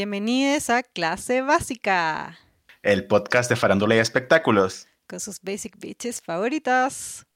Bienvenidos 0.00 0.70
a 0.70 0.82
Clase 0.82 1.42
Básica, 1.42 2.38
El 2.82 3.06
podcast 3.06 3.50
de 3.50 3.56
farándula 3.56 3.96
y 3.96 3.98
espectáculos. 3.98 4.86
con 5.06 5.20
sus 5.20 5.42
basic 5.42 5.78
bitches 5.78 6.22
favoritas. 6.22 7.26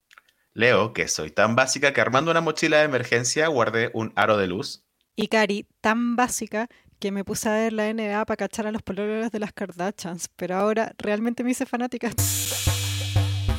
Leo, 0.55 0.95
que 0.95 1.09
soy 1.09 1.31
tan 1.31 1.57
básica 1.57 1.93
que 1.93 2.01
armando 2.01 2.31
una 2.31 2.41
mochila 2.41 2.79
de 2.79 2.85
emergencia 2.85 3.49
guardé 3.49 3.91
un 3.93 4.15
aro 4.17 4.39
de 4.39 4.47
luz. 4.47 4.83
Y 5.15 5.29
Cari, 5.29 5.67
tan 5.83 6.17
básica 6.17 6.69
que 7.01 7.13
me 7.13 7.23
puse 7.23 7.51
a 7.51 7.53
ver 7.53 7.75
la 7.75 7.93
NBA 7.93 8.25
para 8.25 8.39
cachar 8.39 8.67
a 8.67 8.73
los 8.73 8.81
pololos 8.81 9.31
de 9.31 9.41
las 9.41 9.53
Kardashians, 9.53 10.31
pero 10.35 10.57
ahora 10.57 10.95
realmente 10.97 11.45
me 11.45 11.51
hice 11.51 11.67
fanática. 11.67 12.13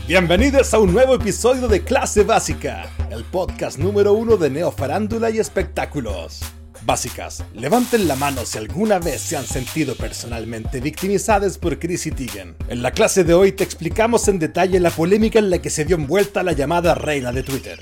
Bienvenidos 0.07 0.73
a 0.73 0.79
un 0.79 0.91
nuevo 0.91 1.13
episodio 1.13 1.67
de 1.67 1.83
Clase 1.83 2.23
Básica, 2.23 2.89
el 3.11 3.23
podcast 3.23 3.77
número 3.77 4.13
uno 4.13 4.35
de 4.35 4.49
neofarándula 4.49 5.29
y 5.29 5.37
espectáculos. 5.37 6.41
Básicas, 6.85 7.43
levanten 7.55 8.07
la 8.07 8.15
mano 8.15 8.45
si 8.45 8.59
alguna 8.59 8.99
vez 8.99 9.19
se 9.19 9.35
han 9.35 9.47
sentido 9.47 9.95
personalmente 9.95 10.79
victimizadas 10.79 11.57
por 11.57 11.79
Chrissy 11.79 12.11
Teigen. 12.11 12.55
En 12.67 12.83
la 12.83 12.91
clase 12.91 13.23
de 13.23 13.33
hoy 13.33 13.53
te 13.53 13.63
explicamos 13.63 14.27
en 14.27 14.37
detalle 14.37 14.79
la 14.79 14.91
polémica 14.91 15.39
en 15.39 15.49
la 15.49 15.57
que 15.57 15.71
se 15.71 15.83
dio 15.83 15.95
envuelta 15.95 16.43
la 16.43 16.51
llamada 16.51 16.93
reina 16.93 17.31
de 17.31 17.41
Twitter. 17.41 17.79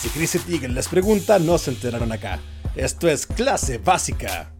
Si 0.00 0.08
Chrissy 0.08 0.40
Teigen 0.40 0.74
les 0.74 0.88
pregunta, 0.88 1.38
no 1.38 1.56
se 1.56 1.70
enteraron 1.70 2.10
acá. 2.10 2.40
Esto 2.74 3.08
es 3.08 3.26
Clase 3.26 3.78
Básica. 3.78 4.50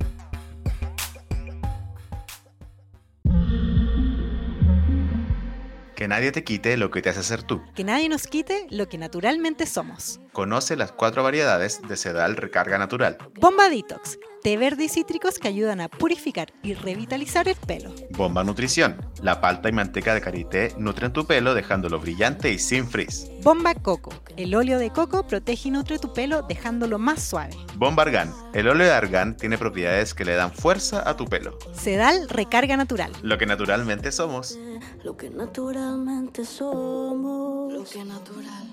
Que 6.02 6.08
nadie 6.08 6.32
te 6.32 6.42
quite 6.42 6.76
lo 6.76 6.90
que 6.90 7.00
te 7.00 7.10
hace 7.10 7.22
ser 7.22 7.44
tú. 7.44 7.62
Que 7.76 7.84
nadie 7.84 8.08
nos 8.08 8.26
quite 8.26 8.66
lo 8.70 8.88
que 8.88 8.98
naturalmente 8.98 9.66
somos. 9.66 10.18
Conoce 10.32 10.74
las 10.74 10.90
cuatro 10.90 11.22
variedades 11.22 11.80
de 11.86 11.96
Sedal 11.96 12.34
Recarga 12.36 12.76
Natural. 12.76 13.18
Bomba 13.38 13.70
Detox, 13.70 14.18
té 14.42 14.56
verde 14.56 14.84
y 14.84 14.88
cítricos 14.88 15.38
que 15.38 15.48
ayudan 15.48 15.80
a 15.80 15.88
purificar 15.88 16.52
y 16.62 16.74
revitalizar 16.74 17.48
el 17.48 17.54
pelo. 17.54 17.94
Bomba 18.10 18.42
Nutrición. 18.42 18.96
La 19.22 19.40
palta 19.40 19.68
y 19.68 19.72
manteca 19.72 20.14
de 20.14 20.20
karité 20.20 20.74
nutren 20.78 21.12
tu 21.12 21.26
pelo 21.26 21.54
dejándolo 21.54 22.00
brillante 22.00 22.50
y 22.50 22.58
sin 22.58 22.88
frizz. 22.88 23.28
Bomba 23.42 23.74
Coco, 23.74 24.12
el 24.36 24.54
óleo 24.54 24.78
de 24.78 24.90
coco 24.90 25.26
protege 25.26 25.68
y 25.68 25.70
nutre 25.70 25.98
tu 25.98 26.12
pelo 26.12 26.42
dejándolo 26.42 26.98
más 26.98 27.22
suave. 27.22 27.56
Bomba 27.76 28.02
Argan. 28.02 28.32
El 28.52 28.68
óleo 28.68 28.86
de 28.86 28.92
argán 28.92 29.36
tiene 29.36 29.58
propiedades 29.58 30.12
que 30.12 30.24
le 30.24 30.34
dan 30.34 30.52
fuerza 30.52 31.08
a 31.08 31.16
tu 31.16 31.26
pelo. 31.26 31.56
Sedal 31.72 32.28
Recarga 32.28 32.76
Natural. 32.76 33.12
Lo 33.22 33.38
que 33.38 33.46
naturalmente 33.46 34.10
somos. 34.10 34.58
Lo 35.04 35.16
que 35.16 35.30
naturalmente 35.30 36.44
somos. 36.44 37.72
Lo 37.72 37.84
que 37.84 38.04
natural. 38.04 38.66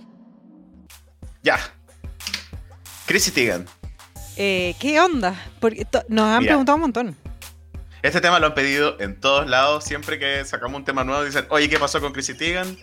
Ya. 1.43 1.57
Chrissy 3.05 3.31
Teigen. 3.31 3.65
Eh, 4.41 4.73
¿Qué 4.79 4.99
onda? 5.01 5.35
Porque 5.59 5.85
nos 6.07 6.25
han 6.25 6.39
Mira. 6.39 6.51
preguntado 6.51 6.77
un 6.77 6.81
montón. 6.81 7.17
Este 8.01 8.21
tema 8.21 8.39
lo 8.39 8.47
han 8.47 8.53
pedido 8.53 8.95
en 9.01 9.19
todos 9.19 9.49
lados. 9.49 9.83
Siempre 9.83 10.17
que 10.17 10.45
sacamos 10.45 10.77
un 10.79 10.85
tema 10.85 11.03
nuevo 11.03 11.25
dicen, 11.25 11.45
oye, 11.49 11.69
¿qué 11.69 11.77
pasó 11.77 11.99
con 11.99 12.13
Chrissy 12.13 12.35
Teigen? 12.35 12.77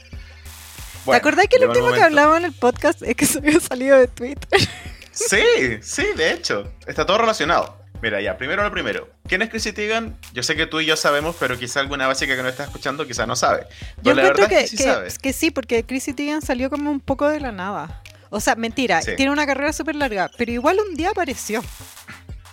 ¿Te 1.07 1.15
acordás 1.15 1.47
que 1.49 1.57
el 1.57 1.67
último 1.69 1.93
que 1.93 2.03
hablamos 2.03 2.37
en 2.37 2.45
el 2.45 2.53
podcast 2.53 3.01
es 3.03 3.17
que 3.17 3.25
se 3.25 3.39
había 3.39 3.59
salido 3.59 3.99
de 3.99 4.07
Twitter? 4.09 4.61
Sí, 5.19 5.41
sí, 5.81 6.05
de 6.15 6.31
hecho. 6.33 6.71
Está 6.87 7.07
todo 7.07 7.17
relacionado. 7.17 7.79
Mira, 8.03 8.21
ya, 8.21 8.37
primero 8.37 8.63
lo 8.63 8.71
primero. 8.71 9.09
¿Quién 9.27 9.41
es 9.41 9.49
Chrissy 9.49 9.73
Teigen? 9.73 10.15
Yo 10.35 10.43
sé 10.43 10.57
que 10.57 10.67
tú 10.67 10.79
y 10.81 10.85
yo 10.85 10.95
sabemos, 10.95 11.35
pero 11.41 11.57
quizá 11.59 11.81
alguna 11.81 12.07
básica 12.07 12.37
que 12.37 12.43
no 12.43 12.51
está 12.51 12.65
escuchando 12.65 13.07
quizá 13.07 13.25
no 13.25 13.35
sabe. 13.35 13.63
Yo 13.97 14.03
Pero 14.03 14.17
la 14.17 14.23
verdad 14.25 14.47
que, 14.51 14.59
es 14.61 14.71
que 14.73 14.77
sí 14.77 14.77
que- 14.77 14.83
sabe. 14.83 15.09
que 15.23 15.33
sí, 15.33 15.51
porque 15.51 15.85
Chrissy 15.87 16.13
Teigen 16.13 16.43
salió 16.43 16.69
como 16.69 16.91
un 16.91 17.01
poco 17.01 17.27
de 17.31 17.41
la 17.41 17.51
nada. 17.51 18.03
O 18.31 18.41
sea, 18.41 18.55
mentira, 18.57 19.01
Sí. 19.03 19.13
tiene 19.17 19.31
una 19.31 19.47
carrera 19.47 19.73
súper 19.73 19.95
larga, 19.97 20.31
pero 20.37 20.51
igual 20.53 20.79
un 20.89 20.95
día 20.97 21.11
apareció. 21.11 21.63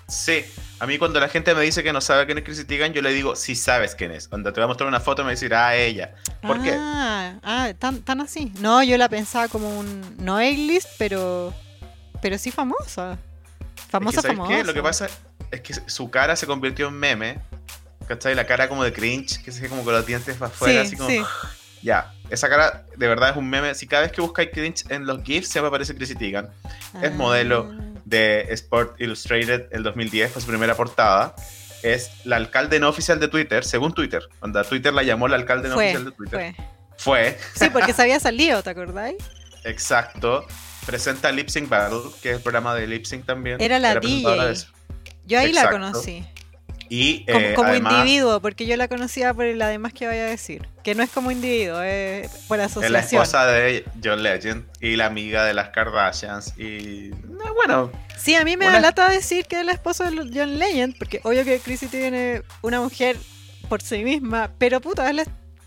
Sí. 0.07 0.45
A 0.79 0.85
mí 0.85 0.97
cuando 0.97 1.19
la 1.19 1.29
gente 1.29 1.55
me 1.55 1.61
dice 1.61 1.81
que 1.81 1.93
no 1.93 2.01
sabe 2.01 2.25
quién 2.25 2.37
es 2.37 2.43
Chrissy 2.43 2.65
Teigen, 2.65 2.91
yo 2.93 3.01
le 3.01 3.13
digo, 3.13 3.35
sí 3.37 3.55
sabes 3.55 3.95
quién 3.95 4.11
es. 4.11 4.27
Cuando 4.27 4.51
te 4.51 4.59
voy 4.59 4.65
a 4.65 4.67
mostrar 4.67 4.87
una 4.89 4.99
foto 4.99 5.23
me 5.23 5.31
decir, 5.31 5.53
ah, 5.55 5.75
ella. 5.75 6.13
¿Por 6.41 6.61
qué? 6.61 6.75
Ah, 6.77 7.39
ah, 7.41 7.69
tan, 7.79 8.01
tan 8.01 8.19
así. 8.21 8.51
No, 8.59 8.83
yo 8.83 8.97
la 8.97 9.07
pensaba 9.07 9.47
como 9.47 9.79
un. 9.79 10.15
No 10.19 10.37
A-list, 10.37 10.89
pero. 10.97 11.53
Pero 12.21 12.37
sí 12.37 12.51
famosa. 12.51 13.17
Famosa, 13.89 14.19
es 14.19 14.23
que, 14.23 14.27
¿sabes 14.27 14.37
famosa. 14.37 14.57
qué? 14.57 14.63
Lo 14.65 14.73
que 14.73 14.83
pasa 14.83 15.07
es 15.51 15.61
que 15.61 15.73
su 15.89 16.09
cara 16.09 16.35
se 16.35 16.47
convirtió 16.47 16.89
en 16.89 16.95
meme. 16.95 17.39
¿Cachai? 18.07 18.35
La 18.35 18.45
cara 18.45 18.67
como 18.67 18.83
de 18.83 18.91
cringe, 18.91 19.41
que 19.41 19.51
se 19.53 19.61
ve 19.61 19.69
como 19.69 19.85
con 19.85 19.93
los 19.93 20.05
dientes 20.05 20.35
para 20.35 20.51
afuera, 20.51 20.81
Sí, 20.81 20.87
así 20.87 20.97
como... 20.97 21.09
sí. 21.09 21.21
Ya, 21.83 22.13
esa 22.29 22.49
cara 22.49 22.85
de 22.95 23.07
verdad 23.07 23.31
es 23.31 23.35
un 23.37 23.49
meme. 23.49 23.75
Si 23.75 23.85
cada 23.87 24.03
vez 24.03 24.11
que 24.11 24.21
buscáis 24.21 24.49
cringe 24.51 24.85
en 24.89 25.05
los 25.05 25.21
GIFs, 25.23 25.49
siempre 25.49 25.67
aparece 25.67 25.93
Chrissy 25.95 26.15
Teigen. 26.15 26.47
Es 27.01 27.11
Ah. 27.11 27.15
modelo 27.15 27.69
de 28.05 28.47
Sport 28.53 28.99
Illustrated 29.01 29.65
el 29.71 29.83
2010, 29.83 30.31
fue 30.31 30.41
su 30.41 30.47
primera 30.47 30.75
portada. 30.75 31.35
Es 31.83 32.11
la 32.25 32.37
alcalde 32.37 32.79
no 32.79 32.87
oficial 32.87 33.19
de 33.19 33.27
Twitter, 33.27 33.65
según 33.65 33.93
Twitter. 33.93 34.23
Cuando 34.39 34.63
Twitter 34.63 34.93
la 34.93 35.03
llamó 35.03 35.27
la 35.27 35.35
alcalde 35.35 35.67
no 35.67 35.75
Fue, 35.75 35.85
oficial 35.87 36.05
de 36.05 36.11
Twitter. 36.11 36.55
fue. 36.55 36.65
Fue, 36.97 37.37
Sí, 37.55 37.69
porque 37.69 37.91
se 37.91 38.01
había 38.03 38.19
salido, 38.21 38.63
¿te 38.63 38.69
acordáis? 38.69 39.17
exacto. 39.65 40.45
Presenta 40.85 41.31
Lip 41.31 41.49
Sync 41.49 41.67
Battle, 41.69 41.99
que 42.21 42.31
es 42.31 42.35
el 42.37 42.41
programa 42.41 42.75
de 42.75 42.87
Lip 42.87 43.05
Sync 43.05 43.25
también. 43.25 43.59
Era 43.61 43.79
la 43.79 43.99
presentadora 43.99 44.47
DJ. 44.49 44.67
Yo 45.25 45.39
ahí 45.39 45.51
la 45.53 45.69
conocí. 45.69 46.25
Y 46.89 47.25
Como, 47.25 47.39
eh, 47.39 47.53
como 47.55 47.69
además, 47.69 47.93
individuo, 47.93 48.39
porque 48.41 48.65
yo 48.65 48.75
la 48.77 48.87
conocía 48.87 49.33
por 49.33 49.45
el 49.45 49.61
además 49.61 49.93
que 49.93 50.05
vaya 50.07 50.23
a 50.23 50.29
decir. 50.29 50.67
Que 50.83 50.95
no 50.95 51.03
es 51.03 51.09
como 51.09 51.31
individuo, 51.31 51.81
es 51.81 52.27
por 52.47 52.57
es 52.57 52.59
la 52.59 52.65
asociación. 52.65 53.21
esposa 53.21 53.45
de 53.47 53.85
John 54.03 54.21
Legend 54.23 54.65
y 54.81 54.95
la 54.95 55.05
amiga 55.07 55.45
de 55.45 55.53
las 55.53 55.69
Kardashians. 55.69 56.53
Y 56.59 57.11
no, 57.27 57.53
bueno, 57.55 57.91
Sí, 58.17 58.35
a 58.35 58.43
mí 58.45 58.55
me 58.55 58.65
Una- 58.67 58.75
da 58.75 58.81
lata 58.81 59.09
decir 59.09 59.45
que 59.45 59.59
es 59.59 59.65
la 59.65 59.73
esposa 59.73 60.09
de 60.09 60.15
John 60.33 60.57
Legend, 60.57 60.97
porque 60.97 61.19
obvio 61.23 61.43
que 61.43 61.59
Chrissy 61.59 61.87
tiene 61.87 62.43
una 62.61 62.79
mujer 62.79 63.17
por 63.67 63.81
sí 63.81 64.03
misma, 64.03 64.51
pero 64.57 64.79
puta, 64.79 65.09
es 65.09 65.15
la 65.15 65.23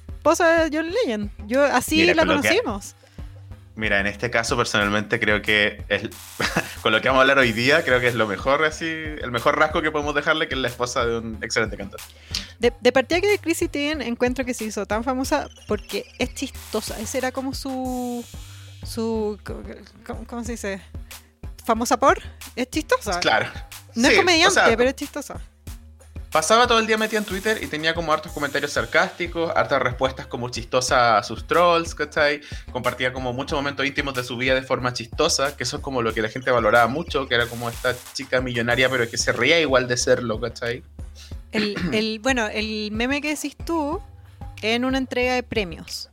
esposa 0.09 0.65
de 0.65 0.77
John 0.77 0.91
Legend. 0.91 1.31
Yo 1.47 1.65
así 1.65 2.05
la 2.15 2.25
conocimos. 2.25 2.95
Mira, 3.77 4.01
en 4.01 4.07
este 4.07 4.31
caso 4.31 4.57
personalmente 4.57 5.21
creo 5.21 5.43
que 5.43 5.85
es, 5.89 6.09
con 6.83 6.93
lo 6.93 7.03
que 7.03 7.09
vamos 7.09 7.21
a 7.21 7.23
hablar 7.23 7.39
hoy 7.39 7.53
día, 7.53 7.85
creo 7.85 8.01
que 8.01 8.09
es 8.09 8.15
lo 8.15 8.27
mejor, 8.27 8.65
así, 8.65 8.87
el 8.87 9.31
mejor 9.31 9.59
rasgo 9.59 9.83
que 9.83 9.91
podemos 9.91 10.15
dejarle, 10.15 10.49
que 10.49 10.55
es 10.55 10.61
la 10.61 10.69
esposa 10.69 11.05
de 11.05 11.19
un 11.19 11.39
excelente 11.43 11.77
cantante. 11.77 12.03
De, 12.59 12.73
de 12.81 12.93
partida 12.93 13.21
que 13.21 13.39
Chrissy 13.39 13.69
Teigen 13.69 14.01
encuentro 14.01 14.47
que 14.47 14.55
se 14.55 14.65
hizo 14.65 14.87
tan 14.87 15.05
famosa 15.05 15.49
porque 15.69 16.07
es 16.19 16.35
chistosa. 16.35 16.99
Ese 16.99 17.19
era 17.19 17.33
como 17.33 17.53
su. 17.53 18.25
su 18.83 19.39
¿cómo, 20.07 20.27
cómo 20.27 20.43
se 20.43 20.53
dice? 20.53 20.81
Famosa 21.63 21.99
por. 21.99 22.19
Es 22.57 22.71
chistosa. 22.71 23.21
Claro. 23.21 23.47
No 23.95 24.09
Sí, 24.09 24.15
es 24.15 24.19
comediante, 24.19 24.61
o 24.61 24.65
sea, 24.65 24.77
pero 24.77 24.89
es 24.89 24.97
chistosa. 24.97 25.39
Pasaba 26.37 26.67
todo 26.67 26.81
el 26.81 26.87
día 26.87 26.99
metida 26.99 27.19
en 27.21 27.25
Twitter 27.25 27.59
y 27.63 27.67
tenía 27.67 27.95
como 27.95 28.13
hartos 28.13 28.31
comentarios 28.31 28.71
sarcásticos, 28.71 29.51
hartas 29.57 29.81
respuestas 29.81 30.27
como 30.27 30.51
chistosas 30.51 30.99
a 31.19 31.23
sus 31.23 31.47
trolls, 31.47 31.95
¿cachai? 31.95 32.43
Compartía 32.73 33.11
como 33.11 33.33
muchos 33.33 33.57
momentos 33.57 33.87
íntimos 33.87 34.13
de 34.13 34.23
su 34.23 34.37
vida 34.37 34.55
de 34.55 34.61
forma 34.61 34.93
chistosa, 34.93 35.57
que 35.57 35.63
eso 35.63 35.79
es 35.79 35.83
como 35.83 36.03
lo 36.03 36.13
que 36.13 36.21
la 36.21 36.29
gente 36.29 36.51
valoraba 36.51 36.89
mucho, 36.89 37.27
que 37.27 37.37
era 37.37 37.47
como 37.47 37.71
esta 37.71 37.97
chica 38.13 38.43
millonaria 38.43 38.91
pero 38.91 39.09
que 39.09 39.17
se 39.17 39.33
reía 39.33 39.59
igual 39.61 39.89
de 39.89 39.97
serlo, 39.97 40.39
¿cachai? 40.39 40.83
El, 41.53 41.75
el- 41.95 42.19
bueno, 42.19 42.47
el 42.49 42.91
meme 42.93 43.23
que 43.23 43.31
decís 43.31 43.57
tú 43.65 44.03
en 44.61 44.85
una 44.85 44.99
entrega 44.99 45.33
de 45.37 45.43
premios. 45.43 46.11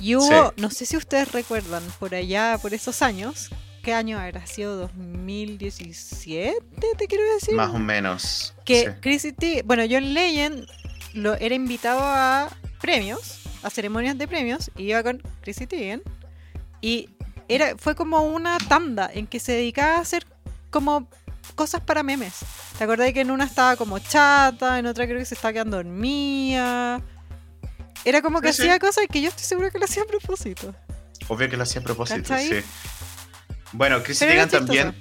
Y 0.00 0.14
hubo, 0.16 0.24
Sí. 0.26 0.54
no 0.56 0.70
sé 0.70 0.86
si 0.86 0.96
ustedes 0.96 1.32
recuerdan, 1.32 1.82
por 1.98 2.14
allá, 2.14 2.56
por 2.62 2.72
esos 2.72 3.02
años, 3.02 3.50
¿qué 3.86 3.94
año 3.94 4.18
habrá 4.18 4.44
sido? 4.48 4.90
¿2017? 4.90 6.54
Te 6.98 7.06
quiero 7.06 7.22
decir. 7.34 7.54
Más 7.54 7.72
o 7.72 7.78
menos. 7.78 8.52
Que 8.64 8.80
sí. 8.80 8.88
Chrissy 9.00 9.32
Teigen- 9.32 9.62
bueno, 9.64 9.84
John 9.88 10.12
Legend 10.12 10.66
lo, 11.14 11.34
era 11.34 11.54
invitado 11.54 12.00
a 12.02 12.48
premios, 12.80 13.42
a 13.62 13.70
ceremonias 13.70 14.18
de 14.18 14.26
premios, 14.26 14.72
y 14.76 14.90
iba 14.90 15.04
con 15.04 15.22
Chrissy 15.42 15.68
Teigen. 15.68 16.02
Y 16.80 17.10
era, 17.48 17.76
fue 17.78 17.94
como 17.94 18.22
una 18.26 18.58
tanda 18.58 19.08
en 19.14 19.28
que 19.28 19.38
se 19.38 19.52
dedicaba 19.52 19.98
a 19.98 20.00
hacer 20.00 20.26
como 20.70 21.08
cosas 21.54 21.80
para 21.80 22.02
memes. 22.02 22.34
¿Te 22.76 22.82
acordás 22.82 23.12
que 23.12 23.20
en 23.20 23.30
una 23.30 23.44
estaba 23.44 23.76
como 23.76 24.00
chata, 24.00 24.80
en 24.80 24.86
otra 24.86 25.06
creo 25.06 25.18
que 25.20 25.24
se 25.26 25.34
estaba 25.36 25.52
quedando 25.52 25.76
dormida? 25.76 27.00
Era 28.04 28.20
como 28.20 28.40
que 28.40 28.48
Sí, 28.52 28.56
sí. 28.56 28.62
hacía 28.62 28.78
cosas 28.80 29.04
que 29.10 29.20
yo 29.22 29.28
estoy 29.28 29.44
segura 29.44 29.70
que 29.70 29.78
lo 29.78 29.84
hacía 29.84 30.02
a 30.02 30.06
propósito. 30.06 30.74
Obvio 31.28 31.48
que 31.48 31.56
lo 31.56 31.62
hacía 31.62 31.80
a 31.80 31.84
propósito, 31.84 32.22
¿Cachai? 32.22 32.48
sí. 32.48 32.54
Bueno, 33.76 34.00
Teigen 34.00 34.16
chistosa. 34.16 34.48
también 34.58 34.94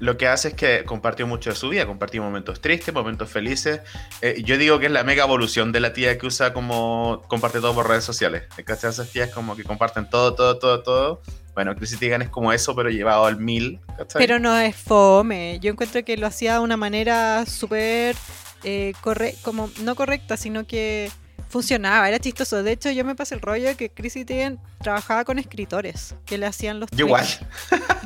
lo 0.00 0.16
que 0.16 0.28
hace 0.28 0.48
es 0.48 0.54
que 0.54 0.84
compartió 0.84 1.26
mucho 1.26 1.50
de 1.50 1.56
su 1.56 1.68
vida, 1.70 1.84
compartió 1.86 2.22
momentos 2.22 2.60
tristes, 2.60 2.94
momentos 2.94 3.28
felices. 3.30 3.80
Eh, 4.22 4.42
yo 4.44 4.56
digo 4.56 4.78
que 4.78 4.86
es 4.86 4.92
la 4.92 5.02
mega 5.02 5.24
evolución 5.24 5.72
de 5.72 5.80
la 5.80 5.92
tía 5.92 6.16
que 6.18 6.26
usa 6.26 6.52
como 6.52 7.24
comparte 7.28 7.60
todo 7.60 7.74
por 7.74 7.88
redes 7.88 8.04
sociales. 8.04 8.44
¿Cachai? 8.64 8.90
Esas 8.90 9.10
tías 9.10 9.30
como 9.30 9.56
que 9.56 9.64
comparten 9.64 10.08
todo, 10.08 10.34
todo, 10.34 10.58
todo, 10.58 10.82
todo. 10.82 11.22
Bueno, 11.54 11.74
Chrissy 11.74 11.96
Teigen 11.96 12.22
es 12.22 12.28
como 12.28 12.52
eso, 12.52 12.76
pero 12.76 12.90
llevado 12.90 13.26
al 13.26 13.38
mil. 13.38 13.80
¿cachai? 13.96 14.20
Pero 14.20 14.38
no 14.38 14.56
es 14.56 14.76
fome. 14.76 15.58
Yo 15.60 15.72
encuentro 15.72 16.04
que 16.04 16.16
lo 16.16 16.28
hacía 16.28 16.54
de 16.54 16.60
una 16.60 16.76
manera 16.76 17.44
súper 17.46 18.14
eh, 18.62 18.92
corre- 19.00 19.34
como 19.42 19.68
no 19.82 19.96
correcta, 19.96 20.36
sino 20.36 20.64
que 20.66 21.10
funcionaba, 21.48 22.08
era 22.08 22.18
chistoso. 22.18 22.62
De 22.62 22.72
hecho, 22.72 22.90
yo 22.90 23.04
me 23.04 23.14
pasé 23.14 23.34
el 23.34 23.40
rollo 23.40 23.66
de 23.68 23.74
que 23.76 23.90
Chrissy 23.90 24.24
Teigen 24.24 24.58
trabajaba 24.82 25.24
con 25.24 25.38
escritores 25.38 26.14
que 26.26 26.38
le 26.38 26.46
hacían 26.46 26.80
los 26.80 26.88
igual. 26.96 27.26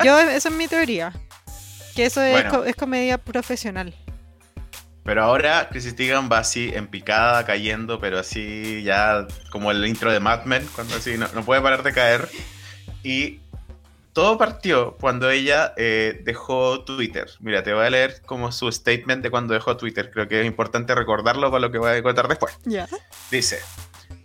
Yo, 0.05 0.19
esa 0.19 0.49
es 0.49 0.55
mi 0.55 0.69
teoría. 0.69 1.13
Que 1.95 2.07
eso 2.07 2.23
es, 2.23 2.45
co- 2.45 2.65
es 2.65 2.75
comedia 2.75 3.19
profesional. 3.19 3.95
Pero 5.05 5.25
ahora 5.25 5.69
Chrissy 5.69 5.93
Teigen 5.93 6.31
va 6.31 6.39
así 6.39 6.71
en 6.73 6.87
picada, 6.87 7.45
cayendo, 7.45 7.99
pero 8.01 8.19
así 8.21 8.83
ya 8.85 9.27
como 9.51 9.71
el 9.73 9.85
intro 9.87 10.13
de 10.13 10.21
Mad 10.21 10.45
Men, 10.45 10.67
cuando 10.75 10.95
así 10.97 11.19
no, 11.19 11.27
no 11.35 11.45
puede 11.45 11.61
parar 11.61 11.83
de 11.83 11.93
caer. 11.93 12.29
Y 13.03 13.41
todo 14.13 14.39
partió 14.39 14.97
cuando 15.01 15.31
ella 15.31 15.73
eh, 15.77 16.21
dejó 16.25 16.85
Twitter. 16.85 17.31
Mira, 17.41 17.63
te 17.63 17.73
voy 17.73 17.87
a 17.87 17.91
leer 17.91 18.23
como 18.27 18.53
su 18.53 18.71
statement 18.71 19.23
de 19.23 19.31
cuando 19.31 19.55
dejó 19.55 19.77
Twitter. 19.77 20.11
Creo 20.11 20.29
que 20.29 20.41
es 20.41 20.47
importante 20.47 20.95
recordarlo 20.95 21.51
para 21.51 21.61
lo 21.61 21.73
que 21.73 21.79
voy 21.79 21.93
a 21.93 22.03
contar 22.03 22.29
después. 22.29 22.59
Dice, 23.31 23.61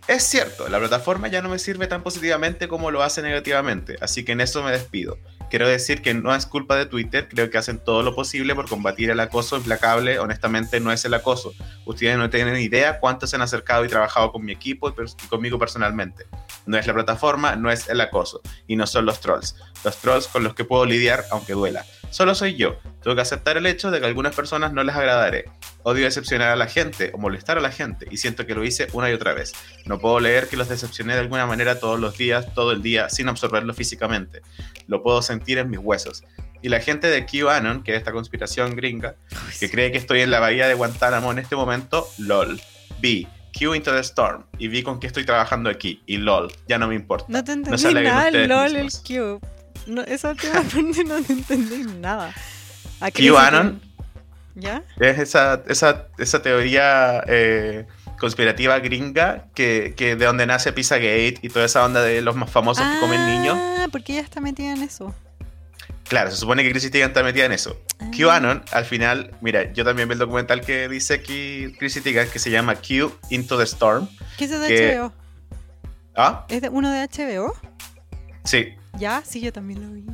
es 0.06 0.22
cierto, 0.22 0.68
la 0.68 0.78
plataforma 0.78 1.28
ya 1.28 1.42
no 1.42 1.48
me 1.48 1.58
sirve 1.58 1.86
tan 1.86 2.02
positivamente 2.02 2.68
como 2.68 2.90
lo 2.90 3.02
hace 3.02 3.22
negativamente, 3.22 3.96
así 4.00 4.24
que 4.24 4.32
en 4.32 4.40
eso 4.40 4.62
me 4.62 4.72
despido. 4.72 5.18
Quiero 5.50 5.66
decir 5.66 6.02
que 6.02 6.12
no 6.12 6.34
es 6.34 6.44
culpa 6.44 6.76
de 6.76 6.84
Twitter, 6.84 7.26
creo 7.28 7.48
que 7.48 7.56
hacen 7.56 7.78
todo 7.78 8.02
lo 8.02 8.14
posible 8.14 8.54
por 8.54 8.68
combatir 8.68 9.10
el 9.10 9.20
acoso 9.20 9.56
implacable, 9.56 10.18
honestamente 10.18 10.78
no 10.78 10.92
es 10.92 11.04
el 11.06 11.14
acoso. 11.14 11.54
Ustedes 11.86 12.18
no 12.18 12.28
tienen 12.28 12.56
idea 12.56 13.00
cuánto 13.00 13.26
se 13.26 13.36
han 13.36 13.42
acercado 13.42 13.84
y 13.84 13.88
trabajado 13.88 14.30
con 14.30 14.44
mi 14.44 14.52
equipo 14.52 14.90
y 14.90 15.26
conmigo 15.28 15.58
personalmente. 15.58 16.26
No 16.66 16.76
es 16.76 16.86
la 16.86 16.92
plataforma, 16.92 17.56
no 17.56 17.70
es 17.70 17.88
el 17.88 18.00
acoso, 18.00 18.42
y 18.66 18.76
no 18.76 18.86
son 18.86 19.06
los 19.06 19.20
trolls. 19.20 19.56
Los 19.84 19.96
trolls 19.98 20.28
con 20.28 20.44
los 20.44 20.54
que 20.54 20.64
puedo 20.64 20.84
lidiar 20.84 21.24
aunque 21.30 21.54
duela. 21.54 21.84
Solo 22.10 22.34
soy 22.34 22.56
yo. 22.56 22.76
Tengo 23.02 23.16
que 23.16 23.22
aceptar 23.22 23.56
el 23.56 23.66
hecho 23.66 23.90
de 23.90 24.00
que 24.00 24.04
a 24.04 24.08
algunas 24.08 24.34
personas 24.34 24.72
no 24.72 24.82
les 24.82 24.94
agradaré. 24.94 25.44
Odio 25.88 26.04
decepcionar 26.04 26.50
a 26.50 26.56
la 26.56 26.66
gente 26.66 27.12
o 27.14 27.18
molestar 27.18 27.56
a 27.56 27.62
la 27.62 27.70
gente 27.70 28.06
y 28.10 28.18
siento 28.18 28.44
que 28.44 28.54
lo 28.54 28.62
hice 28.62 28.88
una 28.92 29.08
y 29.08 29.14
otra 29.14 29.32
vez. 29.32 29.54
No 29.86 29.98
puedo 29.98 30.20
leer 30.20 30.46
que 30.46 30.58
los 30.58 30.68
decepcioné 30.68 31.14
de 31.14 31.20
alguna 31.20 31.46
manera 31.46 31.80
todos 31.80 31.98
los 31.98 32.18
días, 32.18 32.52
todo 32.52 32.72
el 32.72 32.82
día, 32.82 33.08
sin 33.08 33.26
absorberlo 33.26 33.72
físicamente. 33.72 34.42
Lo 34.86 35.02
puedo 35.02 35.22
sentir 35.22 35.56
en 35.56 35.70
mis 35.70 35.78
huesos. 35.78 36.24
Y 36.60 36.68
la 36.68 36.80
gente 36.80 37.06
de 37.06 37.24
QAnon, 37.24 37.82
que 37.84 37.92
es 37.92 37.98
esta 37.98 38.12
conspiración 38.12 38.76
gringa, 38.76 39.16
que 39.58 39.70
cree 39.70 39.90
que 39.90 39.96
estoy 39.96 40.20
en 40.20 40.30
la 40.30 40.40
bahía 40.40 40.68
de 40.68 40.74
Guantánamo 40.74 41.32
en 41.32 41.38
este 41.38 41.56
momento, 41.56 42.06
lol. 42.18 42.60
Vi 43.00 43.26
Q 43.58 43.74
into 43.74 43.90
the 43.90 44.00
Storm 44.00 44.44
y 44.58 44.68
vi 44.68 44.82
con 44.82 45.00
qué 45.00 45.06
estoy 45.06 45.24
trabajando 45.24 45.70
aquí. 45.70 46.02
Y 46.04 46.18
lol, 46.18 46.52
ya 46.68 46.76
no 46.76 46.88
me 46.88 46.96
importa. 46.96 47.24
No 47.28 47.42
te 47.42 47.52
entendí 47.52 47.86
alegren 47.86 48.12
nada, 48.12 48.30
LOL, 48.30 48.76
el 48.76 48.84
mismos. 48.84 49.02
Cube. 49.06 49.40
No, 49.86 50.02
esa 50.02 50.32
última 50.32 50.52
parte 50.70 51.04
no 51.04 51.22
te 51.22 51.32
entendí 51.32 51.82
nada. 51.98 52.34
¿A 53.00 53.10
qué 53.10 53.30
QAnon 53.30 53.87
¿Ya? 54.58 54.82
es 55.00 55.18
esa, 55.18 55.62
esa, 55.68 56.08
esa 56.18 56.42
teoría 56.42 57.22
eh, 57.26 57.86
conspirativa 58.18 58.78
gringa 58.80 59.46
que, 59.54 59.94
que 59.96 60.16
de 60.16 60.24
donde 60.26 60.46
nace 60.46 60.72
Pizzagate 60.72 61.38
y 61.42 61.48
toda 61.48 61.64
esa 61.64 61.84
onda 61.84 62.02
de 62.02 62.20
los 62.22 62.34
más 62.36 62.50
famosos 62.50 62.84
que 62.84 63.00
comen 63.00 63.24
niños. 63.26 63.56
Ah, 63.58 63.86
porque 63.92 64.12
ella 64.14 64.22
está 64.22 64.40
metida 64.40 64.72
en 64.72 64.82
eso. 64.82 65.14
Claro, 66.08 66.30
se 66.30 66.38
supone 66.38 66.62
que 66.64 66.70
Chrissy 66.70 66.90
Teigen 66.90 67.10
está 67.10 67.22
metida 67.22 67.44
en 67.44 67.52
eso. 67.52 67.78
Ah. 68.00 68.10
QAnon, 68.16 68.64
al 68.72 68.84
final, 68.86 69.36
mira, 69.42 69.72
yo 69.74 69.84
también 69.84 70.08
vi 70.08 70.14
el 70.14 70.18
documental 70.18 70.62
que 70.62 70.88
dice 70.88 71.14
aquí 71.14 71.74
Chrissy 71.78 72.00
Teigen 72.00 72.28
que 72.30 72.38
se 72.38 72.50
llama 72.50 72.74
Q 72.76 73.12
Into 73.30 73.58
the 73.58 73.64
Storm. 73.64 74.08
¿Qué 74.38 74.44
es 74.46 74.50
de 74.50 74.68
que- 74.68 74.96
HBO? 74.98 75.12
¿Ah? 76.16 76.46
¿Es 76.48 76.62
de 76.62 76.68
uno 76.70 76.90
de 76.90 77.06
HBO? 77.06 77.54
Sí. 78.44 78.74
Ya, 78.98 79.22
sí, 79.24 79.40
yo 79.40 79.52
también 79.52 79.82
lo 79.82 79.92
vi. 79.92 80.04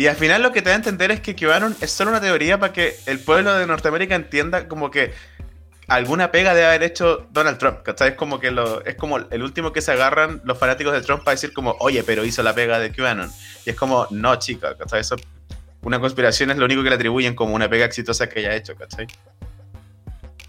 Y 0.00 0.06
al 0.06 0.16
final 0.16 0.42
lo 0.42 0.50
que 0.50 0.62
te 0.62 0.70
da 0.70 0.76
a 0.76 0.78
entender 0.78 1.10
es 1.10 1.20
que 1.20 1.36
QAnon 1.36 1.76
es 1.82 1.90
solo 1.90 2.10
una 2.10 2.22
teoría 2.22 2.58
para 2.58 2.72
que 2.72 2.96
el 3.04 3.20
pueblo 3.20 3.52
de 3.52 3.66
Norteamérica 3.66 4.14
entienda 4.14 4.66
como 4.66 4.90
que 4.90 5.12
alguna 5.88 6.30
pega 6.30 6.54
debe 6.54 6.68
haber 6.68 6.84
hecho 6.84 7.26
Donald 7.32 7.58
Trump, 7.58 7.82
¿cachai? 7.82 8.08
Es 8.08 8.14
como 8.14 8.40
que 8.40 8.50
lo, 8.50 8.82
es 8.86 8.94
como 8.94 9.18
el 9.18 9.42
último 9.42 9.74
que 9.74 9.82
se 9.82 9.92
agarran 9.92 10.40
los 10.44 10.56
fanáticos 10.56 10.94
de 10.94 11.02
Trump 11.02 11.22
para 11.22 11.34
decir 11.34 11.52
como, 11.52 11.76
oye, 11.80 12.02
pero 12.02 12.24
hizo 12.24 12.42
la 12.42 12.54
pega 12.54 12.78
de 12.78 12.92
QAnon. 12.92 13.30
Y 13.66 13.68
es 13.68 13.76
como, 13.76 14.06
no, 14.10 14.36
chica, 14.36 14.74
¿cachai? 14.74 15.02
Eso, 15.02 15.16
una 15.82 16.00
conspiración 16.00 16.50
es 16.50 16.56
lo 16.56 16.64
único 16.64 16.82
que 16.82 16.88
le 16.88 16.94
atribuyen 16.94 17.34
como 17.34 17.54
una 17.54 17.68
pega 17.68 17.84
exitosa 17.84 18.26
que 18.26 18.38
haya 18.38 18.56
hecho, 18.56 18.74
¿cachai? 18.76 19.06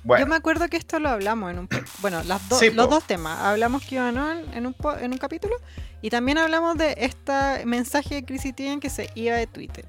Bueno, 0.04 0.26
Yo 0.26 0.30
me 0.30 0.36
acuerdo 0.36 0.68
que 0.68 0.78
esto 0.78 1.00
lo 1.00 1.10
hablamos 1.10 1.52
en 1.52 1.60
un... 1.60 1.70
Bueno, 2.00 2.24
las 2.24 2.48
do- 2.50 2.58
Sí, 2.58 2.72
los 2.72 2.88
po. 2.88 2.96
dos 2.96 3.04
temas. 3.06 3.40
Hablamos 3.40 3.84
QAnon 3.86 4.54
en 4.54 4.66
un, 4.66 4.74
po- 4.74 4.98
en 4.98 5.12
un 5.12 5.18
capítulo 5.18 5.56
y 6.02 6.10
también 6.10 6.38
hablamos 6.40 6.78
de 6.78 6.96
este 6.98 7.66
mensaje 7.66 8.16
de 8.16 8.26
Chrissy 8.26 8.52
Teigen 8.54 8.80
que 8.80 8.90
se 8.90 9.10
iba 9.16 9.36
de 9.36 9.46
Twitter. 9.48 9.86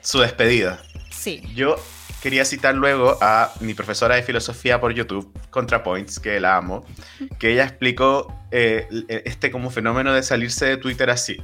su 0.00 0.20
despedida. 0.20 0.80
Sí. 1.10 1.42
Yo 1.54 1.76
quería 2.22 2.44
citar 2.44 2.74
luego 2.74 3.16
a 3.20 3.52
mi 3.60 3.74
profesora 3.74 4.14
de 4.16 4.22
filosofía 4.22 4.80
por 4.80 4.92
YouTube, 4.92 5.32
ContraPoints, 5.50 6.18
que 6.20 6.38
la 6.40 6.56
amo, 6.56 6.84
que 7.38 7.52
ella 7.52 7.64
explicó 7.64 8.32
eh, 8.50 8.86
este 9.24 9.50
como 9.50 9.70
fenómeno 9.70 10.12
de 10.12 10.22
salirse 10.22 10.66
de 10.66 10.76
Twitter 10.76 11.10
así. 11.10 11.38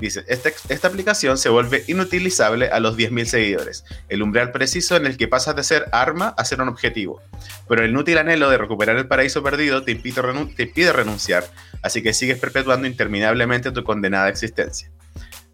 Dice, 0.00 0.24
esta, 0.28 0.50
esta 0.68 0.88
aplicación 0.88 1.36
se 1.38 1.48
vuelve 1.50 1.84
inutilizable 1.86 2.70
a 2.70 2.80
los 2.80 2.96
10.000 2.96 3.24
seguidores, 3.26 3.84
el 4.08 4.22
umbral 4.22 4.50
preciso 4.50 4.96
en 4.96 5.04
el 5.06 5.16
que 5.16 5.28
pasas 5.28 5.54
de 5.56 5.62
ser 5.62 5.86
arma 5.92 6.34
a 6.36 6.44
ser 6.44 6.60
un 6.62 6.68
objetivo. 6.68 7.20
Pero 7.68 7.84
el 7.84 7.90
inútil 7.90 8.16
anhelo 8.18 8.48
de 8.50 8.56
recuperar 8.58 8.96
el 8.96 9.06
paraíso 9.06 9.42
perdido 9.42 9.84
te 9.84 9.92
impide, 9.92 10.22
renun- 10.22 10.54
te 10.56 10.62
impide 10.64 10.92
renunciar, 10.92 11.44
así 11.82 12.02
que 12.02 12.12
sigues 12.14 12.38
perpetuando 12.38 12.86
interminablemente 12.86 13.70
tu 13.72 13.84
condenada 13.84 14.28
existencia. 14.28 14.90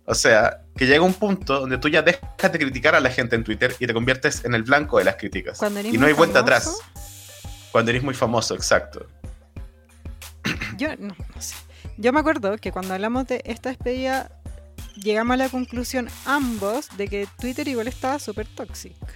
O 0.04 0.14
sea, 0.14 0.60
que 0.76 0.86
llega 0.86 1.02
un 1.02 1.14
punto 1.14 1.58
donde 1.58 1.78
tú 1.78 1.88
ya 1.88 2.00
dejas 2.02 2.52
de 2.52 2.58
criticar 2.60 2.94
a 2.94 3.00
la 3.00 3.10
gente 3.10 3.34
en 3.34 3.42
Twitter 3.42 3.74
y 3.80 3.88
te 3.88 3.92
conviertes 3.92 4.44
en 4.44 4.54
el 4.54 4.62
blanco 4.62 4.98
de 4.98 5.04
las 5.04 5.16
críticas. 5.16 5.58
Cuando 5.58 5.80
eres 5.80 5.92
Y 5.92 5.98
no 5.98 6.06
hay 6.06 6.12
vuelta 6.12 6.44
famoso, 6.44 6.70
atrás. 6.70 7.72
Cuando 7.72 7.90
eres 7.90 8.04
muy 8.04 8.14
famoso, 8.14 8.54
exacto. 8.54 9.04
Yo 10.76 10.90
no, 10.98 11.08
no 11.34 11.42
sé. 11.42 11.56
Yo 11.96 12.12
me 12.12 12.20
acuerdo 12.20 12.56
que 12.58 12.72
cuando 12.72 12.94
hablamos 12.94 13.26
de 13.26 13.42
esta 13.44 13.68
despedida 13.70 14.30
llegamos 15.02 15.34
a 15.34 15.36
la 15.36 15.48
conclusión 15.48 16.08
ambos 16.24 16.88
de 16.96 17.08
que 17.08 17.28
Twitter 17.40 17.66
igual 17.68 17.88
estaba 17.88 18.18
súper 18.18 18.46
tóxico. 18.46 19.06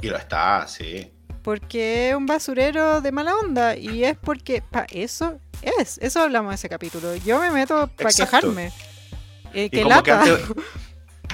Y 0.00 0.08
lo 0.08 0.16
está, 0.16 0.66
sí. 0.68 1.10
Porque 1.42 2.10
es 2.10 2.14
un 2.14 2.26
basurero 2.26 3.00
de 3.00 3.12
mala 3.12 3.34
onda 3.36 3.76
y 3.76 4.04
es 4.04 4.16
porque 4.16 4.62
pa 4.62 4.86
eso 4.90 5.38
es, 5.62 5.98
eso 5.98 6.20
hablamos 6.20 6.50
de 6.50 6.54
ese 6.56 6.68
capítulo. 6.68 7.14
Yo 7.16 7.40
me 7.40 7.50
meto 7.50 7.88
para 7.96 8.10
quejarme. 8.26 8.72
Eh, 9.54 9.70
que 9.70 9.82
como 9.82 10.02
que 10.02 10.10
antes- 10.12 10.40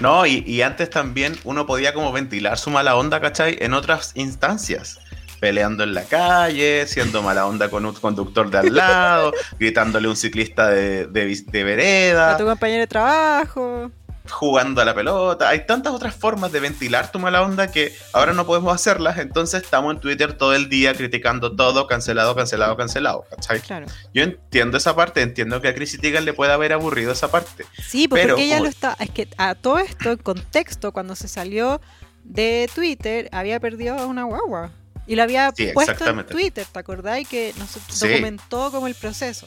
No, 0.01 0.25
y, 0.27 0.43
y 0.47 0.63
antes 0.63 0.91
también 0.91 1.37
uno 1.45 1.67
podía 1.67 1.95
como 1.95 2.11
ventilar 2.13 2.59
su 2.59 2.71
mala 2.71 2.97
onda, 2.97 3.21
¿cachai? 3.21 3.57
En 3.61 3.75
otras 3.75 4.13
instancias. 4.15 4.99
Peleando 5.45 5.85
en 5.85 5.93
la 5.93 6.05
calle, 6.05 6.87
siendo 6.87 7.23
mala 7.23 7.45
onda 7.45 7.69
con 7.69 7.85
un 7.85 7.93
conductor 7.93 8.51
de 8.51 8.57
al 8.57 8.75
lado, 8.75 9.31
gritándole 9.59 10.07
a 10.07 10.11
un 10.11 10.17
ciclista 10.17 10.71
de, 10.71 11.07
de, 11.07 11.27
de 11.47 11.61
a 11.61 11.65
vereda, 11.65 12.37
tu 12.39 12.47
compañero 12.47 12.81
de 12.81 12.87
trabajo. 12.87 13.91
jugando 14.31 14.81
a 14.81 14.87
la 14.87 14.95
pelota. 14.95 15.51
Hay 15.51 15.67
tantas 15.67 15.93
otras 15.93 16.15
formas 16.15 16.51
de 16.51 16.61
ventilar 16.61 17.13
tu 17.13 17.19
mala 17.19 17.43
onda 17.43 17.71
que 17.71 17.95
ahora 18.15 18.33
no 18.33 18.47
podemos 18.47 18.75
hacerlas. 18.75 19.19
Entonces 19.19 19.63
estamos 19.63 19.95
en 19.95 20.01
Twitter 20.01 20.33
todo 20.33 20.55
el 20.55 20.71
día 20.71 20.95
criticando 20.95 21.55
todo, 21.55 21.87
cancelado, 21.87 22.35
cancelado, 22.35 22.75
cancelado. 22.79 23.27
¿cachai? 23.29 23.61
Claro. 23.61 23.85
Yo 24.15 24.23
entiendo 24.23 24.79
esa 24.79 24.97
parte, 24.97 25.21
entiendo 25.21 25.61
que 25.61 25.69
a 25.69 25.75
Chrissy 25.75 25.99
Teigen 25.99 26.25
le 26.25 26.33
puede 26.33 26.53
haber 26.55 26.73
aburrido 26.73 27.13
esa 27.13 27.31
parte. 27.31 27.67
Sí, 27.87 28.09
Pero 28.09 28.29
porque 28.29 28.45
ella 28.47 28.55
como- 28.57 28.65
lo 28.65 28.71
está. 28.71 28.97
Es 28.99 29.11
que 29.11 29.29
a 29.37 29.55
todo 29.55 29.79
esto, 29.79 30.13
en 30.13 30.17
contexto, 30.17 30.93
cuando 30.93 31.15
se 31.15 31.29
salió 31.29 31.83
de 32.25 32.71
Twitter, 32.75 33.29
había 33.31 33.61
perdido 33.61 33.99
a 33.99 34.07
una 34.07 34.25
guagua. 34.25 34.71
Y 35.07 35.17
lo 35.17 35.23
había 35.23 35.53
Sí, 35.55 35.71
puesto 35.75 36.07
en. 36.09 36.25
Twitter, 36.27 36.67
¿te 36.71 36.79
acordáis? 36.79 37.29
Que 37.29 37.53
nos 37.59 37.71
Sí. 37.71 38.09
documentó 38.09 38.71
como 38.71 38.87
el 38.87 38.95
proceso. 38.95 39.47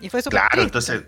Y 0.00 0.08
fue 0.08 0.22
Claro, 0.22 0.48
triste. 0.50 0.64
entonces 0.64 1.02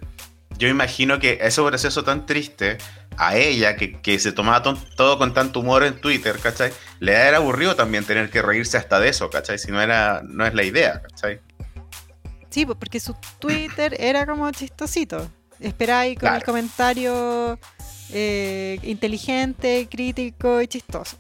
yo 0.59 0.69
imagino 0.69 1.19
que 1.19 1.39
ese 1.41 1.63
proceso 1.63 2.05
tan 2.05 2.27
triste 2.27 2.79
a 3.17 3.37
ella, 3.37 3.77
que, 3.77 4.01
que 4.01 4.19
se 4.19 4.33
tomaba 4.33 4.63
todo 4.63 5.19
con 5.19 5.35
tanto 5.35 5.61
humor 5.61 5.83
en 5.85 6.01
Twitter, 6.01 6.39
¿cachai? 6.39 6.73
Le 7.01 7.13
era 7.13 7.39
aburrido 7.39 7.75
también 7.75 8.05
tener 8.05 8.31
que 8.31 8.43
reírse 8.43 8.77
hasta 8.77 9.01
de 9.01 9.09
eso, 9.09 9.29
¿cachai? 9.29 9.59
Si 9.59 9.71
no 9.71 9.83
era, 9.83 10.23
no 10.25 10.47
es 10.47 10.55
la 10.55 10.63
idea, 10.63 11.03
¿cachai? 11.03 11.41
Sí, 12.51 12.65
pues, 12.67 12.79
porque 12.79 13.01
su 13.01 13.15
Twitter 13.39 13.97
era 13.99 14.25
como 14.27 14.51
chistosito. 14.51 15.29
Esperáis 15.59 16.19
con 16.19 16.35
el 16.35 16.43
comentario 16.43 17.59
eh, 18.11 18.79
inteligente, 18.83 19.89
crítico 19.91 20.61
y 20.61 20.67
chistoso. 20.69 21.17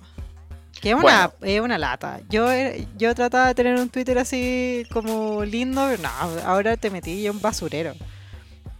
Que 0.82 0.90
es 0.90 0.94
una, 0.96 1.28
Bueno. 1.28 1.32
es 1.42 1.60
una 1.60 1.78
lata. 1.78 2.20
Yo, 2.28 2.50
eh, 2.52 2.86
yo 2.98 3.14
trataba 3.14 3.46
de 3.46 3.54
tener 3.54 3.76
un 3.78 3.88
Twitter 3.88 4.18
así 4.18 4.84
como 4.92 5.44
lindo, 5.44 5.86
pero 5.88 6.02
no, 6.02 6.10
ahora 6.44 6.76
te 6.76 6.90
metí 6.90 7.24
en 7.26 7.36
un 7.36 7.40
basurero. 7.40 7.94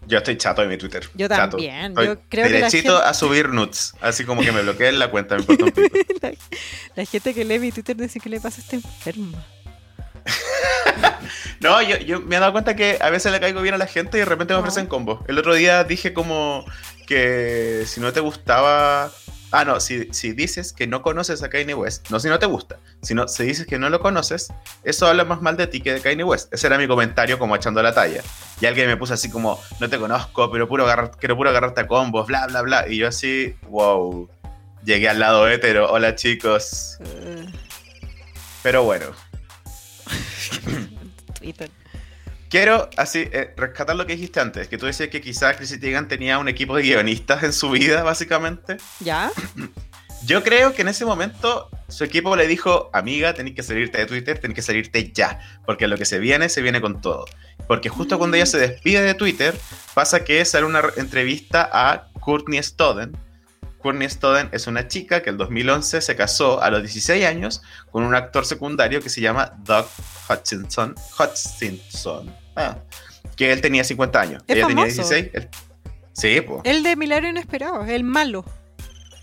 Yo 0.08 0.18
estoy 0.18 0.36
chato 0.36 0.62
de 0.62 0.68
mi 0.68 0.76
Twitter. 0.76 1.08
Yo 1.14 1.28
también, 1.28 1.94
yo 1.94 2.18
creo 2.28 2.46
que 2.46 2.52
la 2.54 2.56
derechito 2.66 2.94
gente- 2.96 3.08
a 3.08 3.14
subir 3.14 3.48
nudes, 3.50 3.94
así 4.00 4.24
como 4.24 4.42
que 4.42 4.50
me 4.50 4.62
bloqueen 4.62 4.98
la 4.98 5.10
cuenta, 5.12 5.36
me 5.36 5.42
importa 5.42 5.64
un 5.64 5.72
la, 6.22 6.32
la 6.96 7.04
gente 7.04 7.32
que 7.32 7.44
lee 7.44 7.60
mi 7.60 7.70
Twitter 7.70 7.96
dice 7.96 8.18
que 8.18 8.28
le 8.28 8.40
pasa 8.40 8.60
está 8.60 8.74
enferma. 8.76 9.38
No, 11.60 11.80
yo, 11.80 11.96
yo 11.98 12.20
me 12.20 12.34
he 12.36 12.40
dado 12.40 12.50
cuenta 12.50 12.74
que 12.74 12.98
a 13.00 13.08
veces 13.10 13.30
le 13.30 13.38
caigo 13.38 13.62
bien 13.62 13.74
a 13.74 13.78
la 13.78 13.86
gente 13.86 14.16
y 14.16 14.20
de 14.20 14.24
repente 14.26 14.52
me 14.52 14.58
ofrecen 14.60 14.86
combos. 14.86 15.20
El 15.28 15.38
otro 15.38 15.54
día 15.54 15.84
dije 15.84 16.12
como 16.12 16.64
que 17.06 17.84
si 17.86 18.00
no 18.00 18.12
te 18.12 18.18
gustaba... 18.20 19.12
Ah, 19.52 19.66
no, 19.66 19.78
si, 19.80 20.08
si 20.12 20.32
dices 20.32 20.72
que 20.72 20.86
no 20.86 21.02
conoces 21.02 21.42
a 21.42 21.50
Kanye 21.50 21.74
West, 21.74 22.08
no 22.10 22.18
si 22.18 22.28
no 22.28 22.38
te 22.38 22.46
gusta, 22.46 22.78
sino 23.02 23.28
si 23.28 23.44
dices 23.44 23.66
que 23.66 23.78
no 23.78 23.90
lo 23.90 24.00
conoces, 24.00 24.48
eso 24.82 25.06
habla 25.06 25.24
más 25.26 25.42
mal 25.42 25.58
de 25.58 25.66
ti 25.66 25.80
que 25.82 25.92
de 25.92 26.00
Kanye 26.00 26.24
West. 26.24 26.52
Ese 26.54 26.66
era 26.68 26.78
mi 26.78 26.88
comentario 26.88 27.38
como 27.38 27.54
echando 27.54 27.82
la 27.82 27.92
talla. 27.94 28.22
Y 28.60 28.66
alguien 28.66 28.86
me 28.86 28.96
puso 28.96 29.12
así 29.12 29.30
como, 29.30 29.60
no 29.78 29.90
te 29.90 29.98
conozco, 29.98 30.50
pero 30.50 30.66
puro 30.66 30.84
agarrar, 30.84 31.10
quiero 31.18 31.36
puro 31.36 31.50
agarrarte 31.50 31.82
a 31.82 31.86
combos, 31.86 32.26
bla, 32.26 32.46
bla, 32.46 32.62
bla. 32.62 32.88
Y 32.88 32.96
yo 32.96 33.08
así, 33.08 33.54
wow, 33.68 34.28
llegué 34.84 35.08
al 35.10 35.18
lado 35.18 35.46
hétero, 35.48 35.90
hola 35.92 36.14
chicos. 36.14 36.96
Eh, 37.00 37.46
Pero 38.62 38.84
bueno, 38.84 39.06
Twitter. 41.38 41.70
Quiero 42.52 42.90
así 42.98 43.20
eh, 43.32 43.54
rescatar 43.56 43.96
lo 43.96 44.06
que 44.06 44.12
dijiste 44.14 44.38
antes, 44.38 44.68
que 44.68 44.76
tú 44.76 44.84
decías 44.84 45.08
que 45.08 45.22
quizás 45.22 45.56
Chrissy 45.56 45.80
Teigen 45.80 46.06
tenía 46.06 46.38
un 46.38 46.48
equipo 46.48 46.76
de 46.76 46.82
guionistas 46.82 47.42
en 47.44 47.52
su 47.54 47.70
vida, 47.70 48.02
básicamente. 48.02 48.76
¿Ya? 49.00 49.30
Yo 50.26 50.44
creo 50.44 50.74
que 50.74 50.82
en 50.82 50.88
ese 50.88 51.06
momento 51.06 51.70
su 51.88 52.04
equipo 52.04 52.36
le 52.36 52.46
dijo, 52.46 52.90
amiga, 52.92 53.32
tenés 53.32 53.54
que 53.54 53.62
salirte 53.62 53.96
de 53.98 54.06
Twitter, 54.06 54.38
tenés 54.38 54.54
que 54.54 54.60
salirte 54.62 55.10
ya, 55.12 55.40
porque 55.64 55.88
lo 55.88 55.96
que 55.96 56.04
se 56.04 56.18
viene, 56.18 56.50
se 56.50 56.60
viene 56.60 56.82
con 56.82 57.00
todo. 57.00 57.24
Porque 57.66 57.88
justo 57.88 58.18
cuando 58.18 58.36
ella 58.36 58.44
se 58.46 58.58
despide 58.58 59.00
de 59.00 59.14
Twitter, 59.14 59.58
pasa 59.94 60.22
que 60.22 60.44
sale 60.44 60.66
una 60.66 60.82
re- 60.82 60.92
entrevista 60.98 61.70
a 61.72 62.08
Courtney 62.20 62.62
Stodden. 62.62 63.16
Courtney 63.78 64.08
Stodden 64.10 64.50
es 64.52 64.66
una 64.66 64.86
chica 64.88 65.22
que 65.22 65.30
en 65.30 65.38
2011 65.38 66.02
se 66.02 66.14
casó 66.16 66.62
a 66.62 66.70
los 66.70 66.82
16 66.82 67.24
años 67.24 67.62
con 67.90 68.04
un 68.04 68.14
actor 68.14 68.44
secundario 68.44 69.00
que 69.00 69.08
se 69.08 69.22
llama 69.22 69.54
Doug 69.64 69.86
Hutchinson. 70.28 70.94
Hutchinson. 71.18 72.41
Ah, 72.56 72.78
que 73.36 73.52
él 73.52 73.60
tenía 73.60 73.84
50 73.84 74.20
años. 74.20 74.42
Es 74.46 74.56
ella 74.56 74.66
tenía 74.66 74.84
famoso. 74.84 75.08
16. 75.08 75.30
él- 75.34 75.48
Sí, 76.12 76.40
pues. 76.42 76.60
El 76.64 76.82
de 76.82 76.94
Milagro 76.96 77.28
Inesperado, 77.28 77.84
el 77.86 78.04
malo. 78.04 78.44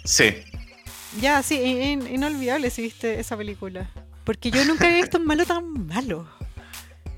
Sí. 0.04 0.44
Ya, 1.22 1.44
sí, 1.44 1.56
in- 1.62 1.82
in- 2.02 2.16
inolvidable 2.16 2.70
si 2.72 2.82
viste 2.82 3.20
esa 3.20 3.38
película. 3.38 3.90
Porque 4.24 4.50
yo 4.52 4.64
nunca 4.66 4.86
había 4.88 4.98
visto 5.02 5.18
un 5.18 5.26
malo 5.26 5.46
tan 5.46 5.88
malo. 5.88 6.28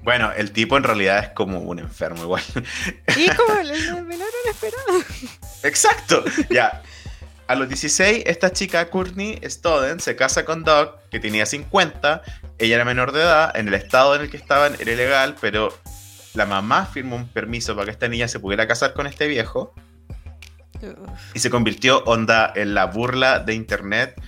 Bueno, 0.03 0.31
el 0.33 0.51
tipo 0.51 0.77
en 0.77 0.83
realidad 0.83 1.19
es 1.19 1.29
como 1.29 1.59
un 1.59 1.79
enfermo 1.79 2.23
igual. 2.23 2.43
Y 3.17 3.27
como 3.35 3.53
el, 3.59 3.69
Milagro 4.05 4.33
Inesperado. 4.45 5.03
Exacto. 5.63 6.23
Ya. 6.49 6.81
A 7.47 7.55
los 7.55 7.67
16, 7.67 8.23
esta 8.27 8.51
chica, 8.51 8.89
Courtney 8.89 9.39
Stodden, 9.45 9.99
se 9.99 10.15
casa 10.15 10.45
con 10.45 10.63
Doug, 10.63 10.95
que 11.09 11.19
tenía 11.19 11.45
50. 11.45 12.21
Ella 12.57 12.75
era 12.75 12.85
menor 12.85 13.11
de 13.11 13.21
edad. 13.21 13.55
En 13.57 13.67
el 13.67 13.73
estado 13.73 14.15
en 14.15 14.21
el 14.21 14.29
que 14.29 14.37
estaban 14.37 14.75
era 14.79 14.91
ilegal, 14.91 15.35
pero 15.41 15.77
la 16.33 16.45
mamá 16.45 16.85
firmó 16.85 17.15
un 17.15 17.27
permiso 17.27 17.75
para 17.75 17.85
que 17.85 17.91
esta 17.91 18.07
niña 18.07 18.27
se 18.27 18.39
pudiera 18.39 18.67
casar 18.67 18.93
con 18.93 19.07
este 19.07 19.27
viejo. 19.27 19.73
Y 21.33 21.39
se 21.39 21.49
convirtió, 21.49 22.03
onda, 22.05 22.51
en 22.55 22.73
la 22.73 22.85
burla 22.85 23.39
de 23.39 23.53
internet. 23.53 24.19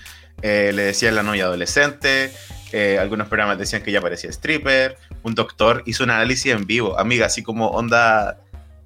Eh, 0.41 0.71
le 0.73 0.83
decían 0.83 1.15
la 1.15 1.23
novia 1.23 1.45
adolescente. 1.45 2.31
eh, 2.71 2.97
algunos 2.99 3.27
programas 3.27 3.57
decían 3.57 3.81
que 3.81 3.91
ella 3.91 4.01
parecía 4.01 4.29
stripper. 4.29 4.97
Un 5.23 5.35
doctor 5.35 5.83
hizo 5.85 6.03
un 6.03 6.09
análisis 6.09 6.51
en 6.51 6.65
vivo. 6.65 6.99
Amiga, 6.99 7.27
así 7.27 7.41
como 7.43 7.67
onda. 7.69 8.39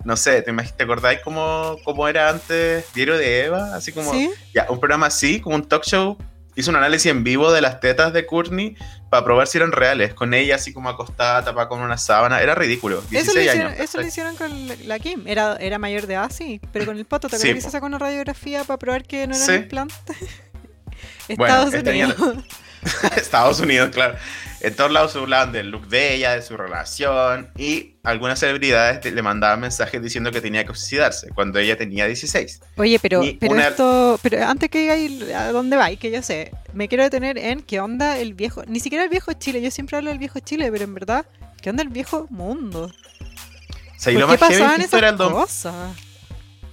No 0.03 0.15
sé, 0.15 0.41
¿te, 0.43 0.53
te 0.53 0.83
acordáis 0.83 1.19
cómo, 1.21 1.77
cómo 1.83 2.07
era 2.07 2.29
antes 2.29 2.85
Diario 2.93 3.17
de 3.17 3.45
Eva? 3.45 3.75
Así 3.75 3.91
como. 3.91 4.11
¿Sí? 4.11 4.29
Ya, 4.53 4.67
un 4.69 4.79
programa 4.79 5.07
así, 5.07 5.41
como 5.41 5.55
un 5.55 5.67
talk 5.67 5.83
show. 5.83 6.17
Hizo 6.57 6.71
un 6.71 6.75
análisis 6.77 7.09
en 7.11 7.23
vivo 7.23 7.51
de 7.53 7.61
las 7.61 7.79
tetas 7.79 8.11
de 8.13 8.25
Courtney 8.25 8.75
para 9.09 9.23
probar 9.23 9.47
si 9.47 9.57
eran 9.59 9.71
reales. 9.71 10.13
Con 10.13 10.33
ella 10.33 10.55
así 10.55 10.73
como 10.73 10.89
acostada, 10.89 11.45
tapada 11.45 11.69
con 11.69 11.79
una 11.81 11.97
sábana. 11.97 12.41
Era 12.41 12.55
ridículo. 12.55 13.01
16 13.09 13.21
Eso 13.27 13.33
lo, 13.35 13.41
hicieron, 13.41 13.67
años. 13.71 13.79
eso 13.79 14.01
lo 14.01 14.07
hicieron 14.07 14.35
con 14.35 14.87
la- 14.87 14.99
Kim. 14.99 15.23
Era, 15.27 15.55
era 15.57 15.77
mayor 15.79 16.07
de 16.07 16.15
edad, 16.15 16.31
sí. 16.35 16.59
Pero 16.73 16.85
con 16.87 16.97
el 16.97 17.05
poto, 17.05 17.29
¿te 17.29 17.37
Sí, 17.37 17.43
acuerdas 17.43 17.63
que 17.63 17.69
se 17.69 17.71
sacó 17.71 17.85
una 17.85 17.99
radiografía 17.99 18.63
para 18.63 18.77
probar 18.77 19.03
que 19.05 19.27
no 19.27 19.35
eran 19.35 19.47
Sí. 19.47 19.53
implantes? 19.53 20.17
Estados 21.27 21.73
esta 21.73 21.91
niña- 21.91 22.07
Unidos. 22.17 22.43
Estados 23.17 23.59
Unidos, 23.59 23.89
claro. 23.93 24.15
En 24.59 24.75
todos 24.75 24.91
lados 24.91 25.11
se 25.11 25.19
hablaban 25.19 25.51
del 25.51 25.69
look 25.69 25.87
de 25.87 26.15
ella, 26.15 26.33
de 26.33 26.41
su 26.41 26.57
relación, 26.57 27.49
y 27.57 27.93
algunas 28.03 28.39
celebridades 28.39 29.05
le 29.13 29.21
mandaban 29.21 29.59
mensajes 29.59 30.01
diciendo 30.01 30.31
que 30.31 30.41
tenía 30.41 30.63
que 30.65 30.73
suicidarse 30.73 31.29
cuando 31.35 31.59
ella 31.59 31.77
tenía 31.77 32.07
16. 32.07 32.61
Oye, 32.77 32.97
pero, 32.99 33.23
Y 33.23 33.33
pero 33.33 33.53
una- 33.53 33.67
esto, 33.67 34.19
pero 34.23 34.43
antes 34.47 34.69
que 34.71 34.79
digáis 34.79 35.31
a 35.33 35.51
dónde 35.51 35.75
vais, 35.77 35.99
que 35.99 36.09
yo 36.09 36.21
sé, 36.23 36.51
me 36.73 36.87
quiero 36.87 37.03
detener 37.03 37.37
en 37.37 37.61
qué 37.61 37.79
onda 37.79 38.17
el 38.17 38.33
viejo, 38.33 38.63
ni 38.67 38.79
siquiera 38.79 39.03
el 39.03 39.09
viejo 39.09 39.33
Chile, 39.33 39.61
yo 39.61 39.69
siempre 39.69 39.97
hablo 39.97 40.09
del 40.09 40.19
viejo 40.19 40.39
Chile, 40.39 40.71
pero 40.71 40.85
en 40.85 40.93
verdad, 40.95 41.25
¿qué 41.61 41.69
onda 41.69 41.83
el 41.83 41.89
viejo 41.89 42.25
mundo? 42.31 42.85
O 42.85 43.99
sea, 43.99 44.11
y 44.11 44.15
¿Por 44.15 44.21
lo 44.21 44.27
qué 44.27 44.31
más 44.33 44.39
heavy 44.39 44.53
es 44.53 44.59
pasaban 44.59 44.77
que 44.77 44.83
esto 44.85 44.97
esas 44.97 45.13
era, 45.13 45.23
el 45.25 45.31
cosas? 45.31 45.97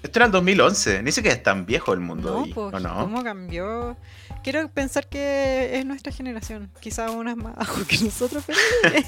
Esto 0.05 0.19
era 0.19 0.27
el 0.27 0.33
2011. 0.33 1.03
Ni 1.03 1.11
siquiera 1.13 1.37
es 1.37 1.43
tan 1.43 1.67
viejo 1.67 1.93
el 1.93 2.01
mundo 2.01 2.45
No, 2.47 2.55
pues, 2.55 2.75
¿o 2.75 2.79
no? 2.81 3.01
¿cómo 3.01 3.25
cambió? 3.25 3.97
Quiero 4.43 4.69
pensar 4.69 5.07
que 5.09 5.79
es 5.79 5.85
nuestra 5.87 6.13
generación, 6.13 6.71
quizá 6.81 7.11
unas 7.11 7.37
más 7.37 7.55
abajo 7.57 7.81
que 7.89 7.99
nosotros, 7.99 8.45
pero 8.47 8.59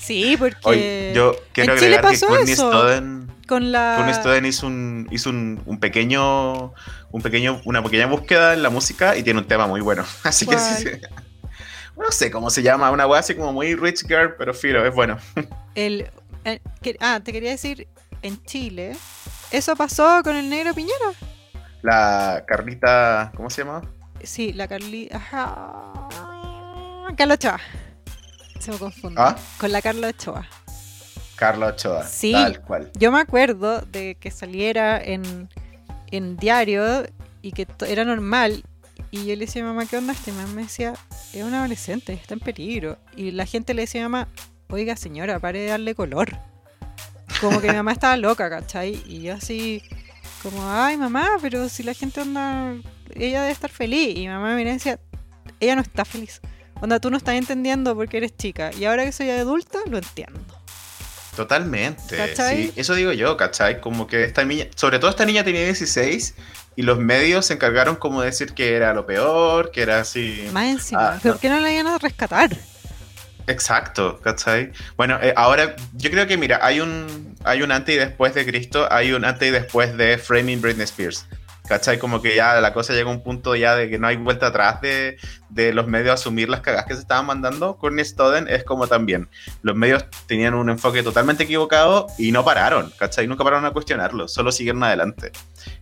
sí, 0.00 0.36
porque 0.38 0.56
Hoy, 0.62 1.12
yo 1.14 1.34
quiero 1.52 1.74
en 1.74 1.80
que 1.80 1.98
pasó 1.98 2.26
Courtney 2.28 2.52
eso. 2.52 2.70
Stodden, 2.70 3.28
con 3.48 3.72
la... 3.72 3.96
Courtney 4.22 4.48
hizo, 4.50 4.66
un, 4.68 5.08
hizo 5.10 5.30
un, 5.30 5.60
un 5.66 5.80
pequeño, 5.80 6.72
un 7.10 7.22
pequeño, 7.22 7.60
una 7.64 7.82
pequeña 7.82 8.06
búsqueda 8.06 8.54
en 8.54 8.62
la 8.62 8.70
música 8.70 9.16
y 9.16 9.22
tiene 9.24 9.40
un 9.40 9.46
tema 9.48 9.66
muy 9.66 9.80
bueno. 9.80 10.04
Así 10.22 10.46
que 10.46 10.56
sí. 10.58 10.88
No 11.96 12.12
sé 12.12 12.30
cómo 12.30 12.48
se 12.48 12.62
llama, 12.62 12.92
una 12.92 13.08
wea 13.08 13.18
así 13.18 13.34
como 13.34 13.52
muy 13.52 13.74
rich 13.74 14.06
girl, 14.06 14.36
pero 14.38 14.54
filo, 14.54 14.86
es 14.86 14.94
bueno. 14.94 15.18
El, 15.74 16.08
el- 16.44 16.60
que- 16.80 16.96
ah, 17.00 17.18
te 17.24 17.32
quería 17.32 17.50
decir, 17.50 17.88
en 18.22 18.40
Chile, 18.44 18.96
eso 19.50 19.76
pasó 19.76 20.22
con 20.22 20.36
el 20.36 20.48
negro 20.48 20.74
Piñera. 20.74 21.12
La 21.82 22.44
Carlita, 22.46 23.32
¿cómo 23.36 23.50
se 23.50 23.62
llama? 23.64 23.82
Sí, 24.22 24.52
la 24.52 24.68
Carly. 24.68 25.08
Ajá. 25.12 26.08
Carla 27.16 27.34
Ochoa. 27.34 27.60
Se 28.58 28.70
me 28.72 28.78
confunde. 28.78 29.20
¿Ah? 29.20 29.36
Con 29.58 29.72
la 29.72 29.80
Carla 29.80 30.08
Ochoa. 30.08 30.46
Carla 31.36 31.68
Ochoa. 31.68 32.04
Sí. 32.04 32.32
Tal 32.32 32.60
cual. 32.62 32.90
Yo 32.98 33.12
me 33.12 33.20
acuerdo 33.20 33.80
de 33.82 34.16
que 34.16 34.30
saliera 34.30 35.02
en, 35.02 35.48
en 36.10 36.36
diario 36.36 37.06
y 37.42 37.52
que 37.52 37.66
era 37.86 38.04
normal. 38.04 38.64
Y 39.10 39.26
yo 39.26 39.36
le 39.36 39.46
decía 39.46 39.62
a 39.62 39.66
mamá, 39.66 39.86
¿qué 39.86 39.96
onda? 39.96 40.12
Este 40.12 40.32
mamá 40.32 40.52
me 40.52 40.62
decía, 40.62 40.94
es 41.32 41.42
un 41.42 41.54
adolescente, 41.54 42.12
está 42.12 42.34
en 42.34 42.40
peligro. 42.40 42.98
Y 43.16 43.30
la 43.30 43.46
gente 43.46 43.72
le 43.72 43.82
decía 43.82 44.04
a 44.04 44.08
mamá, 44.08 44.28
oiga 44.68 44.96
señora, 44.96 45.38
pare 45.38 45.60
de 45.60 45.68
darle 45.68 45.94
color. 45.94 46.36
Como 47.40 47.60
que 47.60 47.68
mi 47.68 47.76
mamá 47.76 47.92
estaba 47.92 48.16
loca, 48.16 48.48
¿cachai? 48.50 49.02
Y 49.06 49.22
yo 49.22 49.34
así, 49.34 49.82
como, 50.42 50.60
ay 50.70 50.96
mamá, 50.96 51.28
pero 51.40 51.68
si 51.68 51.82
la 51.82 51.94
gente 51.94 52.20
onda, 52.20 52.74
ella 53.14 53.42
debe 53.42 53.52
estar 53.52 53.70
feliz. 53.70 54.16
Y 54.16 54.20
mi 54.20 54.28
mamá 54.28 54.54
me 54.54 54.64
decía, 54.64 54.98
ella 55.60 55.76
no 55.76 55.82
está 55.82 56.04
feliz. 56.04 56.40
Onda, 56.80 57.00
tú 57.00 57.10
no 57.10 57.16
estás 57.16 57.34
entendiendo 57.34 57.94
porque 57.94 58.18
eres 58.18 58.36
chica. 58.36 58.70
Y 58.78 58.84
ahora 58.84 59.04
que 59.04 59.12
soy 59.12 59.30
adulta, 59.30 59.78
lo 59.90 59.98
entiendo. 59.98 60.40
Totalmente. 61.34 62.34
Sí, 62.34 62.72
eso 62.74 62.94
digo 62.94 63.12
yo, 63.12 63.36
¿cachai? 63.36 63.80
Como 63.80 64.08
que 64.08 64.24
esta 64.24 64.44
niña, 64.44 64.66
sobre 64.74 64.98
todo 64.98 65.08
esta 65.08 65.24
niña 65.24 65.44
tenía 65.44 65.64
16 65.64 66.34
y 66.74 66.82
los 66.82 66.98
medios 66.98 67.46
se 67.46 67.54
encargaron 67.54 67.94
como 67.94 68.22
de 68.22 68.26
decir 68.26 68.54
que 68.54 68.74
era 68.74 68.92
lo 68.92 69.06
peor, 69.06 69.70
que 69.70 69.82
era 69.82 70.00
así. 70.00 70.48
Más 70.52 70.66
encima. 70.66 71.14
Ah, 71.14 71.18
¿Por 71.22 71.32
no. 71.32 71.38
qué 71.38 71.48
no 71.48 71.60
la 71.60 71.72
iban 71.72 71.86
a 71.86 71.98
rescatar? 71.98 72.50
Exacto, 73.48 74.20
¿cachai? 74.22 74.72
Bueno, 74.98 75.18
eh, 75.22 75.32
ahora 75.34 75.74
yo 75.94 76.10
creo 76.10 76.26
que 76.26 76.36
mira, 76.36 76.60
hay 76.62 76.80
un 76.80 77.34
hay 77.44 77.62
un 77.62 77.72
antes 77.72 77.94
y 77.94 77.98
después 77.98 78.34
de 78.34 78.44
Cristo, 78.44 78.86
hay 78.90 79.12
un 79.12 79.24
antes 79.24 79.48
y 79.48 79.50
después 79.50 79.96
de 79.96 80.18
Framing 80.18 80.60
Britney 80.60 80.84
Spears. 80.84 81.26
¿Cachai? 81.66 81.98
Como 81.98 82.22
que 82.22 82.34
ya 82.34 82.60
la 82.60 82.72
cosa 82.72 82.94
llega 82.94 83.10
a 83.10 83.12
un 83.12 83.22
punto 83.22 83.54
ya 83.54 83.74
de 83.74 83.90
que 83.90 83.98
no 83.98 84.06
hay 84.06 84.16
vuelta 84.16 84.46
atrás 84.46 84.80
de, 84.80 85.18
de 85.50 85.74
los 85.74 85.86
medios 85.86 86.14
asumir 86.14 86.48
las 86.48 86.60
cagas 86.60 86.86
que 86.86 86.94
se 86.94 87.00
estaban 87.00 87.26
mandando. 87.26 87.76
Courtney 87.76 88.04
Stodden 88.04 88.48
es 88.48 88.64
como 88.64 88.86
también. 88.86 89.28
Los 89.62 89.76
medios 89.76 90.06
tenían 90.26 90.54
un 90.54 90.70
enfoque 90.70 91.02
totalmente 91.02 91.44
equivocado 91.44 92.06
y 92.16 92.32
no 92.32 92.44
pararon, 92.44 92.90
¿cachai? 92.98 93.26
Nunca 93.26 93.44
pararon 93.44 93.66
a 93.66 93.70
cuestionarlo, 93.70 94.28
solo 94.28 94.50
siguieron 94.50 94.82
adelante. 94.82 95.32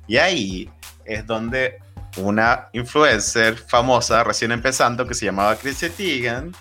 Y 0.09 0.17
ahí 0.17 0.71
es 1.05 1.25
donde 1.25 1.79
una 2.17 2.69
influencer 2.73 3.57
famosa, 3.57 4.25
recién 4.25 4.53
empezando, 4.53 5.07
que 5.07 5.15
se 5.15 5.27
llamaba 5.27 5.57
Chrissy 5.57 5.91
Teigen, 5.91 6.53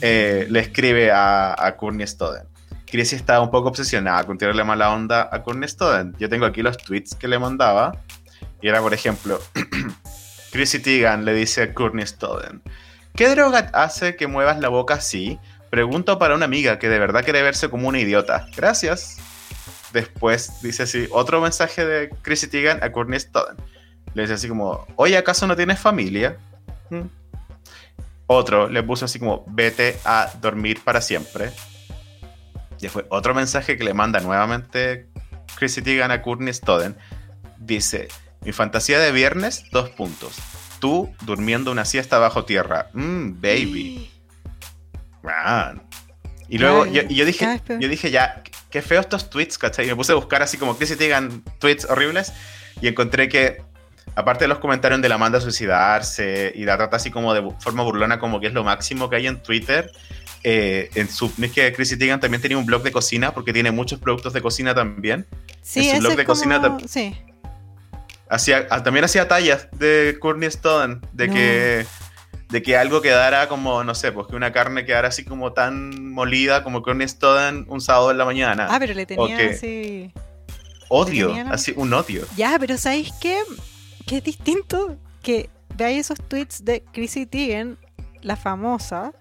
eh, 0.00 0.46
le 0.48 0.60
escribe 0.60 1.10
a, 1.10 1.54
a 1.58 1.76
Courtney 1.76 2.06
Stodden. 2.06 2.48
Chrissy 2.90 3.16
estaba 3.16 3.40
un 3.40 3.50
poco 3.50 3.68
obsesionada 3.68 4.24
con 4.24 4.38
tirarle 4.38 4.64
mala 4.64 4.90
onda 4.92 5.28
a 5.30 5.42
Courtney 5.42 5.68
Stodden. 5.68 6.14
Yo 6.18 6.28
tengo 6.28 6.46
aquí 6.46 6.62
los 6.62 6.78
tweets 6.78 7.14
que 7.14 7.28
le 7.28 7.38
mandaba. 7.38 7.92
Y 8.60 8.68
era, 8.68 8.80
por 8.80 8.94
ejemplo, 8.94 9.40
Chrissy 10.52 10.80
Teigen 10.80 11.24
le 11.24 11.34
dice 11.34 11.62
a 11.62 11.74
Courtney 11.74 12.06
Stodden, 12.06 12.62
¿qué 13.14 13.28
droga 13.28 13.70
hace 13.72 14.16
que 14.16 14.26
muevas 14.26 14.58
la 14.58 14.68
boca 14.68 14.94
así? 14.94 15.38
Pregunto 15.70 16.18
para 16.18 16.34
una 16.34 16.46
amiga 16.46 16.78
que 16.78 16.88
de 16.88 16.98
verdad 16.98 17.24
quiere 17.24 17.42
verse 17.42 17.68
como 17.68 17.88
una 17.88 18.00
idiota. 18.00 18.46
Gracias. 18.56 19.18
Después 19.92 20.60
dice 20.62 20.84
así, 20.84 21.08
otro 21.10 21.40
mensaje 21.40 21.84
de 21.84 22.10
Chrissy 22.22 22.48
Teigen 22.48 22.82
a 22.82 22.90
Courtney 22.90 23.20
Stodden. 23.20 23.56
Le 24.14 24.22
dice 24.22 24.34
así 24.34 24.48
como, 24.48 24.86
oye, 24.96 25.16
¿acaso 25.16 25.46
no 25.46 25.56
tienes 25.56 25.78
familia? 25.78 26.38
¿Mm? 26.90 27.02
Otro 28.28 28.68
le 28.68 28.82
puso 28.82 29.06
así 29.06 29.18
como, 29.18 29.44
vete 29.48 29.98
a 30.04 30.30
dormir 30.40 30.82
para 30.84 31.00
siempre. 31.00 31.50
Y 32.78 32.82
después 32.82 33.06
otro 33.08 33.34
mensaje 33.34 33.78
que 33.78 33.84
le 33.84 33.94
manda 33.94 34.20
nuevamente 34.20 35.08
Chrissy 35.56 35.80
Teigen 35.80 36.10
a 36.10 36.20
Courtney 36.20 36.52
Stodden. 36.52 36.94
Dice, 37.58 38.08
mi 38.42 38.52
fantasía 38.52 38.98
de 38.98 39.12
viernes, 39.12 39.64
dos 39.72 39.88
puntos. 39.88 40.36
Tú 40.78 41.12
durmiendo 41.22 41.72
una 41.72 41.86
siesta 41.86 42.18
bajo 42.18 42.44
tierra. 42.44 42.90
Mmm, 42.92 43.40
baby. 43.40 44.10
Man. 45.22 45.82
Y 46.50 46.58
luego 46.58 46.84
yo, 46.84 47.02
yo 47.02 47.24
dije, 47.24 47.60
yo 47.80 47.88
dije 47.88 48.10
ya, 48.10 48.42
qué 48.70 48.82
feo 48.82 49.00
estos 49.00 49.30
tweets, 49.30 49.56
¿cachai? 49.56 49.86
Y 49.86 49.88
me 49.88 49.96
puse 49.96 50.12
a 50.12 50.16
buscar 50.16 50.42
así 50.42 50.58
como 50.58 50.76
Chrissy 50.76 50.96
Teigen 50.96 51.42
tweets 51.58 51.86
horribles 51.86 52.34
y 52.82 52.88
encontré 52.88 53.30
que 53.30 53.62
aparte 54.14 54.44
de 54.44 54.48
los 54.48 54.58
comentarios 54.58 55.00
de 55.02 55.08
la 55.08 55.18
manda 55.18 55.38
a 55.38 55.40
suicidarse 55.40 56.52
y 56.54 56.64
la 56.64 56.76
trata 56.76 56.96
así 56.96 57.10
como 57.10 57.34
de 57.34 57.42
forma 57.60 57.82
burlona, 57.82 58.18
como 58.18 58.40
que 58.40 58.46
es 58.48 58.52
lo 58.52 58.64
máximo 58.64 59.08
que 59.10 59.16
hay 59.16 59.26
en 59.26 59.42
Twitter. 59.42 59.90
eh, 60.44 60.88
en 60.94 61.08
su, 61.10 61.32
es 61.42 61.50
que 61.52 61.72
Chrissy 61.72 61.98
Teigen 61.98 62.20
también 62.20 62.40
tenía 62.40 62.56
un 62.56 62.64
blog 62.64 62.82
de 62.84 62.92
cocina 62.92 63.32
porque 63.34 63.52
tiene 63.52 63.72
muchos 63.72 63.98
productos 63.98 64.32
de 64.32 64.40
cocina 64.40 64.72
también. 64.72 65.26
Sí, 65.62 65.80
En 65.80 65.84
su 65.86 65.90
ese 65.90 65.98
blog 66.00 66.16
de 66.16 66.24
cocina 66.24 66.60
como- 66.62 66.78
tam- 66.78 66.86
Sí. 66.86 67.16
Hacía, 68.30 68.66
ah, 68.70 68.82
también 68.82 69.04
hacía 69.04 69.26
tallas 69.26 69.68
de 69.72 70.16
Courtney 70.20 70.48
Stone, 70.48 71.00
de 71.12 71.26
No. 71.28 71.34
que 71.34 71.86
de 72.50 72.62
que 72.62 72.76
algo 72.78 73.02
quedara 73.02 73.46
como, 73.48 73.84
no 73.84 73.94
sé, 73.94 74.10
pues 74.12 74.26
que 74.28 74.36
una 74.36 74.52
carne 74.52 74.86
quedara 74.86 75.08
así 75.08 75.22
como 75.24 75.52
tan 75.52 76.12
molida 76.12 76.62
como 76.62 76.82
Courtney 76.82 77.04
Stone 77.06 77.64
un 77.68 77.80
sábado 77.82 78.10
en 78.10 78.16
la 78.18 78.24
mañana. 78.24 78.68
Ah, 78.70 78.78
pero 78.78 78.94
le 78.94 79.04
tenía 79.06 79.36
que- 79.36 79.50
así. 79.50 80.12
odio, 80.88 81.26
tenía 81.34 81.50
así 81.50 81.72
un 81.76 81.92
odio. 81.92 82.24
Ya, 82.36 82.56
pero 82.60 82.78
¿sabéis 82.78 83.10
qué? 83.20 83.36
Que 84.08 84.16
es 84.16 84.24
distinto 84.24 84.96
que 85.22 85.50
veáis 85.76 85.98
esos 85.98 86.18
tweets 86.26 86.64
de 86.64 86.82
Chrissy 86.92 87.26
Teigen, 87.26 87.78
la 88.22 88.36
famosa, 88.36 89.12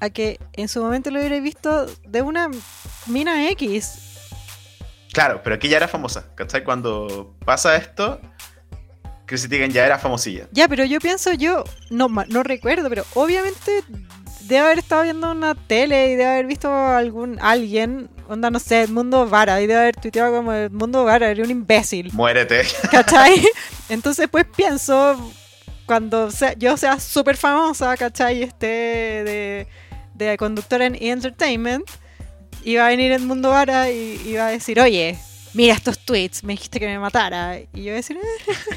a 0.00 0.10
que 0.10 0.38
en 0.52 0.68
su 0.68 0.80
momento 0.80 1.10
lo 1.10 1.18
hubiera 1.18 1.40
visto 1.40 1.86
de 2.06 2.22
una 2.22 2.48
mina 3.06 3.50
X. 3.50 4.30
Claro, 5.12 5.40
pero 5.42 5.56
aquí 5.56 5.68
ya 5.68 5.78
era 5.78 5.88
famosa, 5.88 6.32
¿cachai? 6.36 6.62
Cuando 6.62 7.34
pasa 7.44 7.76
esto, 7.76 8.20
Chrissy 9.26 9.48
Teigen 9.48 9.72
ya 9.72 9.84
era 9.84 9.98
famosilla. 9.98 10.48
Ya, 10.52 10.68
pero 10.68 10.84
yo 10.84 11.00
pienso, 11.00 11.32
yo 11.32 11.64
no, 11.90 12.08
no 12.08 12.42
recuerdo, 12.44 12.88
pero 12.88 13.04
obviamente 13.14 13.82
debe 14.42 14.60
haber 14.60 14.78
estado 14.78 15.02
viendo 15.02 15.32
una 15.32 15.54
tele 15.54 16.10
y 16.10 16.10
debe 16.10 16.30
haber 16.30 16.46
visto 16.46 16.72
algún 16.72 17.38
alguien, 17.40 18.08
onda, 18.28 18.50
no 18.50 18.58
sé, 18.58 18.82
Edmundo 18.82 19.26
Vara, 19.28 19.60
y 19.60 19.66
debe 19.66 19.80
haber 19.80 19.96
tuiteado 19.96 20.34
como 20.36 20.52
Edmundo 20.52 21.04
Vara, 21.04 21.30
era 21.30 21.42
un 21.42 21.50
imbécil. 21.50 22.12
Muérete. 22.12 22.62
¿cachai? 22.90 23.42
Entonces, 23.88 24.28
pues 24.30 24.44
pienso, 24.56 25.32
cuando 25.86 26.30
sea- 26.30 26.54
yo 26.54 26.76
sea 26.76 27.00
súper 27.00 27.36
famosa, 27.36 27.96
¿cachai? 27.96 28.38
Y 28.38 28.42
esté 28.42 28.66
de, 28.66 29.66
de 30.14 30.36
conductora 30.36 30.86
en 30.86 30.94
E! 30.94 31.10
Entertainment, 31.10 31.88
iba 32.64 32.84
a 32.86 32.88
venir 32.90 33.12
el 33.12 33.22
mundo 33.22 33.50
Vara 33.50 33.90
y 33.90 34.20
iba 34.26 34.46
a 34.46 34.50
decir, 34.50 34.78
oye, 34.80 35.18
mira 35.54 35.74
estos 35.74 35.98
tweets, 36.04 36.44
me 36.44 36.52
dijiste 36.52 36.78
que 36.78 36.86
me 36.86 36.98
matara. 36.98 37.58
Y 37.58 37.66
yo 37.74 37.82
iba 37.84 37.92
a 37.92 37.96
decir, 37.96 38.18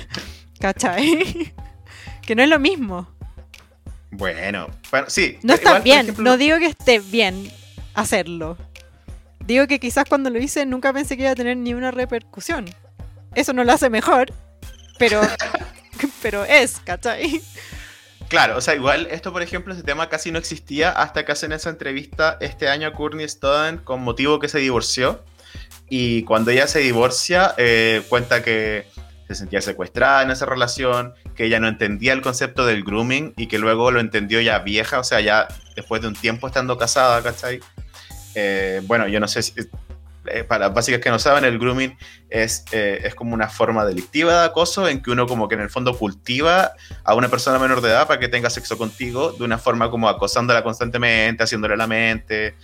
¿cachai? 0.59 1.53
que 2.21 2.35
no 2.35 2.43
es 2.43 2.49
lo 2.49 2.59
mismo. 2.59 3.07
Bueno, 4.11 4.67
bueno, 4.91 5.07
sí. 5.09 5.37
No 5.41 5.53
eh, 5.53 5.55
está 5.55 5.69
igual, 5.69 5.83
bien, 5.83 5.99
ejemplo, 6.01 6.23
no 6.23 6.37
digo 6.37 6.57
que 6.59 6.65
esté 6.67 6.99
bien 6.99 7.49
hacerlo. 7.93 8.57
Digo 9.45 9.67
que 9.67 9.79
quizás 9.79 10.05
cuando 10.07 10.29
lo 10.29 10.39
hice 10.39 10.65
nunca 10.65 10.93
pensé 10.93 11.17
que 11.17 11.23
iba 11.23 11.31
a 11.31 11.35
tener 11.35 11.57
ni 11.57 11.73
una 11.73 11.91
repercusión. 11.91 12.65
Eso 13.35 13.53
no 13.53 13.63
lo 13.63 13.71
hace 13.71 13.89
mejor, 13.89 14.33
pero, 14.99 15.21
pero 16.21 16.43
es, 16.43 16.79
¿cachai? 16.83 17.41
Claro, 18.27 18.57
o 18.57 18.61
sea, 18.61 18.75
igual 18.75 19.07
esto, 19.11 19.33
por 19.33 19.41
ejemplo, 19.41 19.73
ese 19.73 19.83
tema 19.83 20.07
casi 20.07 20.31
no 20.31 20.39
existía 20.39 20.91
hasta 20.91 21.25
que 21.25 21.33
hacen 21.33 21.51
esa 21.51 21.69
entrevista 21.69 22.37
este 22.39 22.69
año 22.69 22.87
a 22.87 22.93
Courtney 22.93 23.25
Stone 23.25 23.79
con 23.83 24.01
motivo 24.01 24.39
que 24.39 24.47
se 24.47 24.59
divorció. 24.59 25.23
Y 25.89 26.23
cuando 26.23 26.51
ella 26.51 26.67
se 26.67 26.79
divorcia, 26.79 27.53
eh, 27.57 28.01
cuenta 28.07 28.41
que 28.41 28.87
se 29.27 29.35
sentía 29.35 29.61
secuestrada 29.61 30.23
en 30.23 30.31
esa 30.31 30.45
relación, 30.45 31.13
que 31.35 31.45
ella 31.45 31.59
no 31.59 31.67
entendía 31.67 32.13
el 32.13 32.21
concepto 32.21 32.65
del 32.65 32.83
grooming 32.83 33.33
y 33.35 33.47
que 33.47 33.59
luego 33.59 33.91
lo 33.91 33.99
entendió 33.99 34.39
ya 34.39 34.59
vieja, 34.59 34.99
o 34.99 35.03
sea, 35.03 35.19
ya 35.19 35.47
después 35.75 36.01
de 36.01 36.07
un 36.07 36.15
tiempo 36.15 36.47
estando 36.47 36.77
casada, 36.77 37.21
¿cachai? 37.21 37.59
Eh, 38.35 38.81
bueno, 38.85 39.07
yo 39.07 39.19
no 39.19 39.27
sé 39.27 39.41
si... 39.43 39.53
eh, 40.25 40.43
para 40.43 40.67
las 40.67 40.73
básicas 40.75 41.01
que 41.01 41.09
no 41.09 41.17
saben, 41.19 41.43
el 41.45 41.57
grooming 41.57 41.97
es, 42.29 42.63
eh, 42.71 43.01
es 43.03 43.15
como 43.15 43.33
una 43.33 43.49
forma 43.49 43.85
delictiva 43.85 44.41
de 44.41 44.45
acoso 44.45 44.87
en 44.87 45.01
que 45.01 45.09
uno 45.11 45.25
como 45.25 45.47
que 45.47 45.55
en 45.55 45.61
el 45.61 45.69
fondo 45.69 45.97
cultiva 45.97 46.73
a 47.03 47.15
una 47.15 47.27
persona 47.27 47.57
menor 47.59 47.81
de 47.81 47.89
edad 47.89 48.07
para 48.07 48.19
que 48.19 48.27
tenga 48.27 48.49
sexo 48.49 48.77
contigo 48.77 49.31
de 49.31 49.43
una 49.43 49.57
forma 49.57 49.89
como 49.89 50.07
acosándola 50.07 50.63
constantemente, 50.63 51.43
haciéndole 51.43 51.75
la 51.75 51.87
mente, 51.87 52.55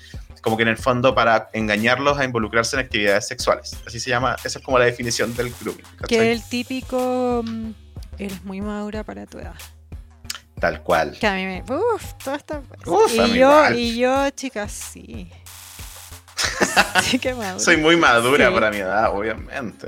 como 0.43 0.55
que 0.55 0.63
en 0.63 0.69
el 0.69 0.77
fondo 0.77 1.15
para 1.15 1.49
engañarlos 1.51 2.17
a 2.19 2.23
involucrarse 2.23 2.75
en 2.75 2.81
actividades 2.85 3.27
sexuales. 3.27 3.75
Así 3.87 3.99
se 3.99 4.11
llama, 4.11 4.35
esa 4.43 4.59
es 4.59 4.63
como 4.63 4.77
la 4.77 4.85
definición 4.85 5.35
del 5.35 5.51
grooming. 5.59 5.83
¿cachai? 5.97 6.07
Que 6.19 6.31
el 6.31 6.43
típico. 6.43 7.43
mm, 7.45 7.71
Eres 8.19 8.43
muy 8.45 8.61
madura 8.61 9.03
para 9.03 9.25
tu 9.25 9.39
edad. 9.39 9.55
Tal 10.59 10.81
cual. 10.81 11.17
Que 11.19 11.27
a 11.27 11.33
mí 11.35 11.45
me. 11.45 11.63
Uf. 11.71 12.13
Uf, 12.85 13.19
a 13.19 13.23
mí 13.27 13.33
y, 13.33 13.33
yo, 13.33 13.33
igual. 13.35 13.79
y 13.79 13.97
yo, 13.97 14.29
chicas, 14.31 14.71
sí. 14.71 15.29
sí, 17.03 17.19
que 17.19 17.33
madura. 17.33 17.59
Soy 17.59 17.77
muy 17.77 17.95
madura 17.97 18.47
Sí. 18.47 18.53
para 18.53 18.71
mi 18.71 18.77
edad, 18.77 19.11
obviamente. 19.15 19.87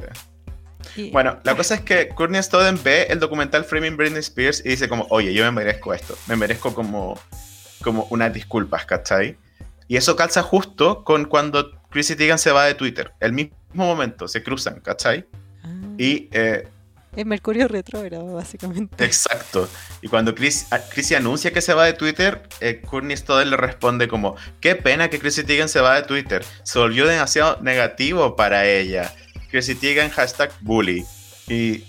Y- 0.96 1.12
Bueno, 1.12 1.40
la 1.44 1.56
cosa 1.56 1.76
es 1.76 1.82
que 1.82 2.10
Courtney 2.10 2.40
Stone 2.40 2.80
ve 2.84 3.04
el 3.10 3.20
documental 3.20 3.64
Framing 3.64 3.96
Britney 3.98 4.20
Spears 4.20 4.62
y 4.66 4.70
dice 4.70 4.88
como, 4.90 5.06
oye, 5.10 5.34
yo 5.34 5.44
me 5.46 5.52
merezco 5.52 5.94
esto, 5.94 6.18
me 6.28 6.36
merezco 6.36 6.74
como, 6.74 7.20
como 7.84 8.08
unas 8.10 8.34
disculpas, 8.34 8.86
¿cachai? 8.86 9.38
Y 9.88 9.98
eso 9.98 10.16
calza 10.16 10.42
justo 10.44 11.04
con 11.04 11.26
cuando 11.26 11.72
Chrissy 11.90 12.16
Teigen 12.16 12.38
se 12.38 12.52
va 12.52 12.66
de 12.66 12.76
Twitter. 12.76 13.14
El 13.20 13.34
mismo 13.34 13.52
momento, 13.74 14.28
se 14.28 14.44
cruzan, 14.44 14.80
¿cachai? 14.82 15.26
Ah, 15.64 15.68
Y, 15.98 16.30
eh, 16.32 16.68
Es 17.16 17.26
Mercurio 17.26 17.68
retrógrado, 17.68 18.34
básicamente. 18.34 19.04
exacto. 19.04 19.68
Y 20.02 20.08
cuando 20.08 20.36
Chris, 20.36 20.68
a- 20.72 20.80
Chrissy 20.80 21.16
anuncia 21.16 21.52
que 21.52 21.62
se 21.62 21.74
va 21.74 21.86
de 21.86 21.94
Twitter, 21.94 22.44
eh, 22.62 22.82
Courtney 22.88 23.16
le 23.46 23.58
responde 23.58 24.08
como, 24.08 24.36
qué 24.62 24.76
pena 24.76 25.10
que 25.10 25.20
Chrissy 25.20 25.44
Teigen 25.44 25.70
se 25.70 25.82
va 25.82 25.96
de 25.96 26.04
Twitter. 26.04 26.46
Se 26.64 26.80
volvió 26.80 27.08
demasiado 27.08 27.58
negativo 27.62 28.36
para 28.36 28.66
ella. 28.66 29.14
Chrissy 29.52 29.76
Teigen, 29.76 30.10
hashtag 30.12 30.52
bully. 30.62 31.06
Y 31.48 31.84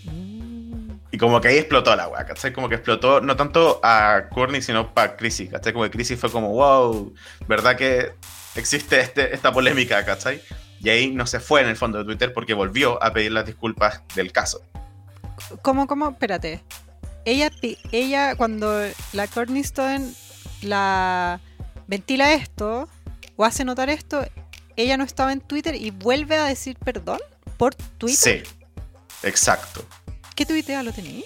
Y 1.13 1.19
como 1.19 1.41
que 1.41 1.49
ahí 1.49 1.59
explotó 1.59 1.95
la 1.97 2.07
weá, 2.07 2.25
¿cachai? 2.25 2.53
Como 2.53 2.69
que 2.69 2.77
explotó 2.77 3.21
no 3.21 3.35
tanto 3.37 3.81
a 3.83 4.29
Courtney, 4.31 4.63
sino 4.63 4.95
para 4.95 5.17
Chrissy, 5.17 5.49
¿cachai? 5.49 5.73
Como 5.73 5.85
que 5.85 5.91
Chrissy 5.91 6.15
fue 6.17 6.31
como, 6.31 6.51
wow, 6.53 7.13
¿verdad 7.49 7.77
que 7.77 8.13
existe 8.55 9.01
este, 9.01 9.35
esta 9.35 9.53
polémica, 9.53 10.05
¿cachai? 10.05 10.41
Y 10.81 10.89
ahí 10.89 11.11
no 11.11 11.27
se 11.27 11.41
fue 11.41 11.63
en 11.63 11.69
el 11.69 11.77
fondo 11.77 11.99
de 11.99 12.05
Twitter 12.05 12.33
porque 12.33 12.55
volvió 12.55 13.03
a 13.03 13.13
pedir 13.13 13.33
las 13.33 13.45
disculpas 13.45 14.03
del 14.15 14.31
caso. 14.31 14.63
¿Cómo, 15.63 15.87
cómo? 15.87 16.11
Espérate. 16.11 16.63
Ella, 17.25 17.51
ella 17.93 18.35
cuando 18.35 18.81
la 19.13 19.27
Courtney 19.27 19.61
Stone 19.61 20.13
la 20.63 21.41
ventila 21.87 22.33
esto 22.33 22.89
o 23.37 23.45
hace 23.45 23.65
notar 23.65 23.91
esto, 23.91 24.25
ella 24.77 24.97
no 24.97 25.05
estaba 25.05 25.33
en 25.33 25.41
Twitter 25.41 25.75
y 25.75 25.91
vuelve 25.91 26.37
a 26.37 26.45
decir 26.45 26.77
perdón 26.79 27.19
por 27.57 27.75
Twitter. 27.75 28.45
Sí, 28.47 28.53
exacto. 29.23 29.85
¿Qué 30.35 30.47
tuitea 30.47 30.83
lo 30.83 30.93
tenéis? 30.93 31.25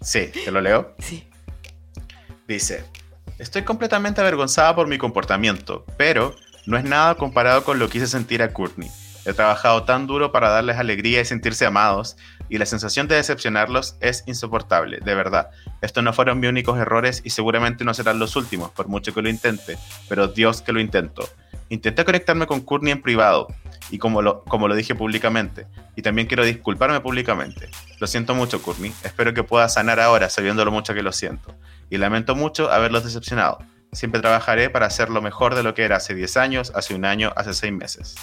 Sí, 0.00 0.30
te 0.32 0.50
lo 0.50 0.60
leo. 0.60 0.94
Sí. 1.00 1.28
Dice, 2.46 2.84
estoy 3.38 3.62
completamente 3.62 4.20
avergonzada 4.20 4.74
por 4.74 4.86
mi 4.86 4.98
comportamiento, 4.98 5.84
pero 5.96 6.34
no 6.66 6.76
es 6.76 6.84
nada 6.84 7.16
comparado 7.16 7.64
con 7.64 7.78
lo 7.78 7.88
que 7.88 7.98
hice 7.98 8.06
sentir 8.06 8.42
a 8.42 8.52
Courtney. 8.52 8.90
He 9.24 9.32
trabajado 9.32 9.84
tan 9.84 10.06
duro 10.06 10.32
para 10.32 10.48
darles 10.48 10.76
alegría 10.76 11.20
y 11.20 11.24
sentirse 11.24 11.66
amados, 11.66 12.16
y 12.48 12.58
la 12.58 12.66
sensación 12.66 13.08
de 13.08 13.16
decepcionarlos 13.16 13.96
es 14.00 14.24
insoportable, 14.26 14.98
de 14.98 15.14
verdad. 15.14 15.50
Estos 15.80 16.02
no 16.02 16.12
fueron 16.12 16.40
mis 16.40 16.50
únicos 16.50 16.78
errores 16.78 17.20
y 17.24 17.30
seguramente 17.30 17.84
no 17.84 17.94
serán 17.94 18.18
los 18.18 18.36
últimos, 18.36 18.70
por 18.70 18.88
mucho 18.88 19.12
que 19.14 19.22
lo 19.22 19.28
intente, 19.28 19.78
pero 20.08 20.28
Dios 20.28 20.62
que 20.62 20.72
lo 20.72 20.80
intento. 20.80 21.28
Intenté 21.68 22.04
conectarme 22.04 22.46
con 22.46 22.60
Courtney 22.60 22.92
en 22.92 23.02
privado, 23.02 23.48
y 23.90 23.98
como 23.98 24.22
lo, 24.22 24.44
como 24.44 24.68
lo 24.68 24.74
dije 24.74 24.94
públicamente, 24.94 25.66
y 25.96 26.02
también 26.02 26.26
quiero 26.26 26.44
disculparme 26.44 27.00
públicamente. 27.00 27.68
Lo 27.98 28.06
siento 28.06 28.34
mucho, 28.34 28.62
Courtney. 28.62 28.92
Espero 29.02 29.34
que 29.34 29.42
pueda 29.42 29.68
sanar 29.68 30.00
ahora, 30.00 30.30
sabiendo 30.30 30.64
lo 30.64 30.70
mucho 30.70 30.94
que 30.94 31.02
lo 31.02 31.12
siento 31.12 31.54
y 31.90 31.98
lamento 31.98 32.34
mucho 32.34 32.70
haberlos 32.70 33.04
decepcionado. 33.04 33.58
Siempre 33.92 34.20
trabajaré 34.20 34.68
para 34.68 34.86
hacer 34.86 35.08
lo 35.08 35.22
mejor 35.22 35.54
de 35.54 35.62
lo 35.62 35.74
que 35.74 35.84
era 35.84 35.96
hace 35.96 36.14
10 36.14 36.36
años, 36.36 36.72
hace 36.74 36.94
un 36.94 37.04
año, 37.04 37.32
hace 37.36 37.54
6 37.54 37.72
meses. 37.72 38.16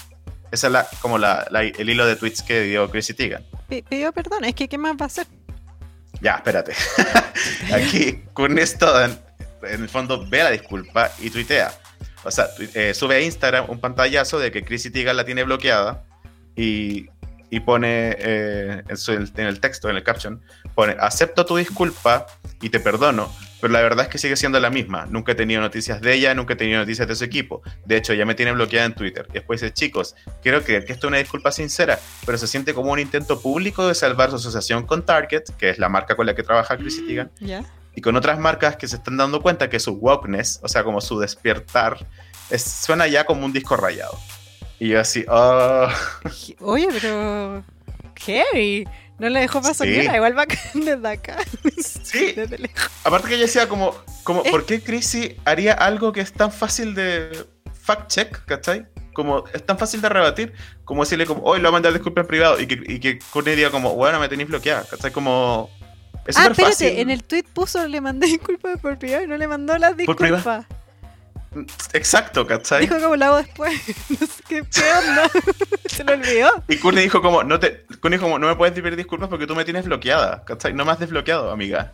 Ese 0.52 0.66
es 0.68 0.72
la, 0.72 0.86
como 1.00 1.18
la- 1.18 1.46
la- 1.50 1.62
el 1.62 1.90
hilo 1.90 2.06
de 2.06 2.16
tweets 2.16 2.42
que 2.42 2.62
dio 2.62 2.88
Chrissy 2.90 3.14
Teigen. 3.14 3.44
Pi- 3.68 3.82
Pidió 3.82 4.12
perdón, 4.12 4.44
es 4.44 4.54
que 4.54 4.68
¿qué 4.68 4.78
más 4.78 4.92
va 4.94 5.04
a 5.04 5.06
hacer? 5.06 5.26
Ya, 6.20 6.34
espérate. 6.36 6.72
Aquí, 7.74 8.22
Courtney 8.32 8.64
Stone, 8.64 9.18
en 9.62 9.82
el 9.82 9.88
fondo, 9.88 10.24
ve 10.28 10.42
la 10.42 10.50
disculpa 10.50 11.10
y 11.20 11.30
tuitea. 11.30 11.72
O 12.24 12.30
sea, 12.30 12.46
eh, 12.74 12.94
sube 12.94 13.16
a 13.16 13.20
Instagram 13.20 13.66
un 13.68 13.80
pantallazo 13.80 14.38
de 14.38 14.50
que 14.50 14.64
Chrissy 14.64 14.90
Teigen 14.90 15.16
la 15.16 15.24
tiene 15.24 15.42
bloqueada 15.44 16.04
y, 16.56 17.06
y 17.50 17.60
pone 17.60 18.16
eh, 18.18 18.82
en, 18.88 18.96
su- 18.96 19.12
en 19.12 19.30
el 19.36 19.60
texto, 19.60 19.88
en 19.90 19.96
el 19.96 20.02
caption, 20.02 20.40
pone, 20.74 20.96
acepto 20.98 21.44
tu 21.46 21.56
disculpa 21.56 22.26
y 22.60 22.70
te 22.70 22.80
perdono, 22.80 23.32
pero 23.60 23.72
la 23.72 23.80
verdad 23.82 24.04
es 24.06 24.10
que 24.10 24.18
sigue 24.18 24.36
siendo 24.36 24.60
la 24.60 24.70
misma. 24.70 25.06
Nunca 25.06 25.32
he 25.32 25.34
tenido 25.34 25.60
noticias 25.60 26.00
de 26.00 26.14
ella, 26.14 26.34
nunca 26.34 26.54
he 26.54 26.56
tenido 26.56 26.78
noticias 26.80 27.06
de 27.08 27.14
su 27.16 27.24
equipo. 27.24 27.62
De 27.84 27.96
hecho, 27.96 28.12
ya 28.14 28.24
me 28.26 28.34
tiene 28.34 28.52
bloqueada 28.52 28.86
en 28.86 28.94
Twitter. 28.94 29.26
Después 29.32 29.60
dice, 29.60 29.72
chicos, 29.72 30.14
quiero 30.42 30.62
creer 30.62 30.84
que 30.84 30.92
esto 30.92 31.06
es 31.06 31.08
una 31.08 31.18
disculpa 31.18 31.50
sincera, 31.52 31.98
pero 32.24 32.36
se 32.38 32.46
siente 32.46 32.74
como 32.74 32.92
un 32.92 32.98
intento 32.98 33.40
público 33.40 33.86
de 33.88 33.94
salvar 33.94 34.30
su 34.30 34.36
asociación 34.36 34.86
con 34.86 35.04
Target, 35.04 35.44
que 35.58 35.70
es 35.70 35.78
la 35.78 35.88
marca 35.88 36.16
con 36.16 36.26
la 36.26 36.34
que 36.34 36.42
trabaja 36.42 36.76
Chrissy 36.76 37.06
Teigen, 37.06 37.30
¿Ya? 37.40 37.64
y 37.94 38.00
con 38.02 38.14
otras 38.16 38.38
marcas 38.38 38.76
que 38.76 38.86
se 38.88 38.96
están 38.96 39.16
dando 39.16 39.40
cuenta 39.40 39.70
que 39.70 39.80
su 39.80 39.92
wokeness, 39.94 40.60
o 40.62 40.68
sea, 40.68 40.84
como 40.84 41.00
su 41.00 41.18
despertar, 41.18 41.96
es- 42.50 42.62
suena 42.62 43.06
ya 43.06 43.24
como 43.24 43.44
un 43.46 43.52
disco 43.52 43.76
rayado. 43.76 44.18
Y 44.78 44.88
yo 44.90 45.00
así, 45.00 45.24
oh, 45.28 45.88
Oye, 46.60 46.88
pero. 46.92 47.64
Heavy. 48.16 48.86
No 49.18 49.28
le 49.30 49.40
dejó 49.40 49.62
pasar 49.62 49.86
Sí. 49.86 49.94
igual 50.14 50.34
bacán 50.34 50.58
desde 50.74 51.08
acá. 51.08 51.36
Sí. 51.82 52.32
Desde 52.36 52.58
lejos. 52.58 52.90
Aparte 53.04 53.28
que 53.28 53.34
ella 53.34 53.44
decía 53.44 53.68
como, 53.68 53.94
como 54.24 54.42
Eh. 54.44 54.50
¿por 54.50 54.64
qué 54.66 54.80
Chrissy 54.82 55.36
haría 55.44 55.72
algo 55.72 56.12
que 56.12 56.20
es 56.20 56.32
tan 56.32 56.52
fácil 56.52 56.94
de 56.94 57.44
fact 57.82 58.08
check, 58.10 58.44
¿cachai? 58.46 58.86
Como 59.14 59.44
es 59.54 59.64
tan 59.64 59.78
fácil 59.78 60.00
de 60.02 60.08
rebatir, 60.10 60.52
como 60.84 61.02
decirle 61.02 61.24
como, 61.26 61.42
hoy 61.42 61.58
lo 61.58 61.64
voy 61.64 61.68
a 61.68 61.72
mandar 61.72 61.92
disculpas 61.94 62.22
en 62.22 62.28
privado 62.28 62.60
y 62.60 62.66
que, 62.66 62.80
y 62.86 63.00
que 63.00 63.18
Courtney 63.30 63.56
diga 63.56 63.70
como, 63.70 63.94
bueno, 63.94 64.20
me 64.20 64.28
tenéis 64.28 64.48
bloqueada, 64.48 64.84
¿cachai? 64.90 65.10
Como... 65.12 65.70
Es 66.26 66.36
Ah, 66.36 66.42
espérate, 66.48 66.62
fácil. 66.72 66.98
en 66.98 67.10
el 67.10 67.22
tweet 67.24 67.44
puso 67.54 67.86
le 67.86 68.00
mandé 68.00 68.26
disculpas 68.26 68.78
por 68.80 68.98
privado 68.98 69.24
y 69.24 69.26
no 69.28 69.36
le 69.36 69.46
mandó 69.48 69.78
las 69.78 69.96
disculpas. 69.96 70.66
Exacto, 71.92 72.46
¿cachai? 72.46 72.82
Dijo 72.82 72.98
como 73.00 73.14
hago 73.22 73.36
después. 73.38 73.72
No 74.20 74.26
sé 74.26 74.42
qué, 74.48 74.62
qué 74.72 74.82
onda. 75.08 75.30
Se 75.86 76.04
lo 76.04 76.12
olvidó. 76.12 76.50
Y 76.68 76.76
Courtney 76.76 77.04
dijo 77.04 77.22
como, 77.22 77.42
no 77.44 77.58
te, 77.58 77.84
Courtney 78.00 78.12
dijo 78.18 78.24
como, 78.24 78.38
no 78.38 78.46
me 78.48 78.56
puedes 78.56 78.74
pedir 78.80 78.96
disculpas 78.96 79.28
porque 79.28 79.46
tú 79.46 79.54
me 79.54 79.64
tienes 79.64 79.84
bloqueada, 79.86 80.44
¿cachai? 80.44 80.72
No 80.72 80.84
me 80.84 80.92
has 80.92 80.98
desbloqueado, 81.00 81.50
amiga. 81.50 81.92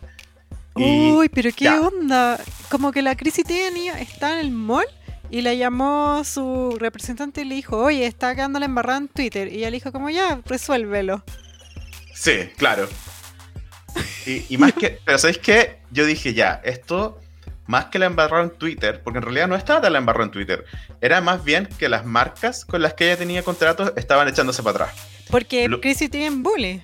Y- 0.75 1.11
Uy, 1.11 1.29
pero 1.29 1.49
qué 1.55 1.65
ya. 1.65 1.79
onda. 1.81 2.39
Como 2.69 2.91
que 2.91 3.01
la 3.01 3.15
crisis 3.15 3.45
tenía, 3.45 3.99
está 3.99 4.33
en 4.33 4.39
el 4.39 4.51
mall 4.51 4.85
y 5.29 5.41
la 5.41 5.53
llamó 5.53 6.23
su 6.23 6.77
representante 6.79 7.41
y 7.41 7.45
le 7.45 7.55
dijo, 7.55 7.77
oye, 7.77 8.05
está 8.05 8.33
quedando 8.35 8.59
la 8.59 8.65
embarrada 8.65 8.97
en 8.99 9.07
Twitter. 9.07 9.51
Y 9.51 9.57
ella 9.57 9.69
le 9.69 9.77
dijo 9.77 9.91
como, 9.91 10.09
ya, 10.09 10.41
resuélvelo. 10.45 11.23
Sí, 12.13 12.49
claro. 12.57 12.87
Y, 14.25 14.45
y 14.53 14.57
más 14.57 14.73
que, 14.73 14.99
pero 15.05 15.17
¿sabéis 15.17 15.37
qué? 15.39 15.79
Yo 15.91 16.05
dije 16.05 16.33
ya, 16.33 16.61
esto, 16.63 17.19
más 17.67 17.85
que 17.85 17.99
la 17.99 18.05
embarrada 18.07 18.43
en 18.43 18.49
Twitter, 18.51 19.01
porque 19.03 19.19
en 19.19 19.23
realidad 19.23 19.47
no 19.47 19.55
estaba 19.55 19.81
tan 19.81 19.93
la 19.93 19.99
embarrada 19.99 20.25
en 20.25 20.31
Twitter, 20.31 20.65
era 21.01 21.21
más 21.21 21.43
bien 21.43 21.67
que 21.77 21.87
las 21.89 22.05
marcas 22.05 22.65
con 22.65 22.81
las 22.81 22.93
que 22.93 23.05
ella 23.05 23.17
tenía 23.17 23.43
contratos 23.43 23.93
estaban 23.95 24.27
echándose 24.27 24.61
para 24.63 24.85
atrás. 24.85 25.07
Porque 25.29 25.67
Lo- 25.67 25.79
crisis 25.81 26.09
tiene 26.11 26.35
bully. 26.35 26.83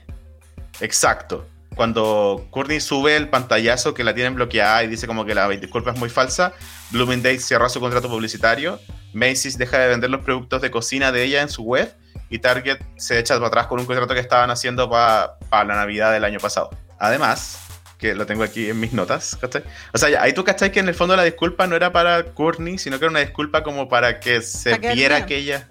Exacto. 0.81 1.45
Cuando 1.75 2.47
Courtney 2.49 2.79
sube 2.81 3.15
el 3.15 3.29
pantallazo 3.29 3.93
que 3.93 4.03
la 4.03 4.13
tienen 4.13 4.35
bloqueada 4.35 4.83
y 4.83 4.87
dice 4.87 5.07
como 5.07 5.25
que 5.25 5.33
la 5.35 5.47
disculpa 5.47 5.91
es 5.91 5.99
muy 5.99 6.09
falsa, 6.09 6.53
Bloomingdale's 6.91 7.45
cierra 7.45 7.69
su 7.69 7.79
contrato 7.79 8.09
publicitario, 8.09 8.79
Macy's 9.13 9.57
deja 9.57 9.77
de 9.79 9.87
vender 9.87 10.09
los 10.09 10.21
productos 10.21 10.61
de 10.61 10.71
cocina 10.71 11.11
de 11.11 11.23
ella 11.23 11.41
en 11.41 11.49
su 11.49 11.63
web 11.63 11.93
y 12.29 12.39
Target 12.39 12.79
se 12.97 13.17
echa 13.17 13.35
para 13.35 13.47
atrás 13.47 13.67
con 13.67 13.79
un 13.79 13.85
contrato 13.85 14.13
que 14.13 14.19
estaban 14.19 14.49
haciendo 14.51 14.89
para 14.89 15.37
la 15.51 15.75
Navidad 15.75 16.11
del 16.11 16.25
año 16.25 16.39
pasado. 16.39 16.69
Además, 16.99 17.59
que 17.99 18.15
lo 18.15 18.25
tengo 18.25 18.43
aquí 18.43 18.69
en 18.69 18.79
mis 18.79 18.93
notas, 18.93 19.37
¿cachai? 19.39 19.63
O 19.93 19.97
sea, 19.97 20.21
ahí 20.21 20.33
tú 20.33 20.43
cachai 20.43 20.71
que 20.71 20.79
en 20.79 20.87
el 20.87 20.95
fondo 20.95 21.15
la 21.15 21.23
disculpa 21.23 21.67
no 21.67 21.75
era 21.75 21.91
para 21.91 22.23
Courtney, 22.23 22.77
sino 22.77 22.97
que 22.97 23.05
era 23.05 23.11
una 23.11 23.19
disculpa 23.19 23.61
como 23.61 23.89
para 23.89 24.19
que 24.19 24.41
se 24.41 24.77
Para 24.77 24.93
viera 24.93 25.25
que 25.25 25.35
ella... 25.35 25.69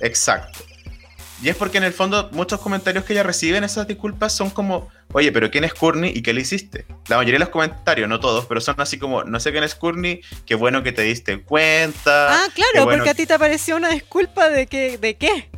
Exacto. 0.00 0.64
Y 1.42 1.48
es 1.48 1.56
porque 1.56 1.78
en 1.78 1.84
el 1.84 1.92
fondo 1.92 2.28
muchos 2.32 2.60
comentarios 2.60 3.04
que 3.04 3.14
ella 3.14 3.22
recibe 3.22 3.56
en 3.56 3.64
esas 3.64 3.86
disculpas 3.86 4.34
son 4.34 4.50
como, 4.50 4.88
oye, 5.12 5.32
pero 5.32 5.50
¿quién 5.50 5.64
es 5.64 5.72
Courtney 5.72 6.12
y 6.14 6.22
qué 6.22 6.34
le 6.34 6.42
hiciste? 6.42 6.84
La 7.08 7.16
mayoría 7.16 7.36
de 7.36 7.44
los 7.44 7.48
comentarios, 7.48 8.08
no 8.08 8.20
todos, 8.20 8.44
pero 8.46 8.60
son 8.60 8.74
así 8.78 8.98
como, 8.98 9.24
no 9.24 9.40
sé 9.40 9.50
quién 9.52 9.64
es 9.64 9.74
Courtney, 9.74 10.20
qué 10.44 10.54
bueno 10.54 10.82
que 10.82 10.92
te 10.92 11.02
diste 11.02 11.40
cuenta. 11.40 12.34
Ah, 12.34 12.48
claro, 12.54 12.84
bueno 12.84 12.98
porque 12.98 13.10
a 13.10 13.14
ti 13.14 13.26
te 13.26 13.38
pareció 13.38 13.76
una 13.76 13.88
disculpa 13.88 14.50
de 14.50 14.66
que, 14.66 14.98
¿de 14.98 15.16
qué? 15.16 15.48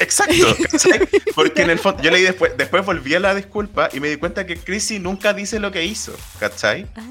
Exacto, 0.00 0.34
¿cachai? 0.70 1.08
Porque 1.34 1.62
en 1.62 1.70
el 1.70 1.78
fondo, 1.78 2.02
yo 2.02 2.10
leí 2.10 2.22
después, 2.22 2.52
después 2.56 2.84
volví 2.84 3.14
a 3.14 3.20
la 3.20 3.34
disculpa 3.34 3.88
y 3.92 4.00
me 4.00 4.08
di 4.08 4.16
cuenta 4.16 4.46
que 4.46 4.56
Chrissy 4.56 4.98
nunca 4.98 5.32
dice 5.34 5.60
lo 5.60 5.70
que 5.70 5.84
hizo, 5.84 6.12
¿cachai? 6.38 6.86
Ah, 6.96 7.06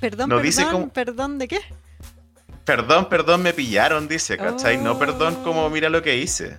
perdón, 0.00 0.28
No 0.30 0.36
perdón, 0.36 0.42
dice 0.42 0.64
cómo- 0.70 0.88
perdón, 0.92 1.38
¿de 1.38 1.48
qué? 1.48 1.60
Perdón, 2.64 3.08
perdón, 3.10 3.42
me 3.42 3.52
pillaron, 3.52 4.08
dice, 4.08 4.38
¿cachai? 4.38 4.78
No 4.78 4.92
Oh. 4.92 4.98
perdón 4.98 5.34
como 5.44 5.68
mira 5.68 5.88
lo 5.90 6.02
que 6.02 6.16
hice. 6.16 6.56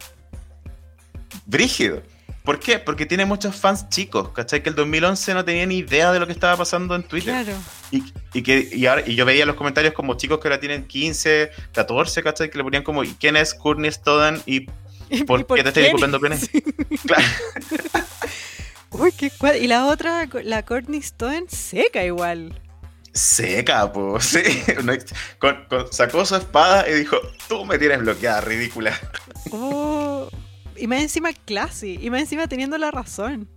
Brígido. 1.45 2.01
¿Por 2.43 2.59
qué? 2.59 2.77
Porque 2.77 3.07
tiene 3.07 3.25
muchos 3.25 3.55
fans 3.55 3.89
chicos, 3.89 4.29
¿cachai? 4.29 4.61
Que 4.61 4.69
el 4.69 4.75
2011 4.75 5.33
no 5.33 5.43
tenía 5.43 5.65
ni 5.65 5.77
idea 5.79 6.11
de 6.11 6.19
lo 6.19 6.27
que 6.27 6.33
estaba 6.33 6.55
pasando 6.57 6.93
en 6.95 7.01
Twitter. 7.01 7.33
Claro. 7.43 7.57
Y, 7.89 8.03
y 8.33 8.43
que, 8.43 8.69
y, 8.71 8.85
ahora, 8.85 9.01
y 9.03 9.15
yo 9.15 9.25
veía 9.25 9.47
los 9.47 9.55
comentarios 9.55 9.93
como 9.95 10.15
chicos 10.15 10.39
que 10.39 10.47
ahora 10.47 10.59
tienen 10.59 10.85
15, 10.85 11.49
14, 11.71 12.21
¿cachai? 12.21 12.51
Que 12.51 12.57
le 12.59 12.63
ponían 12.63 12.83
como, 12.83 13.03
¿y 13.03 13.13
quién 13.15 13.35
es 13.35 13.55
Courtney 13.55 13.91
Stodan? 13.91 14.43
¿Y 14.45 14.67
por, 15.27 15.41
¿Y 15.41 15.45
qué 15.45 15.63
te 15.63 15.69
estoy 15.69 15.83
quién? 15.83 15.95
disculpando, 15.95 16.19
Pene? 16.19 16.37
Claro. 17.05 17.23
Uy, 18.91 19.11
qué 19.11 19.29
cuad- 19.31 19.55
Y 19.55 19.67
la 19.67 19.85
otra, 19.87 20.27
la 20.43 20.63
Courtney 20.63 20.99
Stone, 20.99 21.45
seca 21.49 22.03
igual. 22.03 22.61
Seca, 23.13 23.91
pues, 23.91 24.25
sí. 24.25 24.41
Con- 25.39 25.65
con- 25.69 25.91
sacó 25.91 26.25
su 26.25 26.35
espada 26.35 26.89
y 26.89 26.93
dijo, 26.93 27.17
tú 27.47 27.65
me 27.65 27.77
tienes 27.77 27.99
bloqueada, 27.99 28.41
ridícula. 28.41 28.97
Oh, 29.51 30.29
y 30.75 30.87
más 30.87 31.01
encima 31.01 31.31
classy. 31.33 31.97
Y 32.01 32.09
más 32.09 32.21
encima 32.21 32.47
teniendo 32.47 32.77
la 32.77 32.91
razón. 32.91 33.47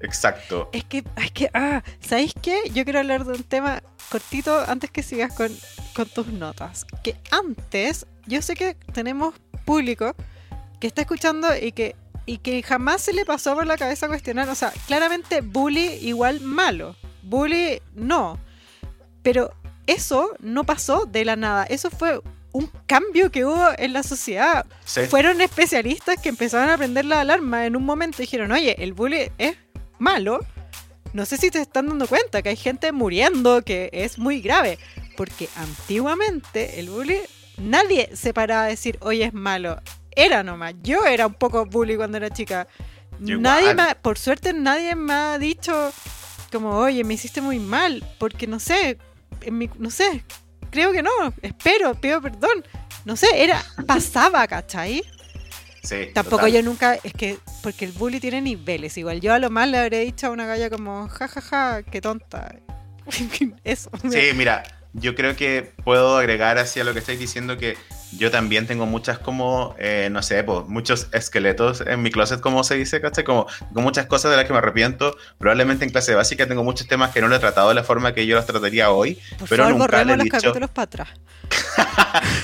Exacto. 0.00 0.68
Es 0.72 0.84
que, 0.84 1.02
es 1.16 1.30
que, 1.32 1.50
ah, 1.54 1.82
¿sabéis 2.00 2.32
qué? 2.40 2.70
Yo 2.72 2.84
quiero 2.84 2.98
hablar 3.00 3.24
de 3.24 3.32
un 3.32 3.42
tema 3.44 3.82
cortito 4.10 4.64
antes 4.68 4.90
que 4.90 5.02
sigas 5.02 5.32
con, 5.32 5.50
con 5.94 6.08
tus 6.08 6.26
notas. 6.28 6.84
Que 7.02 7.16
antes, 7.30 8.06
yo 8.26 8.42
sé 8.42 8.54
que 8.54 8.74
tenemos 8.92 9.34
público 9.64 10.14
que 10.80 10.86
está 10.86 11.02
escuchando 11.02 11.48
y 11.56 11.72
que, 11.72 11.96
y 12.26 12.38
que 12.38 12.62
jamás 12.62 13.02
se 13.02 13.12
le 13.12 13.24
pasó 13.24 13.54
por 13.54 13.66
la 13.66 13.76
cabeza 13.76 14.08
cuestionar. 14.08 14.48
O 14.48 14.54
sea, 14.54 14.72
claramente 14.86 15.40
bully 15.40 15.86
igual 16.02 16.40
malo. 16.40 16.96
Bully 17.22 17.80
no. 17.94 18.38
Pero 19.22 19.52
eso 19.86 20.30
no 20.40 20.64
pasó 20.64 21.06
de 21.06 21.24
la 21.24 21.36
nada. 21.36 21.64
Eso 21.64 21.90
fue 21.90 22.20
un 22.52 22.70
cambio 22.86 23.30
que 23.30 23.44
hubo 23.44 23.68
en 23.76 23.92
la 23.92 24.02
sociedad 24.02 24.64
Sí. 24.84 25.02
fueron 25.10 25.40
especialistas 25.42 26.16
que 26.22 26.30
empezaron 26.30 26.70
a 26.70 26.78
prender 26.78 27.04
la 27.04 27.20
alarma 27.20 27.66
en 27.66 27.76
un 27.76 27.84
momento 27.84 28.22
y 28.22 28.24
dijeron, 28.24 28.50
oye, 28.52 28.82
el 28.82 28.92
bullying 28.94 29.28
es 29.38 29.56
malo. 29.98 30.40
No 31.12 31.24
sé 31.26 31.36
si 31.36 31.50
te 31.50 31.60
están 31.60 31.86
dando 31.88 32.06
cuenta 32.06 32.42
que 32.42 32.50
hay 32.50 32.56
gente 32.56 32.92
muriendo, 32.92 33.62
que 33.62 33.90
es 33.92 34.18
muy 34.18 34.40
grave. 34.40 34.78
Porque 35.16 35.48
antiguamente 35.56 36.78
el 36.80 36.90
bullying, 36.90 37.22
nadie 37.58 38.10
se 38.14 38.34
paraba 38.34 38.64
a 38.64 38.68
decir, 38.68 38.98
oye, 39.00 39.24
es 39.24 39.32
malo. 39.34 39.80
Era 40.16 40.42
nomás. 40.42 40.74
Yo 40.82 41.04
era 41.06 41.26
un 41.26 41.34
poco 41.34 41.64
bully 41.66 41.96
cuando 41.96 42.16
era 42.16 42.30
chica. 42.30 42.66
Yo 43.20 43.38
Nadie 43.38 43.74
me 43.74 43.82
ha- 43.82 43.94
por 43.94 44.18
suerte 44.18 44.52
nadie 44.52 44.94
me 44.96 45.12
ha 45.12 45.38
dicho 45.38 45.92
como, 46.50 46.70
oye, 46.70 47.04
me 47.04 47.14
hiciste 47.14 47.40
muy 47.40 47.58
mal. 47.58 48.02
Porque 48.18 48.46
no 48.46 48.58
sé, 48.58 48.98
en 49.42 49.58
mi- 49.58 49.70
no 49.78 49.90
sé, 49.90 50.24
creo 50.70 50.90
que 50.92 51.02
no. 51.02 51.10
Espero, 51.42 51.94
pido 51.94 52.20
perdón. 52.20 52.64
No 53.04 53.14
sé, 53.16 53.26
era, 53.34 53.62
pasaba, 53.86 54.46
¿cachai? 54.48 55.02
Sí, 55.82 56.08
Tampoco 56.12 56.38
total. 56.38 56.52
yo 56.52 56.62
nunca, 56.62 56.94
es 57.04 57.12
que, 57.12 57.38
porque 57.62 57.84
el 57.84 57.92
bully 57.92 58.18
tiene 58.18 58.40
niveles. 58.40 58.98
Igual 58.98 59.20
yo 59.20 59.32
a 59.32 59.38
lo 59.38 59.50
más 59.50 59.68
le 59.68 59.78
habría 59.78 60.00
dicho 60.00 60.26
a 60.26 60.30
una 60.30 60.44
galla 60.46 60.68
como, 60.68 61.08
jajaja, 61.08 61.82
qué 61.84 62.00
tonta. 62.00 62.56
Eso. 63.64 63.90
Sí, 64.10 64.30
mira, 64.34 64.64
yo 64.94 65.14
creo 65.14 65.36
que 65.36 65.72
puedo 65.84 66.16
agregar 66.18 66.58
hacia 66.58 66.82
lo 66.84 66.92
que 66.92 66.98
estáis 66.98 67.18
diciendo 67.20 67.56
que 67.56 67.76
yo 68.12 68.30
también 68.30 68.66
tengo 68.66 68.86
muchas 68.86 69.18
como, 69.18 69.74
eh, 69.78 70.08
no 70.10 70.22
sé, 70.22 70.42
pues, 70.44 70.66
muchos 70.68 71.08
esqueletos 71.12 71.82
en 71.86 72.02
mi 72.02 72.10
closet, 72.10 72.40
como 72.40 72.62
se 72.64 72.74
dice, 72.76 73.00
¿cachai? 73.00 73.24
Como 73.24 73.46
con 73.74 73.82
muchas 73.82 74.06
cosas 74.06 74.30
de 74.30 74.36
las 74.36 74.46
que 74.46 74.52
me 74.52 74.58
arrepiento. 74.58 75.16
Probablemente 75.38 75.84
en 75.84 75.90
clase 75.90 76.14
básica 76.14 76.46
tengo 76.46 76.62
muchos 76.64 76.86
temas 76.86 77.12
que 77.12 77.20
no 77.20 77.28
lo 77.28 77.36
he 77.36 77.38
tratado 77.38 77.68
de 77.70 77.74
la 77.74 77.82
forma 77.84 78.14
que 78.14 78.26
yo 78.26 78.36
los 78.36 78.46
trataría 78.46 78.90
hoy. 78.90 79.18
Por 79.38 79.48
pero 79.48 79.64
favor, 79.64 79.78
nunca 79.80 80.04
le 80.04 80.12
he 80.12 80.16
los 80.16 80.24
dicho- 80.24 80.36
capítulos 80.38 80.70
para 80.70 80.84
atrás. 80.84 81.08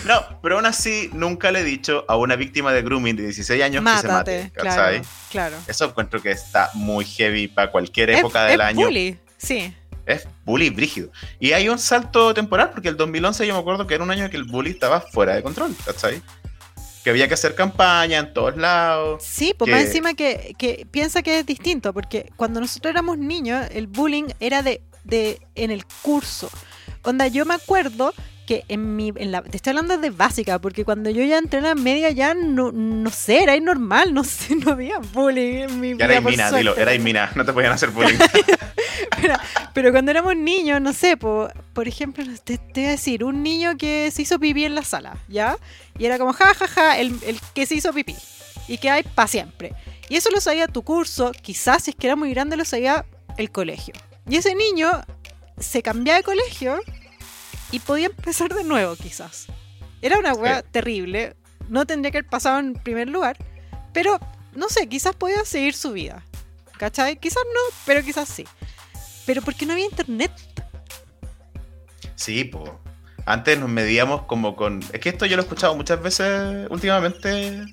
No, 0.05 0.21
pero 0.43 0.57
aún 0.57 0.67
así 0.67 1.09
nunca 1.13 1.51
le 1.51 1.61
he 1.61 1.65
dicho 1.65 2.05
a 2.09 2.17
una 2.17 2.37
víctima 2.37 2.73
de 2.73 2.83
grooming 2.83 3.17
de 3.17 3.23
16 3.25 3.63
años 3.63 3.85
que 3.85 3.99
se 4.01 4.09
mate, 4.09 4.51
¿cachai? 4.55 5.01
claro, 5.01 5.05
claro. 5.31 5.57
Eso 5.67 5.85
encuentro 5.87 6.21
que 6.21 6.31
está 6.33 6.71
muy 6.75 7.05
heavy 7.05 7.49
para 7.49 7.71
cualquier 7.71 8.11
Es- 8.11 8.19
época 8.19 8.45
del 8.45 8.61
es 8.61 8.67
año. 8.67 8.85
bully, 8.87 9.19
sí. 9.39 9.75
Es 10.07 10.27
bully 10.45 10.71
brígido. 10.71 11.11
Y 11.39 11.53
hay 11.53 11.69
un 11.69 11.79
salto 11.79 12.35
temporal, 12.35 12.71
porque 12.71 12.89
el 12.89 12.97
2011 12.97 13.47
yo 13.47 13.55
me 13.55 13.61
acuerdo 13.61 13.87
que 13.87 13.95
era 13.95 14.03
un 14.05 14.11
año 14.11 14.29
que 14.31 14.37
el 14.37 14.45
bully 14.45 14.71
estaba 14.71 15.01
fuera 15.01 15.35
de 15.35 15.43
control, 15.43 15.75
¿cachai? 15.85 16.23
Que 17.05 17.11
había 17.11 17.27
que 17.29 17.35
hacer 17.35 17.55
campaña 17.55 18.19
en 18.19 18.33
todos 18.33 18.57
lados. 18.57 19.23
Sí, 19.25 19.55
pues 19.57 19.69
que- 19.69 19.75
más 19.77 19.85
encima 19.87 20.15
que, 20.15 20.55
que 20.59 20.87
piensa 20.91 21.23
que 21.23 21.39
es 21.41 21.47
distinto, 21.47 21.93
porque 21.93 22.31
cuando 22.37 22.61
nosotros 22.61 22.91
éramos 22.91 23.19
niños, 23.19 23.67
el 23.73 23.87
bullying 23.87 24.27
era 24.41 24.63
de, 24.63 24.83
de 25.05 25.41
en 25.55 25.71
el 25.71 25.85
curso. 26.03 26.51
Onda, 27.03 27.27
yo 27.27 27.45
me 27.45 27.55
acuerdo 27.55 28.15
que 28.53 28.65
en 28.69 28.97
mi, 28.97 29.13
en 29.17 29.33
la, 29.33 29.43
te 29.43 29.57
estoy 29.57 29.71
hablando 29.71 29.97
de 29.97 30.11
básica, 30.11 30.59
porque 30.61 30.85
cuando 30.85 31.09
yo 31.11 31.25
ya 31.25 31.39
entré 31.39 31.59
en 31.61 31.65
la 31.65 31.75
media 31.75 32.11
ya 32.11 32.35
no, 32.35 32.71
no 32.73 33.11
sé, 33.11 33.43
era 33.43 33.59
normal, 33.61 34.13
no 34.13 34.25
sé, 34.25 34.57
no 34.57 34.73
había 34.73 34.99
bullying 34.99 35.69
en 35.69 35.81
mi 35.81 35.95
vida. 35.95 36.05
era 36.05 36.21
por 36.21 36.31
mina, 36.31 36.49
suerte. 36.51 36.59
dilo, 36.59 36.77
era 36.77 37.03
mina, 37.03 37.33
no 37.35 37.45
te 37.45 37.53
podían 37.53 37.73
hacer 37.73 37.91
bullying. 37.91 38.19
pero, 39.21 39.35
pero 39.73 39.91
cuando 39.93 40.11
éramos 40.11 40.37
niños, 40.37 40.81
no 40.81 40.93
sé, 40.93 41.17
po- 41.17 41.49
por 41.73 41.89
ejemplo, 41.89 42.25
te, 42.45 42.59
te 42.59 42.81
voy 42.81 42.85
a 42.89 42.91
decir, 42.91 43.25
un 43.25 43.43
niño 43.43 43.77
que 43.79 44.11
se 44.11 44.23
hizo 44.23 44.39
pipí 44.39 44.65
en 44.65 44.75
la 44.75 44.83
sala, 44.83 45.17
¿ya? 45.29 45.57
Y 45.99 46.05
era 46.05 46.19
como, 46.19 46.33
ja, 46.35 46.53
ja, 46.55 46.69
ja, 46.69 46.99
el, 46.99 47.19
el 47.27 47.39
que 47.55 47.65
se 47.67 47.75
hizo 47.77 47.93
pipí. 47.93 48.15
Y 48.69 48.79
que 48.79 48.91
hay 48.91 49.03
para 49.03 49.29
siempre. 49.29 49.73
Y 50.09 50.17
eso 50.17 50.31
lo 50.31 50.41
sabía 50.41 50.69
tu 50.69 50.83
curso, 50.83 51.33
quizás 51.41 51.85
si 51.85 51.91
es 51.91 51.97
que 51.97 52.07
era 52.07 52.17
muy 52.17 52.31
grande 52.33 52.57
lo 52.57 52.65
sabía 52.65 53.05
el 53.39 53.51
colegio. 53.51 53.95
Y 54.29 54.37
ese 54.37 54.55
niño 54.55 54.91
se 55.59 55.83
cambiaba 55.83 56.19
de 56.19 56.23
colegio 56.25 56.79
y 57.73 57.81
podía 57.81 58.07
empezar 58.07 58.55
de 58.55 58.63
nuevo, 58.63 58.95
quizás. 58.95 59.47
Era 60.01 60.19
una 60.19 60.33
weá 60.35 60.61
Sí. 60.61 60.67
terrible, 60.71 61.35
no 61.69 61.85
tendría 61.87 62.13
que 62.13 62.19
haber 62.19 62.31
pasado 62.31 62.61
en 62.61 62.75
primer 62.75 63.09
lugar, 63.09 63.37
pero 63.93 64.21
no 64.55 64.69
sé, 64.69 64.89
quizás 64.89 65.17
podía 65.17 65.45
seguir 65.45 65.75
su 65.75 65.93
vida. 65.93 66.23
¿Cachai? 66.79 67.17
Quizás 67.19 67.43
no, 67.55 67.77
pero 67.87 68.03
quizás 68.05 68.29
sí. 68.29 68.45
Pero 69.27 69.43
porque 69.43 69.67
no 69.67 69.73
había 69.73 69.85
internet. 69.87 70.33
Sí, 72.17 72.45
po. 72.45 72.81
Antes 73.25 73.59
nos 73.59 73.69
medíamos 73.69 74.23
como 74.23 74.57
con. 74.57 74.81
Es 74.93 75.01
que 75.01 75.09
esto 75.09 75.27
yo 75.27 75.37
lo 75.37 75.43
he 75.43 75.45
escuchado 75.45 75.75
muchas 75.77 76.03
veces 76.03 76.67
últimamente. 76.71 77.65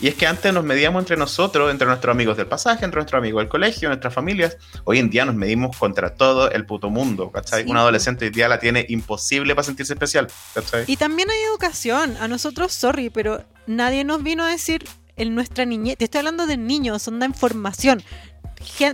Y 0.00 0.08
es 0.08 0.14
que 0.14 0.26
antes 0.26 0.52
nos 0.52 0.64
medíamos 0.64 1.02
entre 1.02 1.16
nosotros, 1.16 1.70
entre 1.70 1.86
nuestros 1.86 2.12
amigos 2.12 2.36
del 2.36 2.46
pasaje, 2.46 2.84
entre 2.84 2.98
nuestros 2.98 3.18
amigos 3.18 3.42
del 3.42 3.48
colegio, 3.48 3.88
nuestras 3.88 4.14
familias. 4.14 4.56
Hoy 4.84 4.98
en 4.98 5.10
día 5.10 5.24
nos 5.24 5.34
medimos 5.34 5.76
contra 5.76 6.14
todo 6.14 6.50
el 6.50 6.64
puto 6.64 6.88
mundo, 6.88 7.30
¿cachai? 7.30 7.64
Sí, 7.64 7.70
Un 7.70 7.76
adolescente 7.76 8.24
hoy 8.24 8.30
día 8.30 8.48
la 8.48 8.58
tiene 8.58 8.86
imposible 8.88 9.54
para 9.54 9.64
sentirse 9.64 9.92
especial, 9.92 10.28
¿cachai? 10.54 10.84
Y 10.86 10.96
también 10.96 11.30
hay 11.30 11.38
educación. 11.50 12.16
A 12.18 12.28
nosotros, 12.28 12.72
sorry, 12.72 13.10
pero 13.10 13.44
nadie 13.66 14.04
nos 14.04 14.22
vino 14.22 14.42
a 14.42 14.48
decir 14.48 14.86
en 15.16 15.34
nuestra 15.34 15.66
niñez. 15.66 15.98
Te 15.98 16.04
estoy 16.04 16.20
hablando 16.20 16.46
de 16.46 16.56
niños, 16.56 17.02
son 17.02 17.20
de 17.20 17.26
información. 17.26 18.02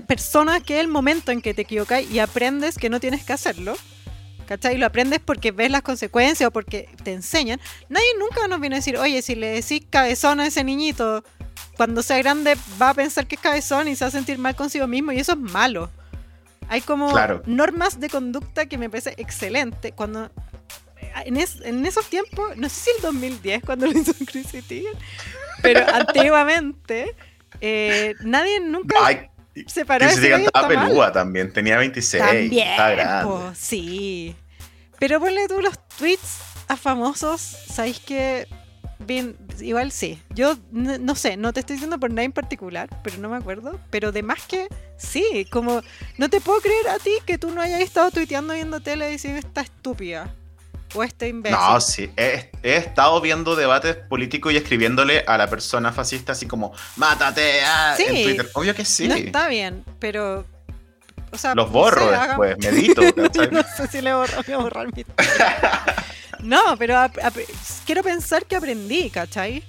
Personas 0.07 0.62
que 0.62 0.75
es 0.75 0.81
el 0.81 0.88
momento 0.88 1.31
en 1.33 1.40
que 1.40 1.55
te 1.55 1.62
equivocas 1.62 2.03
y 2.03 2.19
aprendes 2.19 2.77
que 2.77 2.90
no 2.90 3.01
tienes 3.01 3.25
que 3.25 3.33
hacerlo. 3.33 3.77
¿Cachai? 4.46 4.76
Lo 4.78 4.87
aprendes 4.87 5.20
porque 5.24 5.50
ves 5.50 5.70
las 5.70 5.82
consecuencias 5.82 6.48
o 6.48 6.50
porque 6.52 6.88
te 7.02 7.12
enseñan. 7.12 7.61
Nadie 7.88 8.06
nunca 8.18 8.46
nos 8.48 8.61
viene 8.61 8.76
a 8.76 8.78
decir, 8.78 8.96
oye, 8.96 9.20
si 9.22 9.35
le 9.35 9.48
decís 9.48 9.82
cabezón 9.90 10.40
a 10.40 10.46
ese 10.46 10.62
niñito, 10.64 11.24
cuando 11.76 12.02
sea 12.02 12.18
grande 12.18 12.56
va 12.80 12.90
a 12.90 12.94
pensar 12.94 13.26
que 13.26 13.35
es 13.35 13.40
cabezón 13.40 13.88
y 13.88 13.96
se 13.96 14.04
va 14.04 14.09
a 14.09 14.12
sentir 14.12 14.38
mal 14.38 14.54
consigo 14.54 14.87
mismo 14.87 15.12
y 15.12 15.18
eso 15.18 15.32
es 15.32 15.38
malo. 15.38 15.90
Hay 16.68 16.80
como 16.80 17.11
Claro. 17.12 17.42
normas 17.46 18.00
de 18.00 18.09
conducta 18.09 18.66
que 18.66 18.78
me 18.78 18.88
parece 18.90 19.14
excelente. 19.18 19.92
Cuando 19.92 20.30
en, 21.24 21.37
es- 21.37 21.61
en 21.62 21.85
esos 21.87 22.06
tiempos, 22.09 22.56
no 22.56 22.68
sé 22.68 22.80
si 22.80 22.90
el 22.96 23.02
2010 23.02 23.62
cuando 23.64 23.87
lo 23.87 23.98
hizo 23.98 24.12
Chrissy 24.26 24.62
Teigen, 24.62 24.92
pero 25.62 25.80
antiguamente 25.94 27.14
eh, 27.61 28.14
nadie 28.22 28.61
nunca 28.61 28.96
Ay, 29.02 29.28
se 29.66 29.85
paró 29.85 30.05
a 30.05 30.09
Chrissy 30.09 30.21
decir, 30.23 30.31
Teigen 30.35 30.35
"Oye, 30.40 30.47
estaba 30.47 30.66
está 30.69 30.79
mal". 30.81 30.88
pelúa 30.88 31.12
también, 31.12 31.53
tenía 31.53 31.79
26, 31.79 32.23
También, 32.23 32.69
estaba 32.69 32.90
grande. 32.90 33.25
po, 33.25 33.53
sí. 33.55 34.37
Pero 34.99 35.21
ponle 35.21 35.49
tú 35.49 35.61
los 35.61 35.79
tweets 35.99 36.38
a 36.69 36.77
famosos, 36.77 37.40
¿sabéis 37.40 38.01
que 38.01 38.47
Bien, 38.99 39.37
igual 39.61 39.92
sí. 39.92 40.19
Yo 40.31 40.57
no 40.73 41.14
sé, 41.14 41.37
no 41.37 41.53
te 41.53 41.61
estoy 41.61 41.75
diciendo 41.77 42.01
por 42.01 42.11
nada 42.11 42.23
en 42.25 42.33
particular, 42.33 42.88
pero 43.05 43.19
no 43.19 43.29
me 43.29 43.37
acuerdo. 43.37 43.79
Pero 43.90 44.11
de 44.11 44.23
más 44.23 44.42
que 44.47 44.69
sí, 44.97 45.47
como 45.51 45.83
no 46.16 46.31
te 46.31 46.40
puedo 46.40 46.61
creer 46.61 46.88
a 46.88 46.99
ti 46.99 47.12
que 47.27 47.37
tú 47.37 47.51
no 47.51 47.61
hayas 47.61 47.81
estado 47.83 48.11
tuiteando 48.11 48.55
viendo 48.55 48.81
tele 48.81 49.11
diciendo 49.11 49.38
esta 49.38 49.61
estúpida 49.61 50.35
o 50.94 51.03
este 51.03 51.29
imbécil. 51.29 51.59
No, 51.59 51.81
sí. 51.81 52.11
He, 52.16 52.51
he 52.62 52.77
estado 52.77 53.20
viendo 53.20 53.57
debates 53.57 53.96
políticos 53.96 54.53
y 54.53 54.57
escribiéndole 54.57 55.25
a 55.27 55.37
la 55.37 55.49
persona 55.49 55.92
fascista 55.92 56.33
así 56.33 56.46
como, 56.46 56.72
mátate 56.96 57.61
ah", 57.64 57.94
Sí. 57.96 58.05
en 58.07 58.25
Twitter. 58.25 58.51
Obvio 58.55 58.75
que 58.75 58.85
sí. 58.85 59.09
No 59.09 59.14
está 59.14 59.49
bien, 59.49 59.85
pero. 59.99 60.44
O 61.33 61.38
sea, 61.38 61.55
Los 61.55 61.66
no 61.66 61.72
borro 61.72 62.09
sé, 62.09 62.14
hagan- 62.14 62.29
después, 62.29 62.59
medito. 62.59 63.03
¿cachai? 63.14 63.51
no 63.51 63.62
sé 63.77 63.87
si 63.88 64.01
le 64.01 64.14
borro, 64.14 64.42
voy 64.46 64.55
a 64.55 64.59
borrar 64.59 64.87
mi 64.94 65.05
No, 66.40 66.77
pero 66.79 66.96
quiero 67.85 68.03
pensar 68.03 68.46
que 68.46 68.57
aprendí, 68.57 69.11
¿cachai? 69.11 69.62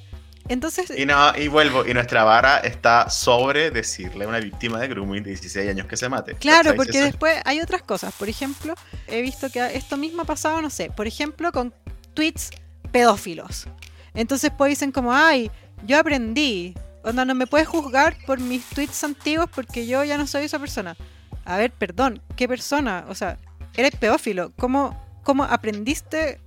Entonces, 0.49 0.91
Y 0.97 1.05
no, 1.05 1.37
y 1.37 1.47
vuelvo, 1.47 1.85
y 1.85 1.93
nuestra 1.93 2.23
vara 2.23 2.59
está 2.59 3.09
sobre 3.09 3.69
decirle 3.71 4.25
a 4.25 4.27
una 4.27 4.39
víctima 4.39 4.79
de 4.79 4.87
grooming 4.87 5.23
de 5.23 5.31
16 5.31 5.69
años 5.69 5.87
que 5.87 5.97
se 5.97 6.07
mate. 6.07 6.35
claro, 6.35 6.73
porque 6.75 7.01
después 7.01 7.41
hay 7.45 7.59
otras 7.59 7.81
cosas. 7.81 8.13
Por 8.13 8.29
ejemplo, 8.29 8.73
he 9.07 9.21
visto 9.21 9.49
que 9.49 9.75
esto 9.75 9.97
mismo 9.97 10.21
ha 10.21 10.25
pasado, 10.25 10.61
no 10.61 10.69
sé, 10.69 10.89
por 10.89 11.07
ejemplo, 11.07 11.51
con 11.51 11.73
tweets 12.13 12.51
pedófilos. 12.91 13.67
Entonces 14.13 14.51
pues 14.57 14.69
dicen 14.69 14.91
como, 14.91 15.13
ay, 15.13 15.51
yo 15.85 15.99
aprendí. 15.99 16.73
Onda, 17.03 17.23
no 17.23 17.35
me 17.35 17.47
puedes 17.47 17.67
juzgar 17.67 18.17
por 18.25 18.39
mis 18.39 18.65
tweets 18.65 19.03
antiguos 19.03 19.49
porque 19.53 19.85
yo 19.85 20.03
ya 20.03 20.17
no 20.17 20.27
soy 20.27 20.45
esa 20.45 20.59
persona. 20.59 20.97
A 21.45 21.57
ver, 21.57 21.71
perdón, 21.71 22.21
¿qué 22.35 22.47
persona? 22.47 23.05
O 23.07 23.15
sea, 23.15 23.37
eres 23.75 23.95
pedófilo. 23.95 24.51
¿Cómo, 24.57 24.99
cómo 25.23 25.43
aprendiste? 25.43 26.41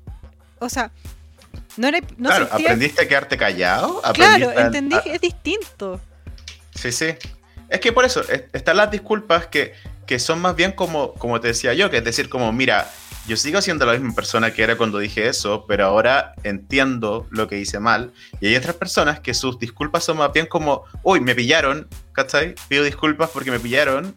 O 0.59 0.69
sea, 0.69 0.91
no 1.77 1.89
eres... 1.89 2.03
No 2.17 2.29
claro, 2.29 2.47
sentías- 2.49 2.61
¿aprendiste 2.67 3.03
a 3.03 3.09
quedarte 3.09 3.37
callado? 3.37 4.01
Claro, 4.15 4.49
¿Aprendiste 4.51 4.61
a- 4.61 4.67
entendí 4.67 4.97
a- 4.97 5.03
que 5.03 5.15
es 5.15 5.21
distinto. 5.21 6.01
Sí, 6.75 6.93
sí. 6.93 7.15
Es 7.69 7.81
que 7.81 7.93
por 7.93 8.05
eso, 8.05 8.21
es- 8.29 8.45
están 8.53 8.77
las 8.77 8.91
disculpas 8.91 9.47
que, 9.47 9.73
que 10.07 10.19
son 10.19 10.41
más 10.41 10.57
bien 10.57 10.73
como, 10.73 11.15
como 11.15 11.41
te 11.41 11.49
decía 11.49 11.73
yo, 11.75 11.91
que 11.91 11.99
es 11.99 12.05
decir, 12.05 12.29
como, 12.29 12.53
mira, 12.53 12.91
yo 13.29 13.37
sigo 13.37 13.61
siendo 13.63 13.87
la 13.87 13.93
misma 13.93 14.15
persona 14.15 14.53
que 14.53 14.63
era 14.63 14.77
cuando 14.77 14.99
dije 14.99 15.29
eso, 15.29 15.65
pero 15.69 15.85
ahora 15.85 16.35
entiendo 16.43 17.27
lo 17.31 17.47
que 17.47 17.59
hice 17.59 17.79
mal. 17.79 18.13
Y 18.41 18.49
hay 18.49 18.57
otras 18.57 18.75
personas 18.75 19.21
que 19.21 19.35
sus 19.35 19.59
disculpas 19.59 20.03
son 20.05 20.17
más 20.17 20.33
bien 20.33 20.47
como, 20.47 20.85
uy, 21.05 21.21
me 21.21 21.35
pillaron, 21.35 21.87
¿cachai? 22.13 22.55
Pido 22.69 22.83
disculpas 22.83 23.31
porque 23.31 23.51
me 23.53 23.61
pillaron, 23.61 24.17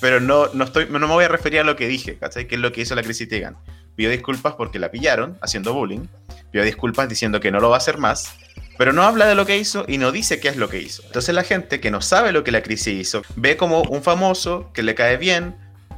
pero 0.00 0.20
no, 0.20 0.48
no, 0.52 0.64
estoy, 0.64 0.86
no 0.88 0.98
me 1.00 1.06
voy 1.06 1.24
a 1.24 1.28
referir 1.28 1.60
a 1.60 1.64
lo 1.64 1.74
que 1.74 1.88
dije, 1.88 2.16
¿cachai? 2.18 2.46
Que 2.46 2.54
es 2.56 2.60
lo 2.60 2.70
que 2.70 2.82
hizo 2.82 2.94
la 2.94 3.02
Chrissy 3.02 3.26
Teigen. 3.26 3.56
Pido 3.96 4.10
disculpas 4.10 4.54
porque 4.54 4.78
la 4.78 4.90
pillaron 4.90 5.38
haciendo 5.40 5.72
bullying, 5.72 6.06
pido 6.50 6.64
disculpas 6.64 7.08
diciendo 7.08 7.40
que 7.40 7.50
no 7.50 7.60
lo 7.60 7.70
va 7.70 7.76
a 7.76 7.78
hacer 7.78 7.98
más, 7.98 8.36
pero 8.76 8.92
no 8.92 9.02
habla 9.02 9.26
de 9.26 9.34
lo 9.34 9.46
que 9.46 9.56
hizo 9.56 9.84
y 9.86 9.98
no 9.98 10.12
dice 10.12 10.40
qué 10.40 10.48
es 10.48 10.56
lo 10.56 10.68
que 10.68 10.80
hizo. 10.80 11.02
Entonces 11.06 11.34
la 11.34 11.44
gente 11.44 11.80
que 11.80 11.90
no 11.90 12.00
sabe 12.00 12.32
lo 12.32 12.42
que 12.42 12.52
la 12.52 12.62
crisis 12.62 12.94
hizo, 12.94 13.22
ve 13.36 13.56
como 13.56 13.82
un 13.82 14.02
famoso 14.02 14.70
que 14.72 14.82
le 14.82 14.94
cae 14.94 15.16
bien, 15.16 15.54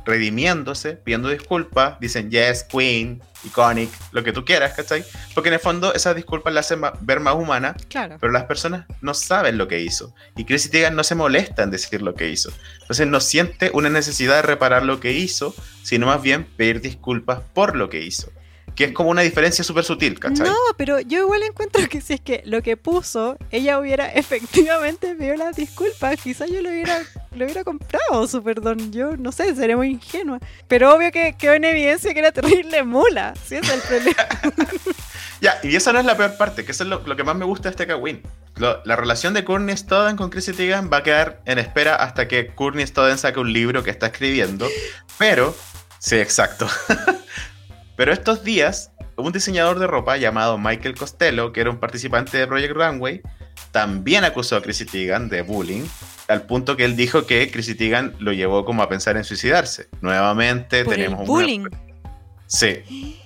redimiéndose, 0.06 0.92
pidiendo 0.92 1.28
disculpas, 1.28 1.98
dicen 2.00 2.30
yes, 2.30 2.62
queen, 2.64 3.20
iconic, 3.44 3.90
lo 4.12 4.24
que 4.24 4.32
tú 4.32 4.44
quieras, 4.44 4.72
¿cachai? 4.74 5.04
Porque 5.34 5.48
en 5.48 5.54
el 5.54 5.60
fondo 5.60 5.92
esas 5.92 6.16
disculpas 6.16 6.54
la 6.54 6.60
hacen 6.60 6.80
ver 7.00 7.20
más 7.20 7.34
humana, 7.34 7.76
Claro. 7.88 8.16
pero 8.20 8.32
las 8.32 8.44
personas 8.44 8.86
no 9.02 9.12
saben 9.14 9.58
lo 9.58 9.68
que 9.68 9.80
hizo. 9.80 10.14
Y 10.36 10.44
Chrissy 10.44 10.70
Teigen 10.70 10.94
no 10.96 11.04
se 11.04 11.14
molesta 11.14 11.62
en 11.62 11.70
decir 11.70 12.00
lo 12.02 12.14
que 12.14 12.28
hizo. 12.28 12.50
Entonces 12.80 13.06
no 13.06 13.20
siente 13.20 13.70
una 13.74 13.90
necesidad 13.90 14.36
de 14.36 14.42
reparar 14.42 14.84
lo 14.84 15.00
que 15.00 15.12
hizo, 15.12 15.54
sino 15.82 16.06
más 16.06 16.22
bien 16.22 16.44
pedir 16.44 16.80
disculpas 16.80 17.40
por 17.52 17.76
lo 17.76 17.90
que 17.90 18.02
hizo. 18.02 18.30
Que 18.76 18.84
es 18.84 18.92
como 18.92 19.08
una 19.10 19.22
diferencia 19.22 19.64
súper 19.64 19.82
sutil, 19.84 20.20
¿cachai? 20.20 20.46
No, 20.46 20.54
pero 20.76 21.00
yo 21.00 21.20
igual 21.20 21.42
encuentro 21.42 21.88
que 21.88 22.00
si 22.02 22.12
es 22.12 22.20
que 22.20 22.42
lo 22.44 22.62
que 22.62 22.76
puso, 22.76 23.38
ella 23.50 23.78
hubiera 23.78 24.06
efectivamente 24.12 25.14
pedido 25.14 25.34
las 25.36 25.56
disculpas, 25.56 26.20
quizás 26.22 26.50
yo 26.50 26.60
lo 26.62 26.68
hubiera, 26.68 27.00
lo 27.34 27.44
hubiera 27.46 27.64
comprado 27.64 28.28
su 28.28 28.42
perdón. 28.42 28.92
Yo 28.92 29.16
no 29.16 29.32
sé, 29.32 29.54
seré 29.56 29.74
muy 29.76 29.88
ingenua. 29.88 30.38
Pero 30.68 30.94
obvio 30.94 31.10
que 31.10 31.34
quedó 31.38 31.54
en 31.54 31.64
evidencia 31.64 32.12
que 32.12 32.20
era 32.20 32.32
terrible 32.32 32.82
mula. 32.84 33.34
Sí, 33.46 33.56
ese 33.56 33.74
es 33.74 33.74
el 33.74 33.80
problema. 33.80 34.28
Ya, 35.38 35.58
y 35.62 35.76
esa 35.76 35.92
no 35.92 35.98
es 36.00 36.06
la 36.06 36.16
peor 36.16 36.38
parte, 36.38 36.64
que 36.64 36.72
eso 36.72 36.82
es 36.82 36.88
lo, 36.88 37.02
lo 37.06 37.14
que 37.14 37.22
más 37.22 37.36
me 37.36 37.44
gusta 37.44 37.64
de 37.64 37.70
este 37.72 37.86
Kawin. 37.86 38.22
Lo- 38.56 38.82
la 38.86 38.96
relación 38.96 39.34
de 39.34 39.44
Courtney 39.44 39.76
Stodden 39.76 40.16
con 40.16 40.30
Chrissy 40.30 40.54
Teigen 40.54 40.88
va 40.90 40.98
a 40.98 41.02
quedar 41.02 41.42
en 41.44 41.58
espera 41.58 41.94
hasta 41.96 42.26
que 42.26 42.46
Courtney 42.54 42.86
Stodden 42.86 43.18
saque 43.18 43.38
un 43.38 43.52
libro 43.52 43.82
que 43.84 43.90
está 43.90 44.06
escribiendo. 44.06 44.66
Pero, 45.18 45.54
sí, 45.98 46.16
exacto. 46.16 46.66
pero 47.96 48.12
estos 48.12 48.44
días, 48.44 48.92
un 49.16 49.32
diseñador 49.32 49.78
de 49.78 49.86
ropa 49.86 50.16
llamado 50.16 50.58
Michael 50.58 50.94
Costello, 50.94 51.52
que 51.52 51.60
era 51.62 51.70
un 51.70 51.78
participante 51.78 52.36
de 52.38 52.46
Project 52.46 52.74
Runway, 52.74 53.22
también 53.72 54.24
acusó 54.24 54.56
a 54.56 54.62
Chrissy 54.62 54.84
Teigen 54.86 55.28
de 55.28 55.42
bullying, 55.42 55.84
al 56.28 56.42
punto 56.42 56.76
que 56.76 56.84
él 56.84 56.96
dijo 56.96 57.26
que 57.26 57.50
Chrissy 57.50 57.74
Teigen 57.74 58.14
lo 58.18 58.32
llevó 58.32 58.64
como 58.64 58.82
a 58.82 58.88
pensar 58.88 59.16
en 59.16 59.24
suicidarse. 59.24 59.88
Nuevamente 60.00 60.84
Por 60.84 60.94
el 60.94 60.98
tenemos 61.00 61.20
una- 61.20 61.26
bullying. 61.28 61.64
Sí. 62.46 63.18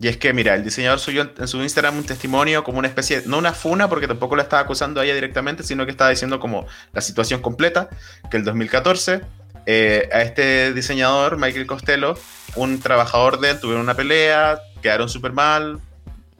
Y 0.00 0.08
es 0.08 0.16
que, 0.16 0.32
mira, 0.32 0.54
el 0.56 0.64
diseñador 0.64 0.98
subió 0.98 1.22
en- 1.22 1.32
en 1.38 1.46
su 1.48 1.62
Instagram 1.62 1.96
un 1.96 2.04
testimonio 2.04 2.64
como 2.64 2.78
una 2.80 2.88
especie, 2.88 3.20
de- 3.20 3.28
no 3.28 3.38
una 3.38 3.52
funa, 3.52 3.88
porque 3.88 4.08
tampoco 4.08 4.34
la 4.34 4.42
estaba 4.42 4.62
acusando 4.62 5.00
a 5.00 5.04
ella 5.04 5.14
directamente, 5.14 5.62
sino 5.62 5.84
que 5.84 5.92
estaba 5.92 6.10
diciendo 6.10 6.40
como 6.40 6.66
la 6.92 7.00
situación 7.00 7.40
completa, 7.40 7.88
que 8.30 8.36
el 8.36 8.44
2014 8.44 9.20
eh, 9.64 10.08
a 10.12 10.22
este 10.22 10.72
diseñador, 10.72 11.36
Michael 11.38 11.66
Costello, 11.68 12.18
un 12.56 12.80
trabajador 12.80 13.40
de 13.40 13.50
él, 13.50 13.60
tuvieron 13.60 13.82
una 13.82 13.94
pelea, 13.94 14.60
quedaron 14.82 15.08
súper 15.08 15.32
mal, 15.32 15.80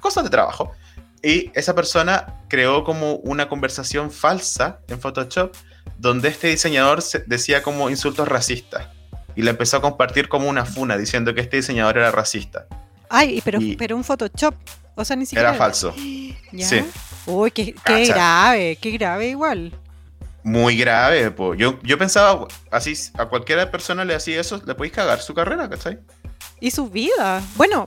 cosas 0.01 0.25
de 0.25 0.31
trabajo. 0.31 0.73
Y 1.23 1.51
esa 1.55 1.75
persona 1.75 2.35
creó 2.49 2.85
como 2.85 3.15
una 3.17 3.49
conversación 3.49 4.11
falsa 4.11 4.81
en 4.89 5.01
Photoshop, 5.01 5.55
donde 5.99 6.29
este 6.29 6.49
diseñador 6.49 7.01
se- 7.03 7.21
decía 7.27 7.63
como 7.63 7.89
insultos 7.91 8.27
racistas. 8.29 8.89
Y 9.37 9.43
la 9.43 9.51
empezó 9.51 9.77
a 9.79 9.81
compartir 9.81 10.29
como 10.29 10.49
una 10.49 10.65
funa, 10.67 10.97
diciendo 10.97 11.33
que 11.35 11.41
este 11.41 11.57
diseñador 11.59 11.97
era 11.99 12.11
racista. 12.11 12.67
Ay, 13.09 13.41
pero, 13.45 13.61
Y- 13.61 13.77
pero 13.77 13.97
un 13.97 14.05
Photoshop. 14.05 14.55
O 14.95 15.05
sea, 15.05 15.17
ni 15.17 15.25
siquiera. 15.25 15.51
Era 15.51 15.59
falso. 15.59 15.95
¿Ya? 16.53 16.67
Sí. 16.67 16.85
Uy, 17.27 17.51
qué, 17.53 17.75
grave, 18.07 18.77
qué 18.81 18.91
grave 18.91 19.29
igual. 19.29 19.73
Muy 20.45 20.77
grave, 20.77 21.31
po. 21.31 21.55
Yo, 21.55 21.79
yo 21.83 21.97
pensaba, 21.99 22.47
así, 22.71 22.95
a 23.17 23.27
cualquier 23.27 23.71
persona 23.71 24.05
le 24.05 24.15
hacía 24.15 24.41
eso, 24.41 24.61
le 24.67 24.75
podéis 24.75 24.93
cagar 24.95 25.21
su 25.21 25.35
carrera, 25.35 25.69
¿cachai? 25.69 25.99
Y 26.61 26.71
su 26.73 26.89
vida. 26.91 27.41
Bueno, 27.57 27.87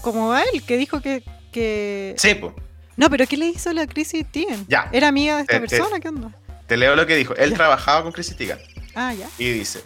como 0.00 0.32
a 0.32 0.42
él, 0.42 0.62
que 0.64 0.76
dijo 0.76 1.00
que. 1.00 1.22
que... 1.52 2.14
Sí, 2.18 2.34
po. 2.34 2.54
No, 2.96 3.08
pero 3.08 3.26
¿qué 3.26 3.36
le 3.36 3.46
hizo 3.46 3.72
la 3.72 3.86
Chrissy 3.86 4.24
Teigen? 4.24 4.66
Ya. 4.68 4.88
¿Era 4.92 5.08
amiga 5.08 5.36
de 5.36 5.42
esta 5.42 5.54
Eh, 5.54 5.56
eh. 5.58 5.60
persona? 5.60 6.00
¿Qué 6.00 6.08
onda? 6.08 6.32
Te 6.66 6.76
leo 6.76 6.94
lo 6.96 7.06
que 7.06 7.16
dijo. 7.16 7.34
Él 7.36 7.50
Ya. 7.50 7.56
trabajaba 7.56 8.02
con 8.02 8.12
Chrissy 8.12 8.34
Teigen. 8.34 8.58
Ah, 8.94 9.14
ya. 9.14 9.28
Y 9.38 9.50
dice, 9.50 9.82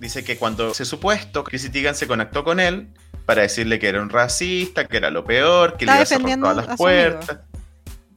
dice 0.00 0.24
que 0.24 0.36
cuando 0.38 0.72
se 0.72 0.84
supo 0.84 1.12
esto, 1.12 1.44
Chrissy 1.44 1.68
Teigen 1.70 1.94
se 1.94 2.06
conectó 2.06 2.44
con 2.44 2.60
él 2.60 2.88
para 3.26 3.42
decirle 3.42 3.78
que 3.78 3.88
era 3.88 4.00
un 4.00 4.08
racista, 4.08 4.86
que 4.86 4.96
era 4.96 5.10
lo 5.10 5.24
peor, 5.24 5.76
que 5.76 5.84
le 5.84 5.92
Está 5.92 5.96
iba 5.96 6.02
a 6.02 6.06
cerrar 6.06 6.40
todas 6.40 6.56
las 6.56 6.64
amigo. 6.66 6.76
puertas. 6.78 7.38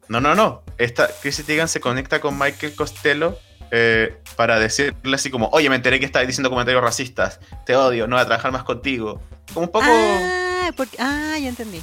No, 0.08 0.22
no, 0.22 0.36
no. 0.36 0.64
Esta 0.80 1.08
Chrissy 1.22 1.44
Teigen 1.44 1.68
se 1.68 1.80
conecta 1.80 2.20
con 2.20 2.38
Michael 2.40 2.74
Costello 2.76 3.38
eh, 3.72 4.18
para 4.36 4.58
decirle 4.60 5.16
así 5.16 5.30
como, 5.30 5.48
oye, 5.50 5.70
me 5.70 5.76
enteré 5.76 6.00
que 6.00 6.06
estabas 6.06 6.28
diciendo 6.28 6.50
comentarios 6.50 6.82
racistas, 6.84 7.40
te 7.66 7.76
odio, 7.76 8.08
no 8.08 8.16
voy 8.16 8.24
a 8.24 8.26
trabajar 8.26 8.52
más 8.52 8.64
contigo. 8.64 9.22
Como 9.54 9.68
un 9.68 9.72
poco, 9.72 9.86
Ah, 9.88 10.72
porque- 10.76 10.98
ah, 11.00 11.38
ya 11.40 11.50
entendí. 11.50 11.82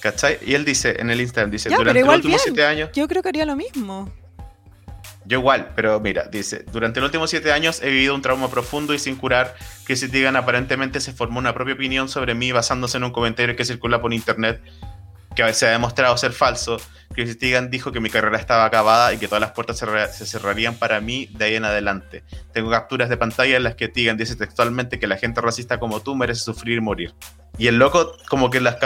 ¿cachai? 0.00 0.38
Y 0.44 0.54
él 0.54 0.64
dice 0.64 0.96
en 0.98 1.10
el 1.10 1.20
Instagram, 1.20 1.50
dice, 1.50 1.68
Ya, 1.70 1.76
durante 1.76 2.00
los 2.00 2.08
últimos 2.14 2.42
bien. 2.42 2.54
siete 2.54 2.66
años, 2.66 2.90
Yo 2.94 3.06
creo 3.06 3.22
que 3.22 3.28
haría 3.28 3.46
lo 3.46 3.54
mismo. 3.54 4.10
yo 5.24 5.38
igual, 5.38 5.70
pero 5.76 6.00
mira, 6.00 6.24
dice, 6.24 6.64
durante 6.72 6.98
los 7.00 7.08
últimos 7.08 7.30
siete 7.30 7.52
años 7.52 7.80
he 7.82 7.88
vivido 7.90 8.14
un 8.14 8.22
trauma 8.22 8.50
profundo 8.50 8.94
y 8.94 8.98
sin 8.98 9.14
curar, 9.16 9.54
si 9.96 10.06
digan 10.06 10.36
aparentemente 10.36 11.00
se 11.00 11.12
formó 11.12 11.38
una 11.38 11.54
propia 11.54 11.74
opinión 11.74 12.08
sobre 12.08 12.34
mí 12.34 12.52
basándose 12.52 12.96
en 12.96 13.04
un 13.04 13.10
comentario 13.12 13.56
que 13.56 13.64
circula 13.64 14.00
por 14.00 14.12
internet 14.12 14.60
que 15.34 15.42
veces 15.46 15.64
ha 15.64 15.70
demostrado 15.72 16.16
ser 16.16 16.32
falso. 16.32 16.76
Chris 17.14 17.36
Tigan 17.38 17.70
dijo 17.70 17.92
que 17.92 18.00
mi 18.00 18.08
carrera 18.08 18.38
estaba 18.38 18.64
acabada 18.64 19.12
y 19.12 19.18
que 19.18 19.26
todas 19.28 19.42
las 19.42 19.50
puertas 19.52 19.78
se, 19.78 19.84
cerra- 19.84 20.08
se 20.08 20.24
cerrarían 20.24 20.74
para 20.76 21.00
mí 21.00 21.28
de 21.32 21.44
ahí 21.44 21.54
en 21.56 21.64
adelante. 21.66 22.24
Tengo 22.54 22.70
capturas 22.70 23.10
de 23.10 23.18
pantalla 23.18 23.56
en 23.58 23.64
las 23.64 23.74
que 23.74 23.88
Tigan 23.88 24.16
dice 24.16 24.34
textualmente 24.36 24.98
que 24.98 25.06
la 25.06 25.18
gente 25.18 25.40
racista 25.42 25.78
como 25.78 26.00
tú 26.00 26.14
merece 26.14 26.40
sufrir 26.42 26.78
y 26.78 26.80
morir. 26.80 27.14
Y 27.58 27.66
el 27.66 27.78
loco, 27.78 28.16
como 28.30 28.48
que 28.48 28.58
en 28.58 28.64
las, 28.64 28.76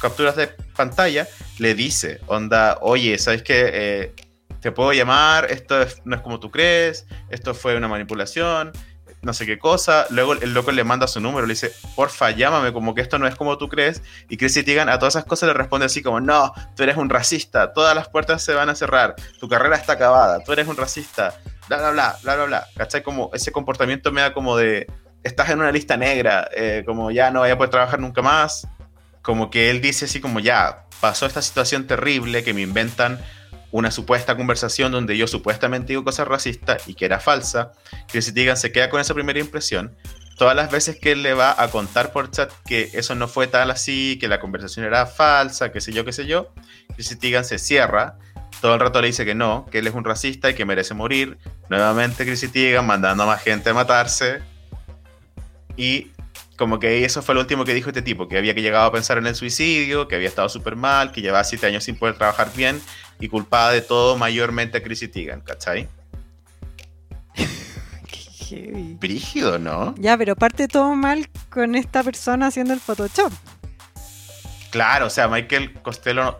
capturas 0.00 0.36
de 0.36 0.48
pantalla, 0.76 1.26
le 1.58 1.74
dice, 1.74 2.20
onda, 2.26 2.76
oye, 2.82 3.16
¿sabes 3.18 3.42
qué? 3.42 3.70
Eh, 3.72 4.14
te 4.60 4.70
puedo 4.72 4.92
llamar, 4.92 5.50
esto 5.50 5.80
es- 5.80 6.02
no 6.04 6.16
es 6.16 6.20
como 6.22 6.38
tú 6.40 6.50
crees, 6.50 7.06
esto 7.30 7.54
fue 7.54 7.74
una 7.74 7.88
manipulación, 7.88 8.72
no 9.22 9.32
sé 9.32 9.46
qué 9.46 9.58
cosa. 9.58 10.06
Luego 10.10 10.34
el 10.34 10.54
loco 10.54 10.72
le 10.72 10.84
manda 10.84 11.06
su 11.06 11.20
número, 11.20 11.46
le 11.46 11.54
dice, 11.54 11.72
porfa, 11.94 12.30
llámame, 12.30 12.72
como 12.72 12.94
que 12.94 13.00
esto 13.00 13.18
no 13.18 13.26
es 13.26 13.34
como 13.34 13.58
tú 13.58 13.68
crees. 13.68 14.02
Y 14.28 14.36
Chrissy 14.36 14.62
Teigen 14.62 14.88
a 14.88 14.98
todas 14.98 15.14
esas 15.14 15.24
cosas 15.24 15.48
le 15.48 15.54
responde 15.54 15.86
así 15.86 16.02
como, 16.02 16.20
no, 16.20 16.52
tú 16.74 16.82
eres 16.82 16.96
un 16.96 17.10
racista, 17.10 17.72
todas 17.72 17.94
las 17.94 18.08
puertas 18.08 18.42
se 18.42 18.54
van 18.54 18.68
a 18.68 18.74
cerrar, 18.74 19.16
tu 19.38 19.48
carrera 19.48 19.76
está 19.76 19.94
acabada, 19.94 20.40
tú 20.44 20.52
eres 20.52 20.68
un 20.68 20.76
racista, 20.76 21.34
bla, 21.68 21.78
bla, 21.78 21.90
bla, 21.90 22.16
bla, 22.22 22.34
bla, 22.36 22.44
bla. 22.44 22.66
¿Cachai? 22.76 23.02
Como 23.02 23.30
ese 23.34 23.52
comportamiento 23.52 24.12
me 24.12 24.20
da 24.20 24.32
como 24.32 24.56
de, 24.56 24.86
estás 25.22 25.50
en 25.50 25.60
una 25.60 25.72
lista 25.72 25.96
negra, 25.96 26.48
eh, 26.54 26.82
como 26.86 27.10
ya 27.10 27.30
no 27.30 27.40
voy 27.40 27.50
a 27.50 27.56
poder 27.56 27.70
trabajar 27.70 28.00
nunca 28.00 28.22
más. 28.22 28.68
Como 29.22 29.50
que 29.50 29.70
él 29.70 29.80
dice 29.80 30.04
así 30.04 30.20
como, 30.20 30.38
ya, 30.38 30.84
pasó 31.00 31.26
esta 31.26 31.42
situación 31.42 31.86
terrible 31.86 32.44
que 32.44 32.54
me 32.54 32.62
inventan 32.62 33.20
una 33.76 33.90
supuesta 33.90 34.38
conversación 34.38 34.90
donde 34.90 35.18
yo 35.18 35.26
supuestamente 35.26 35.88
digo 35.88 36.02
cosas 36.02 36.26
racistas 36.26 36.88
y 36.88 36.94
que 36.94 37.04
era 37.04 37.20
falsa. 37.20 37.72
Chrissy 38.08 38.32
Teigen 38.32 38.56
se 38.56 38.72
queda 38.72 38.88
con 38.88 39.02
esa 39.02 39.12
primera 39.12 39.38
impresión. 39.38 39.94
Todas 40.38 40.56
las 40.56 40.70
veces 40.70 40.98
que 40.98 41.12
él 41.12 41.22
le 41.22 41.34
va 41.34 41.54
a 41.62 41.68
contar 41.68 42.10
por 42.10 42.30
chat 42.30 42.50
que 42.64 42.90
eso 42.94 43.14
no 43.14 43.28
fue 43.28 43.48
tal 43.48 43.70
así, 43.70 44.16
que 44.18 44.28
la 44.28 44.40
conversación 44.40 44.86
era 44.86 45.04
falsa, 45.04 45.72
qué 45.72 45.82
sé 45.82 45.92
yo, 45.92 46.06
qué 46.06 46.12
sé 46.14 46.24
yo, 46.24 46.54
Chrissy 46.94 47.16
Teigen 47.16 47.44
se 47.44 47.58
cierra. 47.58 48.16
Todo 48.62 48.72
el 48.72 48.80
rato 48.80 49.02
le 49.02 49.08
dice 49.08 49.26
que 49.26 49.34
no, 49.34 49.66
que 49.70 49.80
él 49.80 49.86
es 49.86 49.92
un 49.92 50.04
racista 50.04 50.48
y 50.48 50.54
que 50.54 50.64
merece 50.64 50.94
morir. 50.94 51.36
Nuevamente 51.68 52.24
Chrissy 52.24 52.48
Teigen 52.48 52.86
mandando 52.86 53.24
a 53.24 53.26
más 53.26 53.42
gente 53.42 53.68
a 53.68 53.74
matarse. 53.74 54.40
Y 55.76 56.12
como 56.56 56.78
que 56.78 57.04
eso 57.04 57.22
fue 57.22 57.34
lo 57.34 57.42
último 57.42 57.64
que 57.64 57.74
dijo 57.74 57.90
este 57.90 58.02
tipo, 58.02 58.28
que 58.28 58.38
había 58.38 58.54
que 58.54 58.62
llegado 58.62 58.86
a 58.86 58.92
pensar 58.92 59.18
en 59.18 59.26
el 59.26 59.34
suicidio, 59.34 60.08
que 60.08 60.16
había 60.16 60.28
estado 60.28 60.48
súper 60.48 60.76
mal, 60.76 61.12
que 61.12 61.20
llevaba 61.20 61.44
siete 61.44 61.66
años 61.66 61.84
sin 61.84 61.96
poder 61.96 62.16
trabajar 62.16 62.50
bien 62.56 62.80
y 63.20 63.28
culpaba 63.28 63.70
de 63.72 63.82
todo 63.82 64.16
mayormente 64.16 64.78
a 64.78 64.82
Chrissy 64.82 65.08
Teigen, 65.08 65.40
¿cachai? 65.40 65.88
Qué 67.34 68.16
heavy. 68.44 68.96
Brígido, 68.98 69.58
¿no? 69.58 69.94
Ya, 69.98 70.16
pero 70.16 70.34
parte 70.34 70.68
todo 70.68 70.94
mal 70.94 71.28
con 71.50 71.74
esta 71.74 72.02
persona 72.02 72.46
haciendo 72.46 72.72
el 72.72 72.80
Photoshop. 72.80 73.32
Claro, 74.70 75.06
o 75.06 75.10
sea, 75.10 75.28
Michael 75.28 75.74
Costello 75.74 76.38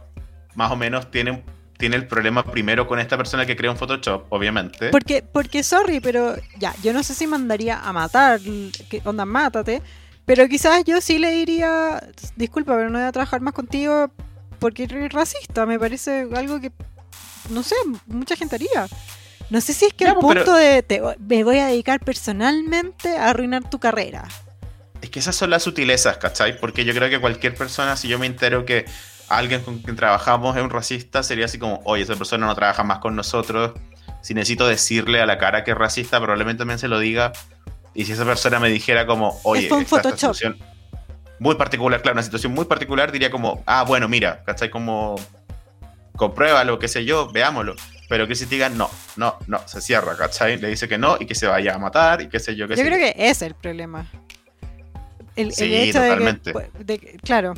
más 0.55 0.73
o 0.73 0.77
menos 0.77 1.11
tiene, 1.11 1.45
tiene 1.79 1.97
el 1.97 2.07
problema 2.07 2.43
primero 2.43 2.87
con 2.87 2.99
esta 2.99 3.17
persona 3.17 3.47
que 3.47 3.55
crea 3.55 3.71
un 3.71 3.77
Photoshop, 3.77 4.25
obviamente. 4.31 4.89
Porque, 4.91 5.23
porque, 5.23 5.63
sorry, 5.63 6.01
pero 6.01 6.37
ya, 6.59 6.75
yo 6.83 6.93
no 6.93 7.03
sé 7.03 7.15
si 7.15 7.27
mandaría 7.27 7.79
a 7.79 7.93
matar, 7.93 8.41
que 8.41 9.03
onda, 9.05 9.25
mátate. 9.25 9.83
Pero 10.27 10.49
quizás 10.49 10.85
yo 10.85 11.01
sí 11.01 11.19
le 11.19 11.31
diría, 11.31 12.03
disculpa, 12.35 12.75
pero 12.77 12.91
no 12.91 12.99
voy 12.99 13.07
a 13.07 13.13
trabajar 13.13 13.41
más 13.41 13.55
contigo 13.55 14.11
porque 14.59 14.85
eres 14.85 15.13
racista. 15.13 15.65
Me 15.67 15.79
parece 15.79 16.29
algo 16.35 16.61
que, 16.61 16.73
no 17.51 17.63
sé, 17.63 17.77
mucha 18.07 18.37
gente 18.37 18.57
haría. 18.57 18.87
No 19.51 19.61
sé 19.61 19.73
si 19.73 19.85
es 19.85 19.95
que 19.95 20.05
Ya, 20.05 20.11
el 20.11 20.17
pues, 20.17 20.27
pero- 20.35 20.45
punto 20.45 20.59
de 20.59 20.83
te, 20.83 21.01
me 21.21 21.45
voy 21.45 21.59
a 21.59 21.69
dedicar 21.69 22.01
personalmente 22.01 23.17
a 23.17 23.31
arruinar 23.31 23.71
tu 23.71 23.79
carrera. 23.79 24.25
Es 25.01 25.11
que 25.11 25.21
esas 25.21 25.37
son 25.37 25.51
las 25.51 25.63
sutilezas, 25.63 26.17
¿cachai? 26.19 26.59
Porque 26.59 26.85
yo 26.85 26.93
creo 26.93 27.09
que 27.09 27.21
cualquier 27.21 27.55
persona, 27.55 27.97
si 27.97 28.09
yo 28.09 28.19
me 28.19 28.27
entero 28.27 28.65
que 28.65 28.85
alguien 29.29 29.61
con 29.63 29.79
quien 29.79 29.95
trabajamos 29.95 30.57
es 30.57 30.63
un 30.63 30.71
racista, 30.71 31.23
sería 31.23 31.45
así 31.45 31.59
como, 31.59 31.81
oye, 31.85 32.03
esa 32.03 32.17
persona 32.17 32.47
no 32.47 32.55
trabaja 32.57 32.83
más 32.83 32.99
con 32.99 33.15
nosotros. 33.15 33.73
Si 34.23 34.35
necesito 34.35 34.67
decirle 34.67 35.21
a 35.21 35.27
la 35.27 35.39
cara 35.39 35.63
que 35.63 35.71
es 35.71 35.77
racista, 35.79 36.19
probablemente 36.19 36.59
también 36.61 36.81
se 36.81 36.89
lo 36.89 36.99
diga. 36.99 37.33
Y 37.97 38.05
si 38.05 38.13
esa 38.13 38.25
persona 38.25 38.61
me 38.61 38.69
dijera 38.69 39.07
como, 39.07 39.41
oye, 39.43 39.69
fue 39.69 39.79
un 39.79 39.85
esta- 39.85 39.97
esta 39.97 40.11
Photoshop. 40.11 40.35
situación 40.35 40.59
muy 41.39 41.55
particular, 41.55 42.01
claro, 42.03 42.15
una 42.15 42.23
situación 42.23 42.53
muy 42.53 42.67
particular, 42.67 43.11
diría 43.11 43.31
como, 43.31 43.63
ah, 43.67 43.85
bueno, 43.85 44.07
mira, 44.09 44.43
¿cachai? 44.45 44.71
Como, 44.71 45.17
compruébalo, 46.15 46.79
qué 46.79 46.89
sé 46.89 47.05
yo, 47.05 47.31
veámoslo. 47.33 47.75
Pero 48.09 48.29
que 48.29 48.35
si 48.37 48.45
digan, 48.45 48.79
no, 48.79 48.89
no, 49.17 49.37
no, 49.49 49.67
se 49.67 49.81
cierra, 49.81 50.17
¿cachai? 50.17 50.59
Le 50.59 50.69
dice 50.69 50.87
que 50.89 50.97
no 50.99 51.17
y 51.19 51.27
que 51.27 51.35
se 51.35 51.47
vaya 51.47 51.75
a 51.75 51.79
matar 51.79 52.23
y 52.23 52.29
qué 52.29 52.39
sé 52.39 52.55
yo, 52.55 52.69
qué 52.69 52.77
Yo 52.77 52.83
sé 52.83 52.87
creo 52.89 52.99
que 52.99 53.11
ese 53.17 53.31
es 53.31 53.43
el 53.43 53.55
problema. 53.55 54.07
El, 55.35 55.47
el 55.49 55.53
Sí, 55.53 55.65
hecho 55.75 56.01
de 56.01 56.09
que- 56.09 56.15
totalmente. 56.15 56.53
de 56.79 56.99
claro, 57.25 57.55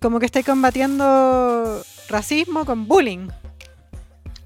como 0.00 0.18
que 0.20 0.26
estáis 0.26 0.44
combatiendo 0.44 1.82
racismo 2.08 2.64
con 2.66 2.86
bullying. 2.88 3.28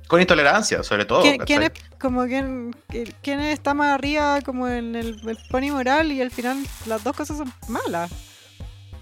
Con 0.09 0.21
intolerancia, 0.21 0.83
sobre 0.83 1.05
todo. 1.05 1.23
¿Quién, 1.47 1.63
es, 1.63 1.73
como 2.01 2.25
quién, 2.27 2.75
quién 3.23 3.41
está 3.41 3.75
más 3.75 3.95
arriba 3.95 4.41
como 4.41 4.67
en 4.67 4.97
el, 4.97 5.21
el 5.29 5.39
pony 5.51 5.71
moral 5.71 6.11
y 6.11 6.23
al 6.23 6.31
final 6.31 6.59
las 6.87 7.05
dos 7.05 7.15
cosas 7.15 7.37
son 7.37 7.53
malas? 7.69 8.11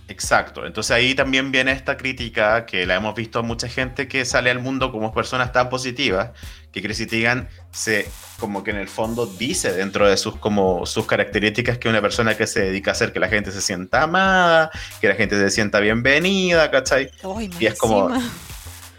Exacto. 0.08 0.66
Entonces 0.66 0.92
ahí 0.92 1.14
también 1.14 1.50
viene 1.50 1.72
esta 1.72 1.96
crítica 1.96 2.64
que 2.64 2.86
la 2.86 2.94
hemos 2.94 3.14
visto 3.14 3.40
a 3.40 3.42
mucha 3.42 3.68
gente 3.68 4.06
que 4.06 4.24
sale 4.24 4.50
al 4.50 4.60
mundo 4.60 4.92
como 4.92 5.12
personas 5.12 5.52
tan 5.52 5.68
positivas 5.68 6.30
que 6.70 6.80
Chrissy 6.80 7.06
Teigen 7.06 7.48
se 7.72 8.08
como 8.38 8.62
que 8.62 8.70
en 8.70 8.76
el 8.76 8.86
fondo 8.86 9.26
dice 9.26 9.72
dentro 9.72 10.08
de 10.08 10.16
sus 10.16 10.36
como 10.36 10.86
sus 10.86 11.06
características 11.06 11.78
que 11.78 11.88
una 11.88 12.00
persona 12.00 12.36
que 12.36 12.46
se 12.46 12.60
dedica 12.60 12.90
a 12.90 12.92
hacer 12.92 13.12
que 13.12 13.18
la 13.18 13.28
gente 13.28 13.50
se 13.50 13.60
sienta 13.60 14.02
amada, 14.02 14.70
que 15.00 15.08
la 15.08 15.14
gente 15.14 15.36
se 15.38 15.50
sienta 15.50 15.80
bienvenida, 15.80 16.70
¿cachai? 16.70 17.10
Y 17.58 17.66
es 17.66 17.74
como-. 17.76 18.10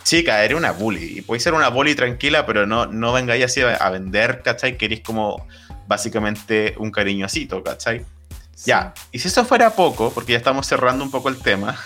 Chica, 0.08 0.42
eres 0.42 0.58
una 0.58 0.72
bully. 0.72 1.18
Y 1.18 1.22
podéis 1.22 1.44
ser 1.44 1.54
una 1.54 1.68
bully 1.68 1.94
tranquila, 1.94 2.46
pero 2.46 2.66
no, 2.66 2.86
no 2.86 3.12
vengáis 3.12 3.44
así 3.44 3.60
a, 3.60 3.76
a 3.76 3.90
vender, 3.90 4.42
¿cachai? 4.42 4.78
Que 4.78 4.86
eres 4.86 5.02
como 5.02 5.46
básicamente 5.86 6.76
un 6.78 6.92
cariñosito, 6.92 7.62
¿cachai? 7.62 8.06
Ya, 8.64 8.94
y 9.12 9.20
si 9.20 9.28
eso 9.28 9.44
fuera 9.44 9.72
poco, 9.72 10.14
porque 10.14 10.32
ya 10.32 10.38
estamos 10.38 10.66
cerrando 10.66 11.04
un 11.04 11.12
poco 11.12 11.28
el 11.28 11.38
tema, 11.40 11.78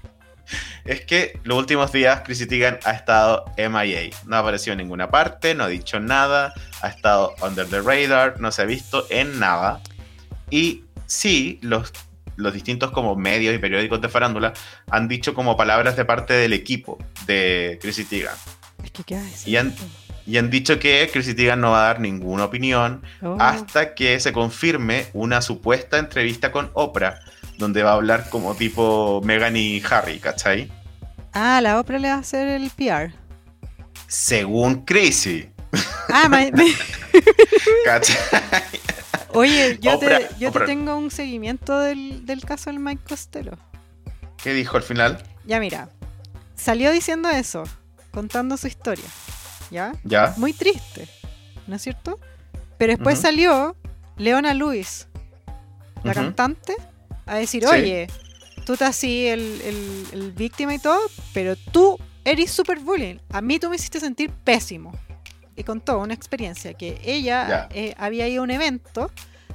es 0.84 1.00
que 1.06 1.40
los 1.44 1.56
últimos 1.56 1.90
días 1.92 2.20
Chrissy 2.26 2.44
Teigen 2.44 2.78
ha 2.84 2.90
estado 2.90 3.46
MIA. 3.56 4.10
No 4.26 4.36
ha 4.36 4.40
aparecido 4.40 4.72
en 4.72 4.78
ninguna 4.80 5.10
parte, 5.10 5.54
no 5.54 5.64
ha 5.64 5.68
dicho 5.68 5.98
nada, 5.98 6.52
ha 6.82 6.88
estado 6.88 7.34
under 7.40 7.66
the 7.66 7.80
radar, 7.80 8.38
no 8.38 8.52
se 8.52 8.60
ha 8.60 8.66
visto 8.66 9.06
en 9.08 9.38
nada. 9.38 9.80
Y 10.50 10.84
sí, 11.06 11.58
los, 11.62 11.90
los 12.36 12.52
distintos 12.54 12.90
como 12.90 13.16
medios 13.16 13.54
y 13.54 13.58
periódicos 13.58 14.00
de 14.00 14.08
farándula 14.08 14.52
han 14.90 15.08
dicho 15.08 15.34
como 15.34 15.56
palabras 15.56 15.96
de 15.96 16.04
parte 16.04 16.34
del 16.34 16.52
equipo 16.52 16.98
de 17.26 17.78
Chrissy 17.82 18.04
Teigen. 18.04 18.30
Es 18.82 18.90
que. 18.92 19.20
Y 19.46 19.56
han- 19.56 19.74
Y 20.26 20.36
han 20.36 20.48
dicho 20.50 20.78
que 20.78 21.08
Chrissy 21.12 21.34
Teigen 21.34 21.60
no 21.60 21.72
va 21.72 21.80
a 21.82 21.86
dar 21.86 22.00
ninguna 22.00 22.44
opinión 22.44 23.02
Oh. 23.22 23.36
hasta 23.40 23.94
que 23.94 24.20
se 24.20 24.32
confirme 24.32 25.06
una 25.12 25.42
supuesta 25.42 25.98
entrevista 25.98 26.52
con 26.52 26.70
Oprah, 26.74 27.18
donde 27.58 27.82
va 27.82 27.90
a 27.92 27.94
hablar 27.94 28.28
como 28.30 28.54
tipo 28.54 29.20
Meghan 29.24 29.56
y 29.56 29.82
Harry, 29.90 30.18
¿cachai? 30.20 30.70
Ah, 31.32 31.60
la 31.60 31.80
Oprah 31.80 31.98
le 31.98 32.08
va 32.08 32.14
a 32.14 32.18
hacer 32.18 32.46
el 32.48 32.70
PR. 32.70 33.12
Según 34.06 34.84
Crazy, 34.84 35.48
Ah, 36.12 36.28
¿cachai? 37.84 38.16
Oye, 39.34 39.78
yo, 39.80 39.96
Oprah, 39.96 40.18
te, 40.18 40.28
yo 40.38 40.52
te 40.52 40.60
tengo 40.60 40.96
un 40.96 41.10
seguimiento 41.10 41.78
del, 41.78 42.24
del 42.26 42.44
caso 42.44 42.70
del 42.70 42.78
Mike 42.80 43.02
Costello. 43.08 43.52
¿Qué 44.42 44.52
dijo 44.54 44.76
al 44.76 44.82
final? 44.82 45.22
Ya 45.44 45.60
mira, 45.60 45.88
salió 46.56 46.90
diciendo 46.92 47.28
eso, 47.28 47.64
contando 48.10 48.56
su 48.56 48.66
historia. 48.66 49.04
¿Ya? 49.70 49.92
¿Ya? 50.04 50.34
Muy 50.36 50.52
triste, 50.52 51.06
¿no 51.66 51.76
es 51.76 51.82
cierto? 51.82 52.18
Pero 52.78 52.92
después 52.94 53.18
salió 53.18 53.76
Leona 54.16 54.52
Lewis, 54.54 55.06
la 56.02 56.12
cantante, 56.14 56.74
a 57.26 57.36
decir, 57.36 57.62
Sí. 57.62 57.68
oye, 57.68 58.06
tú 58.64 58.72
estás 58.72 58.90
así 58.90 59.26
el, 59.28 59.60
el- 59.62 60.06
el 60.12 60.32
víctima 60.32 60.74
y 60.74 60.78
todo, 60.78 60.98
pero 61.34 61.54
tú 61.56 61.98
eres 62.24 62.50
super 62.50 62.78
bullying. 62.80 63.16
A 63.32 63.40
mí 63.42 63.58
tú 63.58 63.68
me 63.70 63.76
hiciste 63.76 64.00
sentir 64.00 64.30
pésimo. 64.30 64.92
Y 65.60 65.64
contó 65.64 65.98
una 65.98 66.14
experiencia 66.14 66.74
que 66.74 67.00
ella 67.04 67.68
eh, 67.70 67.94
había 67.98 68.26
ido 68.28 68.40
a 68.40 68.44
un 68.44 68.50
evento 68.50 69.10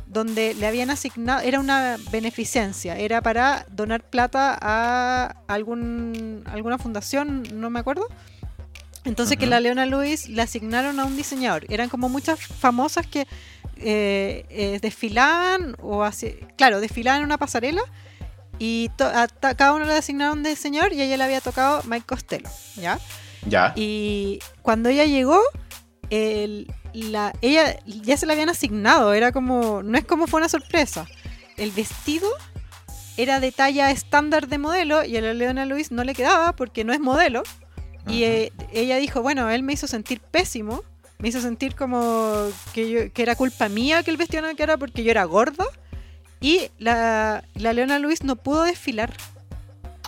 donde 0.08 0.54
le 0.54 0.68
habían 0.68 0.92
asignado, 0.92 1.42
era 1.42 1.60
una 1.60 1.98
beneficencia, 2.12 2.98
era 2.98 3.22
para 3.22 3.66
donar 3.72 4.04
plata 4.04 4.58
a 4.62 5.36
algún, 5.48 6.44
alguna 6.46 6.78
fundación, 6.78 7.44
no 7.54 7.70
me 7.70 7.80
acuerdo, 7.80 8.08
Entonces 9.04 9.38
que 9.38 9.46
Ujú. 9.46 9.52
la 9.52 9.60
Leona 9.60 9.86
Lewis 9.86 10.30
le 10.30 10.42
asignaron 10.42 11.00
a 11.00 11.06
un 11.06 11.16
diseñador. 11.16 11.66
Eran 11.70 11.90
como 11.90 12.10
muchas 12.10 12.40
famosas 12.40 13.06
que 13.06 13.28
eh, 13.78 14.46
eh, 14.50 14.80
desfilaban 14.82 15.76
o 15.82 16.04
así, 16.04 16.38
claro, 16.58 16.80
desfilaban 16.80 17.20
en 17.22 17.26
una 17.26 17.38
pasarela 17.38 17.82
y 18.58 18.90
a 19.00 19.28
cada 19.56 19.74
uno 19.74 19.86
le 19.86 19.94
asignaron 19.94 20.40
un 20.40 20.44
diseñador 20.44 20.94
y 20.94 21.02
a 21.02 21.04
ella 21.04 21.18
le 21.18 21.24
había 21.24 21.42
tocado 21.42 21.84
Mike 21.84 22.06
Costello, 22.08 22.50
¿ya? 22.78 23.00
Ya. 23.48 23.74
Y 23.76 24.40
cuando 24.62 24.90
ella 24.90 25.06
llegó, 25.06 25.40
el- 26.10 26.72
la, 26.94 27.34
ella 27.42 27.78
ya 27.86 28.16
se 28.18 28.26
la 28.26 28.34
habían 28.34 28.50
asignado, 28.50 29.14
era 29.14 29.32
como, 29.32 29.84
no 29.84 29.98
es 29.98 30.06
como 30.06 30.28
fue 30.28 30.40
una 30.40 30.50
sorpresa. 30.50 31.06
El 31.58 31.72
vestido 31.72 32.30
era 33.18 33.40
de 33.40 33.52
talla 33.52 33.92
estándar 33.92 34.48
de 34.48 34.58
modelo 34.58 35.04
y 35.04 35.16
a 35.18 35.22
la 35.22 35.34
Leona 35.34 35.66
Lewis 35.66 35.92
no 35.92 36.04
le 36.04 36.14
quedaba 36.14 36.54
porque 36.56 36.84
no 36.84 36.94
es 36.94 37.00
modelo. 37.00 37.44
Y 38.08 38.24
eh, 38.24 38.52
ella 38.72 38.98
dijo, 38.98 39.22
bueno, 39.22 39.50
él 39.50 39.64
me 39.64 39.74
hizo 39.74 39.88
sentir 39.88 40.20
pésimo, 40.22 40.84
me 41.18 41.30
hizo 41.30 41.42
sentir 41.42 41.76
como 41.76 42.50
que, 42.74 42.90
yo- 42.90 43.12
que 43.12 43.22
era 43.24 43.36
culpa 43.36 43.68
mía 43.68 44.04
que 44.04 44.12
el 44.12 44.18
vestido 44.18 44.42
no 44.44 44.48
me 44.50 44.56
quedara 44.56 44.78
porque 44.78 45.04
yo 45.04 45.12
era 45.12 45.24
gorda. 45.26 45.66
Y 46.40 46.70
la, 46.78 47.44
la 47.56 47.74
Leona 47.74 47.98
Lewis 48.00 48.24
no 48.24 48.36
pudo 48.36 48.64
desfilar, 48.64 49.14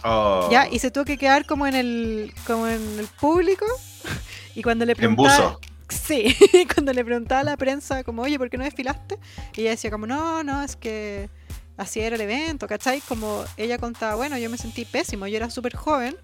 Oh. 0.04 0.48
¿ya? 0.52 0.68
Y 0.70 0.78
se 0.80 0.92
tuvo 0.92 1.06
que 1.06 1.18
quedar 1.18 1.46
como 1.48 1.66
en 1.66 1.74
el, 1.76 2.32
como 2.46 2.68
en 2.68 3.00
el 3.00 3.08
público. 3.08 3.66
Y 4.56 4.64
cuando 4.64 4.86
le 4.86 4.94
En 4.94 4.98
preguntaba... 4.98 5.38
buzo. 5.50 5.62
Sí, 5.90 6.36
cuando 6.74 6.94
le 6.94 7.04
preguntaba 7.06 7.42
a 7.42 7.44
la 7.44 7.58
prensa 7.58 8.04
como, 8.04 8.22
oye, 8.24 8.38
¿por 8.38 8.50
qué 8.50 8.58
no 8.58 8.64
desfilaste? 8.64 9.18
Y 9.56 9.62
ella 9.62 9.72
decía 9.72 9.92
como, 9.92 10.06
no, 10.08 10.44
no, 10.44 10.62
es 10.64 10.76
que 10.76 11.30
así 11.78 12.00
era 12.00 12.16
el 12.16 12.22
evento, 12.22 12.68
¿cachai? 12.68 13.02
Como 13.02 13.46
ella 13.56 13.78
contaba, 13.78 14.16
bueno, 14.16 14.38
yo 14.38 14.50
me 14.50 14.58
sentí 14.58 14.86
pésimo, 14.86 15.28
yo 15.28 15.38
era 15.38 15.50
súper 15.50 15.76
joven 15.76 16.16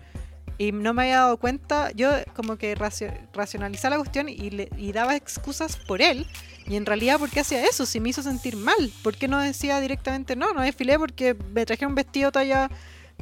y 0.58 0.72
no 0.72 0.94
me 0.94 1.04
había 1.04 1.20
dado 1.20 1.38
cuenta, 1.38 1.92
yo 1.92 2.12
como 2.36 2.58
que 2.58 2.76
racio- 2.76 3.14
racionalizaba 3.34 3.96
la 3.96 4.00
cuestión 4.00 4.30
y, 4.30 4.50
le, 4.50 4.70
daba 4.94 5.16
excusas 5.16 5.78
por 5.78 6.02
él. 6.02 6.28
Y 6.66 6.76
en 6.76 6.86
realidad, 6.86 7.20
¿por 7.20 7.30
qué 7.30 7.42
hacía 7.42 7.66
eso? 7.66 7.86
Si 7.86 8.00
me 8.00 8.10
hizo 8.10 8.24
sentir 8.24 8.56
mal, 8.56 8.92
¿por 9.02 9.16
qué 9.16 9.28
no 9.28 9.40
decía 9.40 9.80
directamente, 9.80 10.36
no, 10.36 10.54
no 10.54 10.62
desfilé 10.62 10.98
porque 10.98 11.36
me 11.54 11.66
traje 11.66 11.86
un 11.86 11.96
vestido 11.96 12.32
talla 12.32 12.70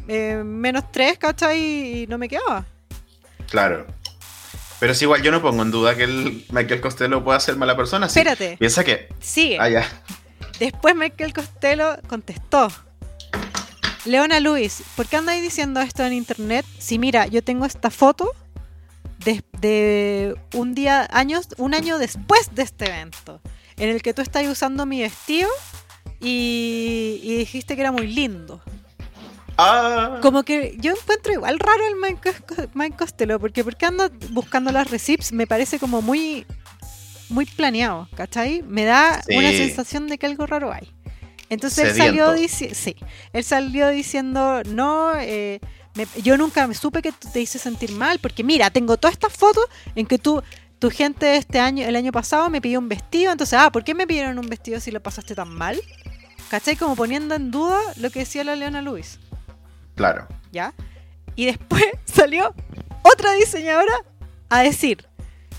eh, 0.08 0.42
menos 0.46 0.92
3, 0.92 1.18
¿cachai? 1.18 2.04
Y 2.04 2.08
no 2.08 2.18
me 2.18 2.28
quedaba. 2.30 2.66
Claro. 3.50 3.88
Pero 4.82 4.94
es 4.94 5.02
igual, 5.04 5.22
yo 5.22 5.32
no 5.32 5.44
pongo 5.44 5.62
en 5.62 5.70
duda 5.70 5.96
que 5.96 6.06
el 6.06 6.44
Michael 6.50 6.82
Costello 6.82 7.24
pueda 7.24 7.40
ser 7.40 7.56
mala 7.56 7.78
persona. 7.78 8.10
sí. 8.10 8.18
Espérate, 8.20 8.58
Piensa 8.58 8.84
que. 8.84 9.08
sigue. 9.22 9.58
Ah, 9.60 9.70
ya. 9.70 9.88
Después 10.60 10.96
Michael 10.96 11.34
Costello 11.34 11.98
contestó. 12.08 12.68
Leona 14.06 14.40
Luis, 14.40 14.82
¿por 14.96 15.06
qué 15.08 15.18
andáis 15.18 15.44
diciendo 15.44 15.80
esto 15.82 16.04
en 16.04 16.14
internet? 16.14 16.66
Si 16.80 16.98
mira, 16.98 17.28
yo 17.28 17.44
tengo 17.44 17.66
esta 17.66 17.92
foto 17.92 18.32
de, 19.24 19.44
de 19.60 20.36
un 20.56 20.74
día, 20.74 21.08
años, 21.12 21.50
un 21.58 21.76
año 21.76 22.00
después 22.00 22.50
de 22.56 22.64
este 22.64 22.86
evento, 22.88 23.40
en 23.78 23.90
el 23.90 24.02
que 24.02 24.16
tú 24.16 24.24
estás 24.24 24.48
usando 24.48 24.88
mi 24.88 25.02
vestido 25.02 25.50
y, 26.20 27.20
y 27.22 27.38
dijiste 27.38 27.76
que 27.76 27.82
era 27.82 27.92
muy 27.92 28.08
lindo. 28.08 28.64
Ah. 29.64 30.20
Como 30.22 30.44
que 30.44 30.76
yo 30.80 30.92
encuentro 30.94 31.34
igual 31.34 31.60
raro 31.60 31.82
el 31.88 31.96
Mike, 31.96 32.34
Mike 32.74 32.98
Costello, 32.98 33.40
porque 33.40 33.64
porque 33.64 33.86
anda 33.86 34.10
buscando 34.32 34.72
las 34.72 34.90
receipts 34.90 35.32
me 35.34 35.46
parece 35.48 35.80
como 35.80 36.02
muy 36.02 36.46
muy 37.30 37.46
planeado, 37.46 38.10
¿cachai? 38.16 38.62
Me 38.64 38.84
da 38.84 39.22
Sí. 39.28 39.38
una 39.38 39.50
sensación 39.52 40.08
de 40.08 40.18
que 40.18 40.26
algo 40.26 40.46
raro 40.46 40.72
hay. 40.74 40.92
Entonces 41.50 41.90
él 41.92 41.96
salió, 41.98 42.36
dici- 42.36 42.74
sí, 42.74 42.96
él 43.34 43.44
salió 43.44 43.90
diciendo, 43.90 44.62
no, 44.68 45.14
eh, 45.18 45.60
me- 45.96 46.08
yo 46.24 46.38
nunca 46.38 46.66
me 46.68 46.74
supe 46.74 47.02
que 47.02 47.12
te 47.12 47.40
hice 47.42 47.58
sentir 47.60 47.92
mal, 47.94 48.20
porque 48.20 48.44
mira, 48.44 48.70
tengo 48.70 48.98
todas 48.98 49.14
estas 49.14 49.34
fotos 49.34 49.66
en 49.96 50.06
que 50.08 50.18
tú, 50.18 50.42
tu 50.80 50.90
gente 50.90 51.36
este 51.38 51.60
año, 51.60 51.86
el 51.86 51.96
año 51.96 52.12
pasado 52.12 52.50
me 52.50 52.60
pidió 52.62 52.80
un 52.80 52.90
vestido, 52.90 53.32
entonces, 53.32 53.58
ah, 53.60 53.72
¿por 53.72 53.84
qué 53.84 53.94
me 53.94 54.08
pidieron 54.08 54.38
un 54.40 54.48
vestido 54.48 54.80
si 54.82 54.92
lo 54.92 55.02
pasaste 55.02 55.36
tan 55.36 55.50
mal? 55.54 55.80
¿Cachai? 56.50 56.76
Como 56.76 56.96
poniendo 56.98 57.36
en 57.36 57.50
duda 57.52 57.80
lo 57.98 58.10
que 58.10 58.20
decía 58.20 58.44
la 58.44 58.58
Leona 58.58 58.82
Luis. 58.82 59.20
Claro. 60.02 60.28
¿ya? 60.52 60.74
Y 61.36 61.46
después 61.46 61.86
salió 62.06 62.54
otra 63.04 63.34
diseñadora 63.34 63.94
a 64.50 64.62
decir, 64.62 65.08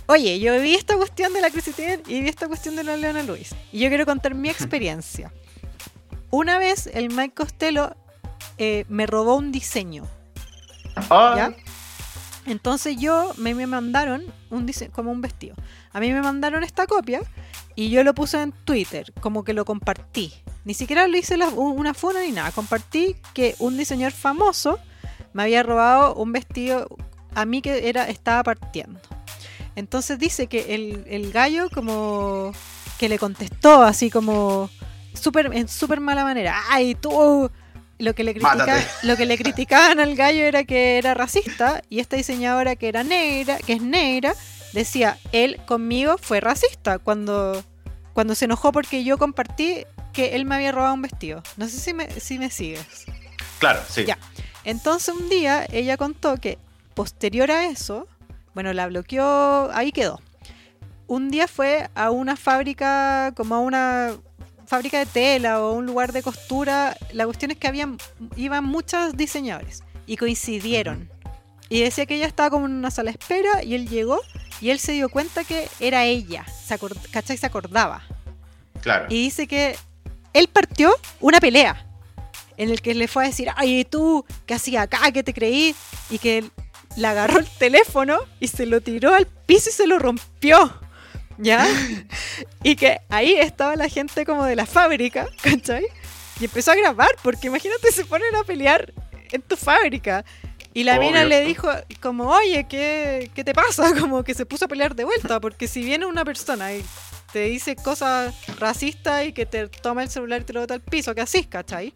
oye, 0.06 0.38
yo 0.40 0.60
vi 0.60 0.74
esta 0.74 0.96
cuestión 0.96 1.32
de 1.32 1.40
la 1.40 1.50
Teigen 1.50 2.02
y 2.06 2.20
vi 2.22 2.28
esta 2.28 2.48
cuestión 2.48 2.76
de 2.76 2.84
la 2.84 2.96
Leona 2.96 3.22
Lewis. 3.22 3.54
Y 3.72 3.78
yo 3.80 3.88
quiero 3.88 4.04
contar 4.04 4.34
mi 4.34 4.48
experiencia. 4.56 5.32
Una 6.30 6.58
vez 6.58 6.88
el 6.92 7.08
Mike 7.10 7.34
Costello 7.34 7.94
eh, 8.58 8.84
me 8.88 9.06
robó 9.06 9.36
un 9.36 9.52
diseño. 9.52 10.06
¿ya? 11.10 11.54
Entonces 12.46 12.96
yo 12.98 13.32
me, 13.36 13.54
me 13.54 13.66
mandaron 13.66 14.24
un 14.50 14.66
dise- 14.66 14.90
como 14.90 15.12
un 15.12 15.20
vestido. 15.20 15.54
A 15.92 16.00
mí 16.00 16.12
me 16.12 16.22
mandaron 16.22 16.64
esta 16.64 16.86
copia 16.86 17.20
y 17.74 17.90
yo 17.90 18.02
lo 18.04 18.14
puse 18.14 18.40
en 18.40 18.52
Twitter, 18.52 19.12
como 19.20 19.44
que 19.44 19.52
lo 19.54 19.64
compartí. 19.64 20.32
Ni 20.64 20.74
siquiera 20.74 21.06
le 21.08 21.18
hice 21.18 21.36
la- 21.36 21.48
una 21.48 21.94
funa 21.94 22.20
ni 22.20 22.32
nada. 22.32 22.50
Compartí 22.52 23.16
que 23.34 23.54
un 23.58 23.76
diseñador 23.76 24.12
famoso 24.12 24.78
me 25.32 25.42
había 25.44 25.62
robado 25.62 26.14
un 26.14 26.32
vestido 26.32 26.88
a 27.34 27.44
mí 27.44 27.62
que 27.62 27.88
era 27.88 28.08
estaba 28.08 28.42
partiendo. 28.42 29.00
Entonces 29.74 30.18
dice 30.18 30.46
que 30.48 30.74
el, 30.74 31.04
el 31.08 31.32
gallo 31.32 31.68
como 31.72 32.52
que 32.98 33.08
le 33.08 33.18
contestó 33.18 33.82
así 33.82 34.10
como 34.10 34.68
súper 35.14 35.50
en 35.54 35.66
súper 35.68 36.00
mala 36.00 36.24
manera. 36.24 36.60
Ay, 36.70 36.94
tú 36.94 37.50
lo 37.98 38.14
que 38.14 38.24
le 38.24 38.34
critica- 38.34 38.66
lo 39.04 39.16
que 39.16 39.26
le 39.26 39.38
criticaban 39.38 39.98
al 40.00 40.14
gallo 40.14 40.42
era 40.44 40.64
que 40.64 40.98
era 40.98 41.14
racista 41.14 41.82
y 41.88 42.00
esta 42.00 42.16
diseñadora 42.16 42.76
que 42.76 42.88
era 42.88 43.02
negra, 43.02 43.56
que 43.58 43.72
es 43.74 43.82
negra, 43.82 44.34
decía, 44.72 45.18
él 45.32 45.60
conmigo 45.66 46.16
fue 46.18 46.40
racista 46.40 46.98
cuando 46.98 47.62
cuando 48.12 48.34
se 48.34 48.44
enojó 48.44 48.72
porque 48.72 49.04
yo 49.04 49.18
compartí 49.18 49.84
que 50.12 50.36
él 50.36 50.44
me 50.44 50.54
había 50.54 50.72
robado 50.72 50.94
un 50.94 51.02
vestido. 51.02 51.42
No 51.56 51.66
sé 51.68 51.78
si 51.78 51.94
me, 51.94 52.10
si 52.20 52.38
me 52.38 52.50
sigues. 52.50 53.06
Claro, 53.58 53.80
sí. 53.88 54.04
Ya. 54.04 54.18
Entonces 54.64 55.14
un 55.14 55.28
día 55.28 55.66
ella 55.70 55.96
contó 55.96 56.36
que 56.36 56.58
posterior 56.94 57.50
a 57.50 57.66
eso, 57.66 58.06
bueno, 58.54 58.72
la 58.72 58.86
bloqueó, 58.86 59.70
ahí 59.72 59.92
quedó. 59.92 60.20
Un 61.06 61.30
día 61.30 61.48
fue 61.48 61.88
a 61.94 62.10
una 62.10 62.36
fábrica, 62.36 63.32
como 63.36 63.54
a 63.54 63.60
una 63.60 64.14
fábrica 64.66 64.98
de 64.98 65.06
tela 65.06 65.62
o 65.62 65.72
un 65.72 65.86
lugar 65.86 66.12
de 66.12 66.22
costura. 66.22 66.96
La 67.12 67.24
cuestión 67.24 67.50
es 67.50 67.56
que 67.56 67.68
habían, 67.68 67.98
iban 68.36 68.64
muchos 68.64 69.16
diseñadores 69.16 69.82
y 70.06 70.16
coincidieron. 70.16 71.10
Y 71.68 71.80
decía 71.80 72.06
que 72.06 72.16
ella 72.16 72.26
estaba 72.26 72.50
como 72.50 72.66
en 72.66 72.72
una 72.72 72.90
sala 72.90 73.10
de 73.10 73.18
espera 73.18 73.62
y 73.62 73.74
él 73.74 73.88
llegó 73.88 74.20
y 74.62 74.70
él 74.70 74.78
se 74.78 74.92
dio 74.92 75.08
cuenta 75.08 75.42
que 75.42 75.68
era 75.80 76.04
ella. 76.04 76.46
Se 76.46 76.78
¿Cachai? 77.10 77.36
Se 77.36 77.46
acordaba. 77.46 78.04
Claro. 78.80 79.06
Y 79.08 79.24
dice 79.24 79.48
que 79.48 79.76
él 80.32 80.48
partió 80.48 80.94
una 81.20 81.40
pelea 81.40 81.84
en 82.56 82.70
el 82.70 82.80
que 82.80 82.94
le 82.94 83.08
fue 83.08 83.24
a 83.24 83.26
decir, 83.26 83.48
ay, 83.56 83.84
tú, 83.84 84.24
¿qué 84.46 84.54
hacía 84.54 84.82
acá? 84.82 85.10
¿Qué 85.12 85.24
te 85.24 85.34
creí? 85.34 85.74
Y 86.10 86.18
que 86.18 86.38
él 86.38 86.52
le 86.96 87.06
agarró 87.08 87.40
el 87.40 87.46
teléfono 87.46 88.18
y 88.38 88.46
se 88.46 88.64
lo 88.66 88.80
tiró 88.80 89.12
al 89.12 89.26
piso 89.26 89.68
y 89.70 89.72
se 89.72 89.88
lo 89.88 89.98
rompió. 89.98 90.72
¿Ya? 91.38 91.66
Y 92.62 92.76
que 92.76 93.00
ahí 93.08 93.34
estaba 93.34 93.74
la 93.74 93.88
gente 93.88 94.24
como 94.24 94.44
de 94.44 94.54
la 94.54 94.66
fábrica, 94.66 95.26
¿cachai? 95.42 95.84
Y 96.38 96.44
empezó 96.44 96.70
a 96.70 96.76
grabar, 96.76 97.10
porque 97.24 97.48
imagínate, 97.48 97.90
se 97.90 98.04
ponen 98.04 98.36
a 98.36 98.44
pelear 98.44 98.92
en 99.32 99.42
tu 99.42 99.56
fábrica. 99.56 100.24
Y 100.74 100.84
la 100.84 100.98
Obvio. 100.98 101.10
mina 101.10 101.24
le 101.24 101.42
dijo 101.42 101.68
como, 102.00 102.28
oye, 102.28 102.66
¿qué, 102.68 103.30
¿qué 103.34 103.44
te 103.44 103.52
pasa? 103.52 103.92
Como 104.00 104.24
que 104.24 104.34
se 104.34 104.46
puso 104.46 104.64
a 104.64 104.68
pelear 104.68 104.94
de 104.94 105.04
vuelta, 105.04 105.38
porque 105.38 105.68
si 105.68 105.82
viene 105.82 106.06
una 106.06 106.24
persona 106.24 106.72
y 106.72 106.82
te 107.32 107.40
dice 107.44 107.76
cosas 107.76 108.34
racistas 108.58 109.26
y 109.26 109.32
que 109.32 109.44
te 109.44 109.68
toma 109.68 110.02
el 110.02 110.10
celular 110.10 110.40
y 110.42 110.44
te 110.44 110.52
lo 110.52 110.60
bota 110.60 110.74
al 110.74 110.80
piso, 110.80 111.14
¿qué 111.14 111.20
haces, 111.20 111.46
cachai? 111.46 111.92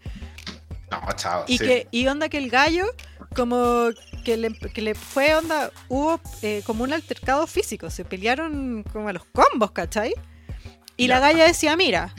No, 0.91 1.01
chao. 1.14 1.45
Y 1.47 1.59
sí. 1.59 1.64
que 1.64 1.89
y 1.91 2.07
onda 2.07 2.29
que 2.29 2.39
el 2.39 2.51
gallo 2.51 2.87
como 3.35 3.91
que 4.24 4.37
le, 4.37 4.53
que 4.53 4.83
le 4.83 4.95
fue 4.95 5.35
onda 5.35 5.70
hubo 5.89 6.20
eh, 6.43 6.62
como 6.64 6.85
un 6.85 6.93
altercado 6.93 7.47
físico 7.47 7.91
se 7.91 8.05
pelearon 8.05 8.85
como 8.93 9.09
a 9.09 9.12
los 9.12 9.24
combos 9.24 9.72
¿cachai? 9.72 10.14
y 10.97 11.09
la 11.09 11.20
galla 11.20 11.45
decía 11.45 11.77
mira 11.77 12.14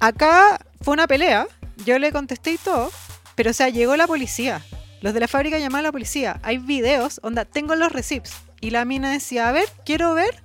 acá 0.00 0.58
fue 0.80 0.94
una 0.94 1.06
pelea 1.06 1.46
yo 1.84 1.98
le 1.98 2.12
contesté 2.12 2.52
y 2.52 2.58
todo 2.58 2.90
pero 3.34 3.50
o 3.50 3.54
sea 3.54 3.68
llegó 3.68 3.96
la 3.96 4.06
policía 4.06 4.62
los 5.02 5.12
de 5.12 5.20
la 5.20 5.28
fábrica 5.28 5.58
llamaron 5.58 5.84
a 5.84 5.88
la 5.88 5.92
policía 5.92 6.40
hay 6.42 6.56
videos 6.58 7.20
onda 7.22 7.44
tengo 7.44 7.74
los 7.74 7.92
receipts 7.92 8.32
y 8.60 8.70
la 8.70 8.84
mina 8.86 9.12
decía 9.12 9.48
a 9.48 9.52
ver 9.52 9.68
quiero 9.84 10.14
ver 10.14 10.42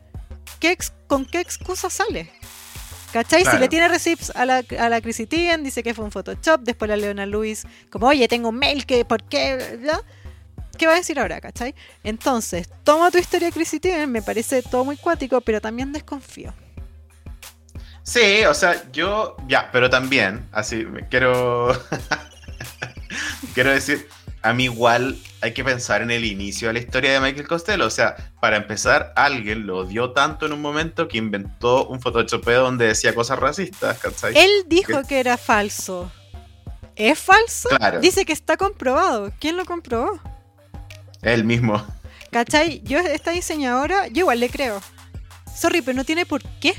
qué 0.59 0.71
ex- 0.71 0.93
con 1.07 1.25
qué 1.25 1.39
excusa 1.39 1.89
sale 1.89 2.29
¿Cachai? 3.13 3.45
Si 3.45 3.57
le 3.57 3.69
tiene 3.69 3.87
receipts 3.87 4.31
a 4.35 4.45
la, 4.45 4.63
a 4.79 4.89
la 4.89 4.99
dice 4.99 5.81
que 5.81 5.93
fue 5.93 6.03
un 6.03 6.11
Photoshop, 6.11 6.61
después 6.61 6.89
la 6.89 6.97
Leona 6.97 7.25
Lewis, 7.25 7.65
como, 7.89 8.07
oye, 8.07 8.27
tengo 8.27 8.49
un 8.49 8.57
mail, 8.57 8.85
que 8.85 9.05
¿por 9.05 9.23
qué? 9.23 9.79
¿Ya? 9.81 10.01
¿Qué 10.77 10.85
va 10.85 10.93
a 10.93 10.97
decir 10.97 11.17
ahora, 11.19 11.39
cachai? 11.41 11.73
Entonces, 12.03 12.69
toma 12.83 13.09
tu 13.09 13.17
historia 13.17 13.49
Chrissy 13.49 13.79
me 14.07 14.21
parece 14.21 14.61
todo 14.61 14.85
muy 14.85 14.97
cuático, 14.97 15.41
pero 15.41 15.59
también 15.61 15.91
desconfío. 15.91 16.53
Sí, 18.03 18.45
o 18.45 18.53
sea, 18.53 18.83
yo. 18.91 19.35
Ya, 19.47 19.69
pero 19.71 19.89
también, 19.89 20.47
así, 20.51 20.85
quiero. 21.09 21.73
quiero 23.53 23.71
decir. 23.71 24.07
A 24.47 24.53
mí 24.53 24.63
igual 24.63 25.17
hay 25.41 25.53
que 25.53 25.63
pensar 25.63 26.01
en 26.01 26.09
el 26.09 26.23
inicio 26.23 26.69
de 26.69 26.75
la 26.75 26.79
historia 26.79 27.11
de 27.11 27.19
Michael 27.19 27.47
Costello. 27.47 27.85
O 27.85 27.89
sea, 27.89 28.15
para 28.39 28.55
empezar, 28.55 29.11
alguien 29.17 29.67
lo 29.67 29.79
odió 29.79 30.11
tanto 30.11 30.45
en 30.45 30.53
un 30.53 30.61
momento 30.61 31.09
que 31.09 31.17
inventó 31.17 31.85
un 31.87 31.99
photoshopeo 31.99 32.63
donde 32.63 32.87
decía 32.87 33.13
cosas 33.13 33.39
racistas, 33.39 33.99
¿cachai? 33.99 34.37
Él 34.37 34.51
dijo 34.67 35.03
que 35.03 35.19
era 35.19 35.35
falso. 35.37 36.09
¿Es 36.95 37.19
falso? 37.19 37.67
Claro. 37.69 37.99
Dice 37.99 38.25
que 38.25 38.31
está 38.31 38.55
comprobado. 38.55 39.33
¿Quién 39.39 39.57
lo 39.57 39.65
comprobó? 39.65 40.17
Él 41.21 41.43
mismo. 41.43 41.85
¿Cachai? 42.31 42.81
Yo, 42.83 42.99
esta 42.99 43.31
diseñadora, 43.31 44.07
yo 44.07 44.21
igual 44.21 44.39
le 44.39 44.49
creo. 44.49 44.81
Sorry, 45.53 45.81
pero 45.81 45.97
no 45.97 46.05
tiene 46.05 46.25
por 46.25 46.41
qué. 46.61 46.73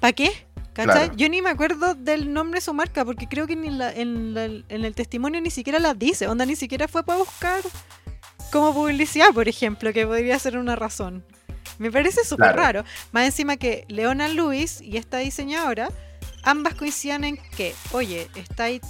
¿Para 0.00 0.14
qué? 0.14 0.45
¿Cachai? 0.76 0.94
Claro. 1.06 1.14
Yo 1.16 1.28
ni 1.30 1.40
me 1.40 1.48
acuerdo 1.50 1.94
del 1.94 2.32
nombre 2.32 2.58
de 2.58 2.64
su 2.64 2.74
marca, 2.74 3.04
porque 3.04 3.26
creo 3.26 3.46
que 3.46 3.56
ni 3.56 3.68
en, 3.68 3.78
la- 3.78 3.92
en 3.92 4.34
la- 4.34 4.44
en 4.44 4.84
el 4.84 4.94
testimonio 4.94 5.40
ni 5.40 5.50
siquiera 5.50 5.78
la 5.78 5.94
dice. 5.94 6.28
Onda, 6.28 6.44
ni 6.44 6.54
siquiera 6.54 6.86
fue 6.86 7.02
para 7.02 7.18
buscar 7.18 7.62
como 8.52 8.74
publicidad, 8.74 9.32
por 9.32 9.48
ejemplo, 9.48 9.92
que 9.92 10.06
podría 10.06 10.38
ser 10.38 10.56
una 10.58 10.76
razón. 10.76 11.24
Me 11.78 11.90
parece 11.90 12.24
súper 12.24 12.52
Claro. 12.52 12.56
raro. 12.82 12.84
Más 13.12 13.24
encima 13.24 13.56
que 13.56 13.84
Leona 13.88 14.28
Lewis 14.28 14.80
y 14.80 14.96
esta 14.98 15.18
diseñadora, 15.18 15.88
ambas 16.42 16.74
coinciden 16.74 17.24
en 17.24 17.36
que, 17.36 17.74
oye, 17.92 18.28
estáis 18.34 18.82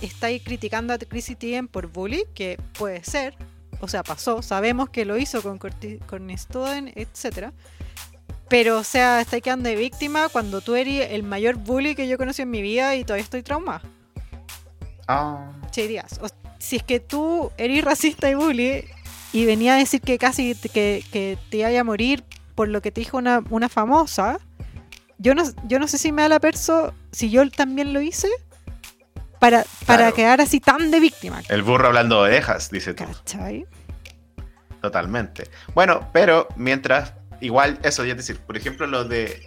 estáis 0.00 0.42
criticando 0.42 0.92
a 0.94 0.98
Chrissy 0.98 1.36
Teigen 1.36 1.68
por 1.68 1.86
bully, 1.86 2.24
que 2.34 2.58
puede 2.76 3.04
ser, 3.04 3.36
o 3.80 3.86
sea, 3.86 4.02
pasó, 4.02 4.42
sabemos 4.42 4.88
que 4.90 5.04
lo 5.04 5.16
hizo 5.16 5.42
con, 5.42 5.58
Corti- 5.60 5.98
con 6.06 6.28
etcétera. 6.30 7.52
Pero, 8.52 8.76
o 8.80 8.84
sea, 8.84 9.22
estáis 9.22 9.42
quedando 9.42 9.70
de 9.70 9.76
víctima 9.76 10.28
cuando 10.28 10.60
tú 10.60 10.74
eres 10.74 11.10
el 11.12 11.22
mayor 11.22 11.56
bully 11.56 11.94
que 11.94 12.06
yo 12.06 12.18
conocí 12.18 12.42
en 12.42 12.50
mi 12.50 12.60
vida 12.60 12.94
y 12.96 13.02
todavía 13.02 13.24
estoy 13.24 13.42
traumada. 13.42 13.80
Ah. 15.08 15.50
Che 15.70 15.88
Díaz, 15.88 16.20
o- 16.20 16.26
si 16.58 16.76
es 16.76 16.82
que 16.82 17.00
tú 17.00 17.50
eres 17.56 17.82
racista 17.82 18.28
y 18.28 18.34
bully 18.34 18.84
y 19.32 19.46
venía 19.46 19.72
a 19.72 19.78
decir 19.78 20.02
que 20.02 20.18
casi 20.18 20.54
te- 20.54 20.68
que, 20.68 21.02
que 21.10 21.38
te 21.50 21.56
iba 21.56 21.80
a 21.80 21.82
morir 21.82 22.24
por 22.54 22.68
lo 22.68 22.82
que 22.82 22.92
te 22.92 23.00
dijo 23.00 23.16
una, 23.16 23.42
una 23.48 23.70
famosa, 23.70 24.38
yo 25.16 25.34
no, 25.34 25.44
yo 25.66 25.78
no 25.78 25.88
sé 25.88 25.96
si 25.96 26.12
me 26.12 26.20
da 26.20 26.28
la 26.28 26.38
perso, 26.38 26.92
si 27.10 27.30
yo 27.30 27.48
también 27.50 27.94
lo 27.94 28.02
hice, 28.02 28.28
para, 29.40 29.64
para 29.86 30.02
Claro. 30.02 30.14
quedar 30.14 30.40
así 30.42 30.60
tan 30.60 30.90
de 30.90 31.00
víctima. 31.00 31.40
El 31.48 31.62
burro 31.62 31.86
hablando 31.86 32.22
de 32.22 32.28
orejas, 32.28 32.70
dice 32.70 32.92
tú. 32.92 33.04
¿Cachai? 33.04 33.64
Totalmente. 34.82 35.48
Bueno, 35.74 36.10
pero 36.12 36.48
mientras, 36.56 37.14
igual 37.42 37.78
eso, 37.82 38.04
es 38.04 38.16
decir, 38.16 38.38
por 38.38 38.56
ejemplo, 38.56 38.86
lo 38.86 39.04
de 39.04 39.42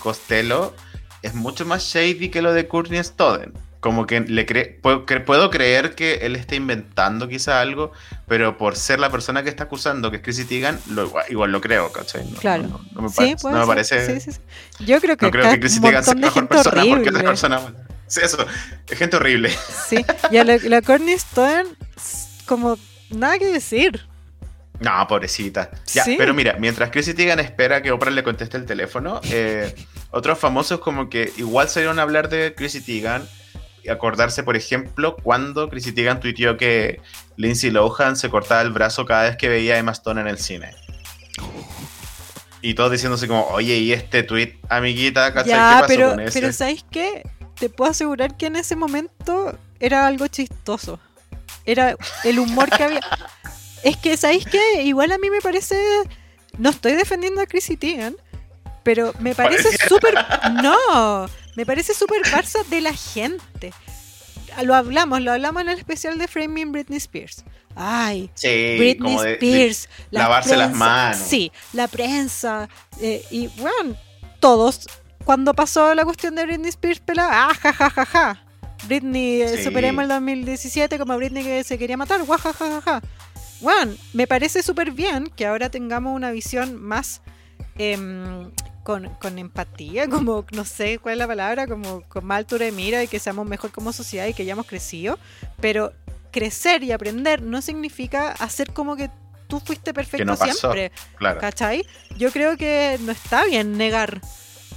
Costello 0.00 0.74
es 1.22 1.34
mucho 1.34 1.64
más 1.64 1.82
shady 1.84 2.28
que 2.30 2.42
lo 2.42 2.52
de 2.52 2.68
Courtney 2.68 3.02
Stoden. 3.02 3.52
Como 3.80 4.06
que 4.06 4.20
le 4.20 4.46
cre- 4.46 4.80
puedo, 4.80 5.06
cre- 5.06 5.24
puedo 5.24 5.48
creer 5.50 5.94
que 5.94 6.14
él 6.26 6.34
está 6.34 6.56
inventando 6.56 7.28
quizá 7.28 7.60
algo, 7.60 7.92
pero 8.26 8.58
por 8.58 8.74
ser 8.74 8.98
la 8.98 9.10
persona 9.10 9.44
que 9.44 9.48
está 9.48 9.64
acusando, 9.64 10.10
que 10.10 10.16
es 10.16 10.22
Chrissy 10.22 10.44
Teigen, 10.44 10.78
lo, 10.90 11.04
igual, 11.06 11.24
igual 11.28 11.52
lo 11.52 11.60
creo, 11.60 11.92
¿cachai? 11.92 12.28
No, 12.28 12.36
Claro. 12.38 12.62
No, 12.64 12.80
no 12.94 13.02
me, 13.02 13.08
Sí, 13.10 13.36
no 13.44 13.58
me 13.60 13.66
parece. 13.66 14.20
Sí, 14.20 14.32
sí. 14.32 14.38
Yo 14.84 15.00
creo 15.00 15.16
que 15.16 15.26
No 15.26 15.30
creo 15.30 15.50
que 15.50 15.60
Chrissy 15.60 15.80
Teigen 15.80 16.02
sea 16.02 16.14
mejor 16.14 16.48
persona 16.48 16.70
porque 16.82 16.92
horrible. 16.92 17.10
otra 17.10 17.22
persona. 17.28 17.60
Sí, 18.08 18.20
eso. 18.24 18.44
Es 18.88 18.98
gente 18.98 19.16
horrible. 19.16 19.50
Sí, 19.88 20.04
y 20.32 20.36
a 20.38 20.44
la, 20.44 20.56
la 20.64 20.82
Courtney 20.82 21.14
Stone, 21.14 21.66
s- 21.96 22.26
como 22.46 22.76
nada 23.10 23.38
que 23.38 23.46
decir. 23.46 24.04
No, 24.80 25.06
pobrecita. 25.08 25.70
Ya, 25.92 26.04
Sí. 26.04 26.16
pero 26.18 26.34
mira, 26.34 26.56
mientras 26.58 26.90
Chrissy 26.90 27.14
Teigen 27.14 27.38
espera 27.40 27.82
que 27.82 27.90
Oprah 27.92 28.10
le 28.10 28.22
conteste 28.22 28.56
el 28.56 28.66
teléfono, 28.66 29.20
eh, 29.30 29.74
otros 30.10 30.38
famosos 30.38 30.80
como 30.80 31.08
que 31.08 31.32
igual 31.38 31.68
salieron 31.68 31.98
a 31.98 32.02
hablar 32.02 32.28
de 32.28 32.54
Chrissy 32.54 32.80
Teigen 32.82 33.22
y 33.82 33.88
acordarse, 33.88 34.42
por 34.42 34.56
ejemplo, 34.56 35.16
cuando 35.16 35.68
Chrissy 35.70 35.92
Teigen 35.92 36.20
tuiteó 36.20 36.56
que 36.56 37.00
Lindsay 37.36 37.70
Lohan 37.70 38.16
se 38.16 38.28
cortaba 38.28 38.60
el 38.62 38.70
brazo 38.72 39.06
cada 39.06 39.22
vez 39.24 39.36
que 39.36 39.48
veía 39.48 39.74
a 39.74 39.78
Emma 39.78 39.92
Stone 39.92 40.20
en 40.20 40.26
el 40.28 40.38
cine. 40.38 40.74
Y 42.62 42.74
todos 42.74 42.90
diciéndose 42.90 43.28
como, 43.28 43.44
oye, 43.48 43.76
¿y 43.76 43.92
este 43.92 44.22
tweet, 44.22 44.58
amiguita? 44.68 45.32
¿cachai? 45.32 45.44
¿Qué 45.44 45.50
Ya, 45.50 45.76
pasó 45.80 45.86
pero, 45.86 46.10
con 46.10 46.20
ese? 46.20 46.40
pero 46.40 46.52
¿sabes 46.52 46.84
qué? 46.90 47.22
Te 47.54 47.68
puedo 47.68 47.90
asegurar 47.90 48.36
que 48.36 48.46
en 48.46 48.56
ese 48.56 48.74
momento 48.76 49.56
era 49.78 50.06
algo 50.06 50.26
chistoso. 50.26 50.98
Era 51.64 51.96
el 52.24 52.38
humor 52.38 52.68
que 52.70 52.82
había. 52.82 53.00
Es 53.86 53.96
que, 53.96 54.16
¿sabéis 54.16 54.44
qué? 54.46 54.82
Igual 54.82 55.12
a 55.12 55.18
mí 55.18 55.30
me 55.30 55.40
parece. 55.40 55.76
No 56.58 56.70
estoy 56.70 56.92
defendiendo 56.92 57.40
a 57.40 57.46
Chrissy 57.46 57.76
Teigen, 57.76 58.16
pero 58.82 59.12
me 59.20 59.34
parece 59.34 59.68
súper. 59.88 60.14
No, 60.62 61.26
me 61.56 61.64
parece 61.66 61.94
súper 61.94 62.26
farsa 62.26 62.60
de 62.70 62.80
la 62.80 62.92
gente. 62.94 63.72
Lo 64.62 64.74
hablamos, 64.74 65.20
lo 65.20 65.32
hablamos 65.32 65.62
en 65.62 65.68
el 65.68 65.78
especial 65.78 66.18
de 66.18 66.26
Framing 66.28 66.72
Britney 66.72 66.96
Spears. 66.96 67.44
Ay, 67.74 68.30
Sí, 68.34 68.76
Britney 68.78 69.12
como 69.12 69.22
de- 69.22 69.28
de- 69.28 69.34
Spears, 69.36 69.88
la 70.10 70.20
lavarse 70.20 70.56
las 70.56 70.72
manos. 70.72 71.18
Sí, 71.18 71.52
la 71.74 71.88
prensa. 71.88 72.68
eh, 73.00 73.22
y 73.30 73.48
bueno, 73.58 73.94
todos, 74.40 74.86
cuando 75.26 75.52
pasó 75.52 75.94
la 75.94 76.04
cuestión 76.04 76.34
de 76.36 76.46
Britney 76.46 76.70
Spears, 76.70 77.00
pelada, 77.00 77.50
ah, 77.50 77.54
ja, 77.54 77.72
ja, 77.74 77.90
ja, 77.90 78.06
ja. 78.06 78.42
Britney, 78.88 79.42
eh, 79.42 79.58
Sí. 79.58 79.64
superemos 79.64 80.02
el 80.04 80.08
2017 80.08 80.98
como 80.98 81.16
Britney 81.18 81.44
que 81.44 81.62
se 81.64 81.76
quería 81.76 81.98
matar, 81.98 82.22
guau, 82.24 82.38
ja, 82.38 82.52
ja, 82.54 82.66
ja, 82.70 82.80
ja. 82.80 83.02
Bueno, 83.60 83.94
me 84.12 84.26
parece 84.26 84.62
súper 84.62 84.90
bien 84.92 85.28
que 85.34 85.46
ahora 85.46 85.70
tengamos 85.70 86.14
una 86.14 86.30
visión 86.30 86.80
más 86.80 87.22
em, 87.78 88.50
con, 88.82 89.08
con 89.20 89.38
empatía, 89.38 90.08
como 90.10 90.44
no 90.52 90.64
sé 90.64 90.98
cuál 90.98 91.14
es 91.14 91.18
la 91.18 91.26
palabra, 91.26 91.66
como 91.66 92.02
con 92.02 92.24
más 92.24 92.38
altura 92.38 92.66
de 92.66 92.72
mira 92.72 93.02
y 93.02 93.08
que 93.08 93.18
seamos 93.18 93.46
mejor 93.46 93.70
como 93.72 93.92
sociedad 93.92 94.26
y 94.26 94.34
que 94.34 94.42
hayamos 94.42 94.66
crecido, 94.66 95.18
pero 95.60 95.92
crecer 96.30 96.82
y 96.82 96.92
aprender 96.92 97.40
no 97.42 97.62
significa 97.62 98.32
hacer 98.32 98.72
como 98.72 98.94
que 98.96 99.10
tú 99.48 99.60
fuiste 99.60 99.94
perfecto 99.94 100.26
no 100.26 100.36
pasó. 100.36 100.52
siempre, 100.72 100.92
Claro. 101.16 101.40
¿cachai? 101.40 101.86
Yo 102.18 102.30
creo 102.32 102.56
que 102.56 102.98
no 103.00 103.12
está 103.12 103.44
bien 103.44 103.78
negar 103.78 104.20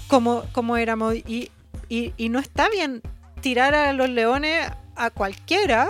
cómo, 0.08 0.46
cómo 0.54 0.78
éramos 0.78 1.16
y, 1.16 1.52
y, 1.90 2.14
y 2.18 2.30
no 2.30 2.40
está 2.40 2.70
bien 2.70 3.02
tirar 3.42 3.74
a 3.76 3.92
los 3.94 4.10
leones 4.10 4.70
a 4.96 5.10
cualquiera 5.10 5.90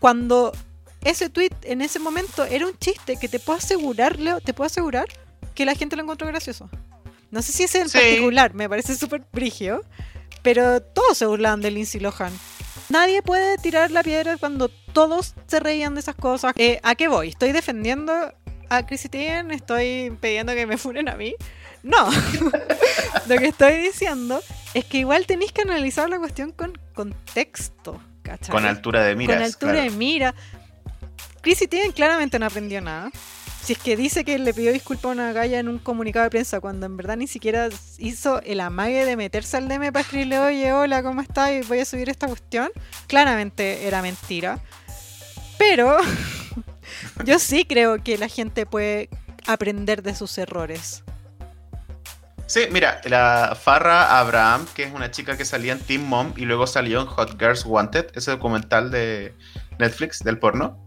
cuando 0.00 0.52
ese 1.04 1.28
tweet 1.30 1.50
en 1.62 1.82
ese 1.82 1.98
momento 1.98 2.44
era 2.44 2.66
un 2.66 2.76
chiste 2.78 3.16
que 3.16 3.28
te 3.28 3.38
puedo 3.38 3.58
asegurar, 3.58 4.18
Leo, 4.18 4.40
te 4.40 4.54
puedo 4.54 4.66
asegurar 4.66 5.06
que 5.54 5.64
la 5.64 5.74
gente 5.74 5.96
lo 5.96 6.02
encontró 6.02 6.26
gracioso. 6.26 6.68
No 7.30 7.42
sé 7.42 7.52
si 7.52 7.64
ese 7.64 7.80
en 7.80 7.88
Sí. 7.88 7.98
particular 7.98 8.54
me 8.54 8.68
parece 8.68 8.96
súper 8.96 9.22
brigio, 9.32 9.82
pero 10.42 10.80
todos 10.82 11.16
se 11.18 11.26
burlaban 11.26 11.60
de 11.60 11.70
Lindsay 11.70 12.00
Lohan. 12.00 12.32
Nadie 12.88 13.22
puede 13.22 13.56
tirar 13.58 13.90
la 13.90 14.02
piedra 14.02 14.36
cuando 14.36 14.68
todos 14.68 15.34
se 15.46 15.58
reían 15.60 15.94
de 15.94 16.00
esas 16.00 16.14
cosas. 16.14 16.52
Eh, 16.56 16.80
¿A 16.82 16.94
qué 16.94 17.08
voy? 17.08 17.28
¿Estoy 17.28 17.52
defendiendo 17.52 18.12
a 18.68 18.86
Chrissy 18.86 19.08
Teigen? 19.08 19.50
¿Estoy 19.52 20.16
pidiendo 20.20 20.52
que 20.54 20.66
me 20.66 20.76
funen 20.76 21.08
a 21.08 21.16
mí? 21.16 21.34
No. 21.82 22.08
Lo 23.28 23.36
que 23.38 23.46
estoy 23.48 23.74
diciendo 23.78 24.40
es 24.74 24.84
que 24.84 24.98
igual 24.98 25.26
tenéis 25.26 25.52
que 25.52 25.62
analizar 25.62 26.08
la 26.08 26.18
cuestión 26.18 26.52
con 26.52 26.78
contexto. 26.94 28.00
¿cachai? 28.22 28.50
Con 28.50 28.64
altura 28.64 29.02
de 29.04 29.14
miras. 29.16 29.36
con 29.36 29.44
altura 29.44 29.72
claro. 29.72 29.90
de 29.90 29.96
mira. 29.96 30.34
Chrissy 31.44 31.68
Teigen 31.68 31.92
claramente 31.92 32.38
no 32.38 32.46
aprendió 32.46 32.80
nada. 32.80 33.10
Si 33.62 33.74
es 33.74 33.78
que 33.78 33.96
dice 33.98 34.24
que 34.24 34.38
le 34.38 34.54
pidió 34.54 34.72
disculpas 34.72 35.04
a 35.04 35.08
una 35.08 35.32
galla 35.34 35.58
en 35.58 35.68
un 35.68 35.78
comunicado 35.78 36.24
de 36.24 36.30
prensa 36.30 36.58
cuando 36.60 36.86
en 36.86 36.96
verdad 36.96 37.18
ni 37.18 37.26
siquiera 37.26 37.68
hizo 37.98 38.40
el 38.42 38.60
amague 38.60 39.04
de 39.04 39.16
meterse 39.16 39.58
al 39.58 39.68
DM 39.68 39.92
para 39.92 40.00
escribirle, 40.00 40.38
oye, 40.38 40.72
hola, 40.72 41.02
¿cómo 41.02 41.20
estás? 41.20 41.50
Y 41.52 41.60
voy 41.60 41.80
a 41.80 41.84
subir 41.84 42.08
esta 42.08 42.28
cuestión. 42.28 42.70
Claramente 43.08 43.86
era 43.86 44.00
mentira. 44.00 44.58
Pero 45.58 45.98
yo 47.26 47.38
sí 47.38 47.66
creo 47.66 48.02
que 48.02 48.16
la 48.16 48.28
gente 48.28 48.64
puede 48.64 49.10
aprender 49.46 50.02
de 50.02 50.14
sus 50.14 50.38
errores. 50.38 51.04
Sí, 52.46 52.68
mira, 52.70 53.02
la 53.04 53.56
Farrah 53.60 54.18
Abraham, 54.18 54.66
que 54.74 54.84
es 54.84 54.94
una 54.94 55.10
chica 55.10 55.36
que 55.36 55.44
salía 55.44 55.72
en 55.72 55.80
Teen 55.80 56.06
Mom 56.06 56.32
y 56.36 56.46
luego 56.46 56.66
salió 56.66 57.02
en 57.02 57.06
Hot 57.06 57.38
Girls 57.38 57.66
Wanted, 57.66 58.12
ese 58.14 58.30
documental 58.30 58.90
de 58.90 59.34
Netflix 59.78 60.20
del 60.20 60.38
porno. 60.38 60.83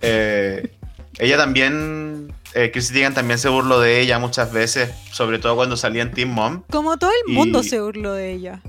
Eh, 0.00 0.70
ella 1.18 1.36
también, 1.36 2.32
eh, 2.54 2.70
Chrissy 2.72 2.94
Teigen 2.94 3.14
también 3.14 3.38
se 3.38 3.48
burló 3.48 3.80
de 3.80 4.00
ella 4.00 4.18
muchas 4.18 4.52
veces, 4.52 4.90
sobre 5.12 5.38
todo 5.38 5.56
cuando 5.56 5.76
salía 5.76 6.02
en 6.02 6.12
Teen 6.12 6.28
Mom, 6.30 6.62
Como 6.70 6.96
todo 6.98 7.10
el 7.26 7.32
mundo 7.32 7.62
se 7.62 7.80
burló 7.80 8.14
de 8.14 8.32
ella. 8.32 8.62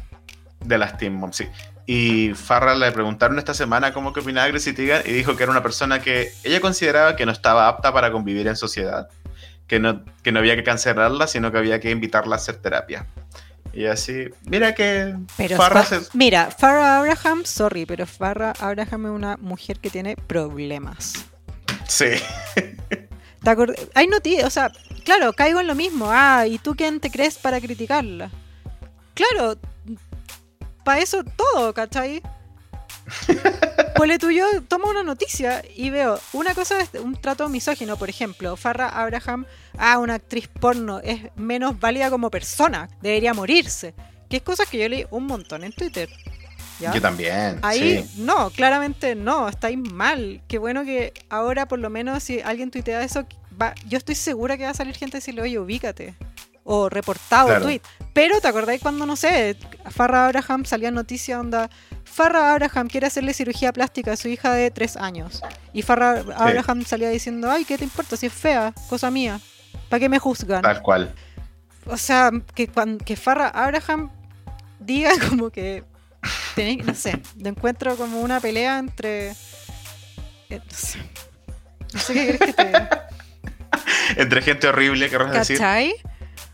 de 0.59 0.77
las 0.77 0.97
Teen 0.97 1.13
Mom, 1.13 1.31
sí. 1.31 1.47
Y 1.87 2.33
Farrah 2.35 2.75
le 2.75 2.91
preguntaron 2.91 3.39
esta 3.39 3.53
semana 3.53 3.93
cómo 3.93 4.13
que 4.13 4.19
opinaba 4.19 4.45
de 4.45 4.51
Chrissy 4.51 4.73
Teigen 4.73 5.01
y 5.05 5.11
dijo 5.11 5.35
que 5.35 5.43
era 5.43 5.51
una 5.51 5.63
persona 5.63 6.01
que 6.01 6.31
ella 6.43 6.59
consideraba 6.61 7.15
que 7.15 7.25
no 7.25 7.31
estaba 7.31 7.67
apta 7.67 7.91
para 7.91 8.11
convivir 8.11 8.47
en 8.47 8.55
sociedad, 8.55 9.09
que 9.67 9.79
no, 9.79 10.03
que 10.23 10.31
no 10.31 10.39
había 10.39 10.55
que 10.55 10.63
cancelarla, 10.63 11.27
sino 11.27 11.51
que 11.51 11.57
había 11.57 11.79
que 11.79 11.89
invitarla 11.89 12.35
a 12.35 12.37
hacer 12.37 12.57
terapia. 12.57 13.07
Y 13.73 13.85
así, 13.85 14.25
mira 14.43 14.75
que 14.75 15.15
Pero 15.37 15.55
Farrah 15.57 15.85
se- 15.85 16.01
Mira, 16.13 16.51
Farrah 16.51 16.97
Abraham, 16.99 17.43
sorry, 17.45 17.85
pero 17.85 18.05
Farrah 18.05 18.53
Abraham 18.59 19.05
es 19.05 19.11
una 19.11 19.37
mujer 19.37 19.79
que 19.79 19.89
tiene 19.89 20.15
problemas. 20.17 21.13
Sí. 21.87 22.07
¿Te 22.55 23.49
acord- 23.49 23.75
Hay 23.95 24.07
noticias, 24.07 24.45
o 24.45 24.49
sea, 24.49 24.71
claro, 25.05 25.31
caigo 25.33 25.59
en 25.61 25.67
lo 25.67 25.75
mismo. 25.75 26.07
Ah, 26.09 26.45
¿y 26.47 26.57
tú 26.57 26.75
quién 26.75 26.99
te 26.99 27.09
crees 27.09 27.37
para 27.37 27.59
criticarla? 27.61 28.29
Claro, 29.13 29.57
para 30.83 30.99
eso 30.99 31.23
todo, 31.23 31.73
¿cachai? 31.73 32.21
Ponle 33.95 34.17
tú, 34.17 34.31
yo 34.31 34.45
tomo 34.67 34.89
una 34.89 35.03
noticia 35.03 35.63
y 35.75 35.89
veo 35.89 36.19
una 36.33 36.55
cosa 36.55 36.79
es 36.81 36.89
un 36.99 37.15
trato 37.15 37.47
misógino, 37.49 37.97
por 37.97 38.09
ejemplo, 38.09 38.55
Farrah 38.55 38.89
Abraham, 38.89 39.45
ah, 39.77 39.99
una 39.99 40.15
actriz 40.15 40.47
porno, 40.47 40.99
es 41.03 41.21
menos 41.35 41.79
válida 41.79 42.09
como 42.09 42.31
persona, 42.31 42.89
debería 43.01 43.33
morirse. 43.33 43.93
Que 44.29 44.37
es 44.37 44.43
cosas 44.43 44.67
que 44.69 44.77
yo 44.79 44.87
leí 44.87 45.05
un 45.11 45.25
montón 45.27 45.63
en 45.63 45.73
Twitter. 45.73 46.09
¿ya? 46.79 46.93
Yo 46.93 47.01
también. 47.01 47.59
Ahí 47.61 48.03
sí. 48.07 48.21
no, 48.23 48.49
claramente 48.49 49.13
no, 49.13 49.49
estáis 49.49 49.77
mal. 49.77 50.41
Qué 50.47 50.57
bueno 50.57 50.83
que 50.85 51.13
ahora 51.29 51.67
por 51.67 51.79
lo 51.79 51.89
menos 51.89 52.23
si 52.23 52.39
alguien 52.39 52.71
tuitea 52.71 53.03
eso, 53.03 53.25
va, 53.61 53.75
yo 53.87 53.97
estoy 53.97 54.15
segura 54.15 54.57
que 54.57 54.63
va 54.63 54.69
a 54.69 54.73
salir 54.73 54.95
gente 54.95 55.17
a 55.17 55.19
decirle, 55.19 55.41
oye, 55.41 55.59
ubícate. 55.59 56.15
O 56.63 56.89
reportado 56.89 57.47
Claro. 57.47 57.65
tweet. 57.65 57.81
Pero 58.13 58.39
te 58.39 58.47
acordáis 58.47 58.81
cuando, 58.81 59.05
no 59.05 59.15
sé, 59.15 59.57
Farrah 59.89 60.27
Abraham 60.27 60.63
salía 60.65 60.91
noticia 60.91 61.39
onda, 61.39 61.69
Farrah 62.13 62.51
Abraham 62.53 62.87
quiere 62.87 63.07
hacerle 63.07 63.33
cirugía 63.33 63.71
plástica 63.71 64.11
a 64.13 64.15
su 64.17 64.27
hija 64.27 64.53
de 64.53 64.69
tres 64.71 64.97
años. 64.97 65.41
Y 65.73 65.81
Farrah 65.81 66.23
Abraham 66.35 66.83
salía 66.85 67.09
diciendo, 67.09 67.49
ay, 67.49 67.65
¿qué 67.65 67.77
te 67.77 67.83
importa 67.83 68.17
si 68.17 68.25
es 68.27 68.33
fea? 68.33 68.73
Cosa 68.89 69.09
mía. 69.09 69.39
¿Para 69.89 69.99
qué 70.01 70.09
me 70.09 70.19
juzgan? 70.19 70.61
Tal 70.61 70.81
cual. 70.81 71.13
O 71.85 71.97
sea, 71.97 72.31
que, 72.53 72.69
que 73.05 73.15
Farrah 73.15 73.47
Abraham 73.49 74.11
diga 74.79 75.11
como 75.29 75.49
que 75.49 75.83
no 76.85 76.93
sé, 76.93 77.19
lo 77.39 77.49
encuentro 77.49 77.95
como 77.95 78.19
una 78.21 78.39
pelea 78.39 78.77
entre. 78.77 79.29
eh, 79.31 79.35
no 80.51 80.61
sé. 80.69 80.99
No 81.93 81.99
sé 81.99 82.13
qué 82.13 82.25
crees 82.25 82.39
que 82.39 82.53
te 82.53 82.65
diga. 82.65 83.07
Entre 84.17 84.41
gente 84.41 84.67
horrible, 84.67 85.09
querrás 85.09 85.31
decir. 85.31 85.57
¿Cachai? 85.57 85.93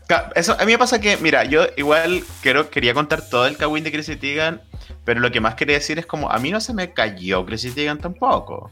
Ca- 0.06 0.30
Eso, 0.36 0.56
a 0.58 0.64
mí 0.64 0.72
me 0.72 0.78
pasa 0.78 1.00
que, 1.00 1.16
mira, 1.18 1.44
yo 1.44 1.66
igual 1.76 2.24
quiero, 2.42 2.70
quería 2.70 2.94
contar 2.94 3.22
todo 3.28 3.46
el 3.46 3.56
Kawin 3.56 3.82
de 3.84 3.90
Chrissy 3.92 4.16
Teigen, 4.16 4.60
pero 5.08 5.20
lo 5.20 5.30
que 5.30 5.40
más 5.40 5.54
quería 5.54 5.76
decir 5.76 5.98
es 5.98 6.04
como, 6.04 6.30
a 6.30 6.38
mí 6.38 6.50
no 6.50 6.60
se 6.60 6.74
me 6.74 6.92
cayó 6.92 7.46
Chrissy 7.46 7.70
Teigen 7.70 7.96
tampoco. 7.96 8.70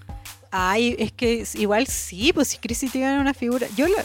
Ay, 0.51 0.95
es 0.99 1.11
que 1.11 1.47
igual 1.55 1.87
sí, 1.87 2.31
pues 2.35 2.49
si 2.49 2.59
Chrissy 2.59 2.91
Teigen 2.91 3.15
es 3.15 3.21
una 3.23 3.33
figura. 3.33 3.67
Yo 3.75 3.87
la- 3.89 4.05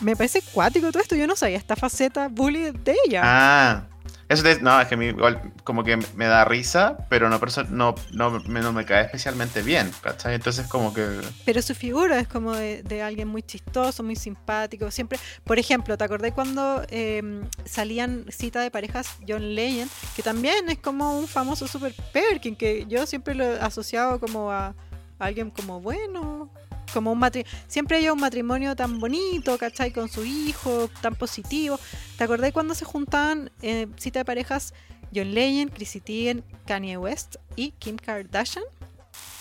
me 0.00 0.16
parece 0.16 0.40
cuático 0.40 0.90
todo 0.90 1.02
esto, 1.02 1.14
yo 1.14 1.26
no 1.26 1.36
sabía 1.36 1.58
esta 1.58 1.76
faceta 1.76 2.28
bully 2.28 2.70
de 2.70 2.96
ella. 3.06 3.20
Ah, 3.22 3.84
eso 4.28 4.42
te- 4.42 4.60
no, 4.60 4.78
es 4.80 4.88
que 4.88 4.94
a 4.94 4.98
mí 4.98 5.06
igual 5.06 5.40
como 5.64 5.84
que 5.84 5.96
me 5.96 6.26
da 6.26 6.44
risa, 6.44 6.98
pero 7.08 7.30
no, 7.30 7.40
no, 7.70 7.94
no, 8.12 8.30
me, 8.40 8.60
no 8.60 8.72
me 8.72 8.84
cae 8.84 9.04
especialmente 9.04 9.62
bien, 9.62 9.90
¿cachai? 10.02 10.34
Entonces 10.34 10.66
como 10.66 10.92
que... 10.92 11.20
Pero 11.46 11.62
su 11.62 11.74
figura 11.74 12.18
es 12.18 12.28
como 12.28 12.52
de, 12.52 13.02
alguien 13.02 13.28
muy 13.28 13.42
chistoso, 13.42 14.02
muy 14.02 14.16
simpático. 14.16 14.90
Siempre, 14.90 15.18
por 15.44 15.58
ejemplo, 15.58 15.96
¿te 15.96 16.04
acordás 16.04 16.32
cuando 16.32 16.82
eh, 16.90 17.42
salían 17.64 18.26
cita 18.28 18.60
de 18.60 18.70
parejas 18.70 19.16
John 19.26 19.54
Legend? 19.54 19.90
Que 20.14 20.22
también 20.22 20.68
es 20.68 20.78
como 20.78 21.18
un 21.18 21.26
famoso 21.26 21.66
super 21.66 21.94
Perkin, 22.12 22.54
que 22.54 22.84
yo 22.86 23.06
siempre 23.06 23.34
lo 23.34 23.44
he 23.44 23.58
asociado 23.60 24.20
como 24.20 24.52
a 24.52 24.74
alguien 25.18 25.50
como 25.50 25.80
bueno. 25.80 26.50
Como 26.92 27.12
un 27.12 27.18
matri 27.18 27.44
Siempre 27.66 27.98
hay 27.98 28.08
un 28.08 28.20
matrimonio 28.20 28.74
tan 28.76 28.98
bonito, 28.98 29.56
¿cachai? 29.58 29.92
Con 29.92 30.08
su 30.08 30.24
hijo, 30.24 30.88
tan 31.00 31.14
positivo. 31.14 31.78
¿Te 32.16 32.24
acordás 32.24 32.52
cuando 32.52 32.74
se 32.74 32.84
juntaban 32.84 33.50
eh, 33.62 33.86
cita 33.96 34.20
de 34.20 34.24
parejas 34.24 34.74
John 35.14 35.34
Legend, 35.34 35.72
Chrissy 35.72 36.00
Teigen, 36.00 36.44
Kanye 36.66 36.96
West 36.98 37.36
y 37.56 37.70
Kim 37.72 37.96
Kardashian? 37.96 38.64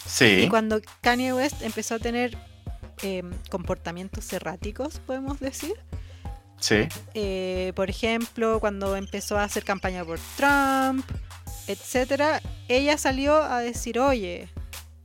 Y 0.05 0.09
Sí, 0.09 0.47
cuando 0.49 0.81
Kanye 1.01 1.33
West 1.33 1.61
empezó 1.61 1.95
a 1.95 1.99
tener 1.99 2.37
eh, 3.03 3.23
comportamientos 3.49 4.31
erráticos, 4.31 4.99
podemos 5.05 5.39
decir. 5.39 5.73
sí. 6.59 6.87
Eh, 7.13 7.73
por 7.75 7.89
ejemplo, 7.89 8.59
cuando 8.59 8.95
empezó 8.95 9.37
a 9.37 9.43
hacer 9.43 9.63
campaña 9.65 10.05
por 10.05 10.19
Trump, 10.37 11.05
etcétera, 11.67 12.41
ella 12.69 12.97
salió 12.97 13.43
a 13.43 13.59
decir, 13.59 13.99
oye, 13.99 14.47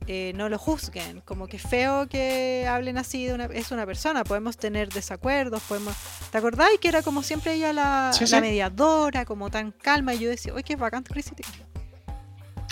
eh, 0.07 0.33
no 0.35 0.49
lo 0.49 0.57
juzguen, 0.57 1.21
como 1.21 1.47
que 1.47 1.57
feo 1.59 2.07
que 2.07 2.65
hablen 2.69 2.97
así 2.97 3.25
de 3.27 3.33
una, 3.33 3.45
es 3.45 3.71
una 3.71 3.85
persona, 3.85 4.23
podemos 4.23 4.57
tener 4.57 4.89
desacuerdos, 4.89 5.61
podemos... 5.63 5.95
¿Te 6.31 6.37
acordáis 6.37 6.79
que 6.79 6.87
era 6.89 7.01
como 7.01 7.23
siempre 7.23 7.53
ella 7.53 7.71
la, 7.73 8.11
Sí, 8.13 8.21
la 8.25 8.27
sí. 8.37 8.41
mediadora, 8.41 9.25
como 9.25 9.49
tan 9.49 9.71
calma? 9.71 10.13
Y 10.13 10.19
yo 10.19 10.29
decía, 10.29 10.53
oye, 10.53 10.63
qué 10.63 10.75
bacán 10.75 11.03
Chrissy 11.03 11.35
Teigen". 11.35 11.65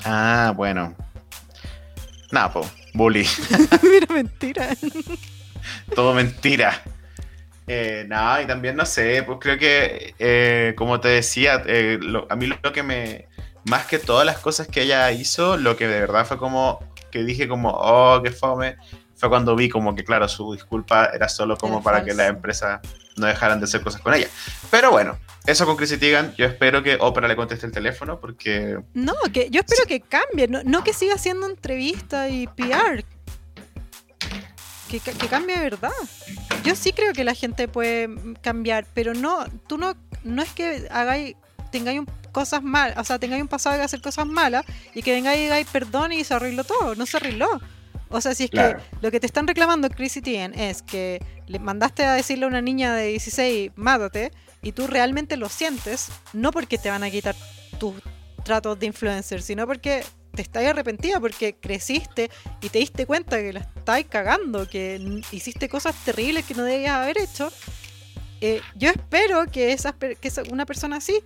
Ah, 0.03 0.53
bueno. 0.55 0.95
Nada, 2.31 2.51
po, 2.51 2.69
bully. 2.93 3.27
Mira, 3.83 4.07
mentira. 4.13 4.69
Todo 5.95 6.13
mentira. 6.13 6.81
Eh, 7.67 8.05
nada, 8.07 8.41
y 8.41 8.47
también 8.47 8.75
no 8.75 8.85
sé, 8.85 9.23
pues 9.23 9.37
creo 9.39 9.57
que, 9.57 10.13
eh, 10.19 10.73
como 10.77 10.99
te 10.99 11.07
decía, 11.09 11.61
eh, 11.65 11.99
lo- 12.01 12.27
a 12.29 12.35
mí 12.35 12.47
lo 12.47 12.73
que 12.73 12.83
me, 12.83 13.27
más 13.65 13.85
que 13.85 13.99
todas 13.99 14.25
las 14.25 14.39
cosas 14.39 14.67
que 14.67 14.81
ella 14.81 15.09
hizo, 15.11 15.55
lo 15.57 15.77
que 15.77 15.87
de 15.87 15.99
verdad 16.01 16.25
fue 16.25 16.37
como, 16.37 16.79
que 17.11 17.23
dije 17.23 17.47
como, 17.47 17.69
oh, 17.69 18.21
qué 18.23 18.31
fome, 18.31 18.77
fue 19.15 19.29
cuando 19.29 19.55
vi 19.55 19.69
como 19.69 19.93
que, 19.93 20.03
claro, 20.03 20.27
su 20.27 20.53
disculpa 20.53 21.11
era 21.13 21.29
solo 21.29 21.55
como 21.57 21.75
Era 21.75 21.83
para 21.83 22.03
que 22.03 22.11
falsa. 22.11 22.23
las 22.23 22.29
empresas 22.31 22.79
no 23.17 23.27
dejaran 23.27 23.59
de 23.59 23.65
hacer 23.65 23.81
cosas 23.81 24.01
con 24.01 24.13
ella. 24.13 24.27
Pero 24.71 24.89
bueno, 24.91 25.19
eso 25.45 25.65
con 25.65 25.75
Chrissy 25.75 25.97
Teigen, 25.97 26.33
yo 26.37 26.45
espero 26.45 26.81
que 26.81 26.97
Oprah 26.99 27.27
le 27.27 27.35
conteste 27.35 27.65
el 27.65 27.71
teléfono 27.71 28.19
porque 28.19 28.79
No, 28.93 29.13
que 29.31 29.49
yo 29.51 29.61
espero 29.61 29.85
que 29.87 30.01
cambie, 30.01 30.47
no, 30.47 30.61
no 30.63 30.83
que 30.83 30.93
siga 30.93 31.15
haciendo 31.15 31.45
entrevista 31.45 32.29
y 32.29 32.47
PR. 32.47 33.03
Que, 34.89 34.99
que 34.99 35.27
cambie 35.27 35.55
de 35.55 35.63
verdad. 35.63 35.91
Yo 36.63 36.75
sí 36.75 36.91
creo 36.91 37.13
que 37.13 37.23
la 37.23 37.33
gente 37.33 37.67
puede 37.67 38.09
cambiar, 38.41 38.85
pero 38.93 39.13
no, 39.13 39.45
tú 39.67 39.77
no, 39.77 39.95
no 40.23 40.41
es 40.41 40.51
que 40.51 40.87
hagáis, 40.91 41.35
tengáis 41.71 41.99
un- 41.99 42.07
cosas 42.31 42.61
malas, 42.63 42.97
o 42.97 43.03
sea, 43.03 43.19
tengáis 43.19 43.41
un 43.41 43.47
pasado 43.47 43.77
de 43.77 43.83
hacer 43.83 44.01
cosas 44.01 44.25
malas 44.25 44.63
y 44.93 45.01
que 45.01 45.11
vengáis 45.11 45.39
y 45.39 45.43
digáis 45.43 45.67
perdón 45.71 46.11
y 46.11 46.23
se 46.23 46.33
arregló 46.33 46.63
todo, 46.63 46.95
no 46.95 47.05
se 47.05 47.17
arregló. 47.17 47.47
O 48.09 48.19
sea, 48.21 48.35
si 48.35 48.43
es 48.45 48.49
Claro. 48.51 48.77
que 48.79 48.83
lo 49.01 49.09
que 49.11 49.19
te 49.21 49.25
están 49.25 49.47
reclamando 49.47 49.89
Chrissy 49.89 50.21
Teigen 50.21 50.53
es 50.57 50.81
que 50.81 51.23
le 51.47 51.59
mandaste 51.59 52.03
a 52.03 52.13
decirle 52.13 52.45
a 52.45 52.47
una 52.49 52.61
niña 52.61 52.93
de 52.93 53.07
16, 53.07 53.71
mátate, 53.75 54.31
y 54.61 54.73
tú 54.73 54.85
realmente 54.87 55.37
lo 55.37 55.47
sientes, 55.49 56.09
no 56.33 56.51
porque 56.51 56.77
te 56.77 56.89
van 56.89 57.03
a 57.03 57.09
quitar 57.09 57.35
tus 57.79 57.95
tratos 58.43 58.77
de 58.79 58.85
influencer, 58.87 59.41
sino 59.41 59.65
porque 59.65 60.03
te 60.35 60.41
estás 60.41 60.65
arrepentida, 60.65 61.19
porque 61.19 61.55
creciste 61.55 62.29
y 62.61 62.69
te 62.69 62.79
diste 62.79 63.05
cuenta 63.05 63.37
que 63.37 63.53
la 63.53 63.59
estabas 63.61 64.03
cagando, 64.09 64.67
que 64.69 65.21
hiciste 65.31 65.67
cosas 65.69 65.95
terribles 66.05 66.45
que 66.45 66.53
no 66.53 66.63
debías 66.63 66.91
haber 66.95 67.17
hecho. 67.17 67.51
Eh, 68.41 68.61
yo 68.75 68.89
espero 68.89 69.45
que, 69.51 69.71
esas, 69.71 69.93
per- 69.93 70.17
que 70.17 70.31
una 70.51 70.65
persona 70.65 70.97
así 70.97 71.19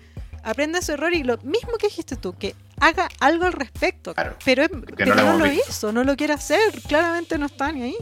aprenda 0.46 0.82
su 0.82 0.94
error 0.94 1.14
y 1.14 1.24
lo 1.24 1.38
mismo 1.40 1.78
que 1.78 1.88
dijiste 1.88 2.16
tú, 2.16 2.38
que 2.38 2.56
haga 2.80 3.10
algo 3.20 3.46
al 3.46 3.54
respecto. 3.54 4.14
Claro, 4.14 4.38
pero 4.46 4.68
no 4.70 5.16
lo 5.16 5.38
no 5.40 5.46
hizo, 5.52 5.92
no 5.92 6.04
lo 6.04 6.16
quiere 6.16 6.34
hacer, 6.34 6.82
claramente 6.88 7.38
no 7.38 7.48
está 7.48 7.72
ni 7.72 7.84
ahí. 7.84 7.98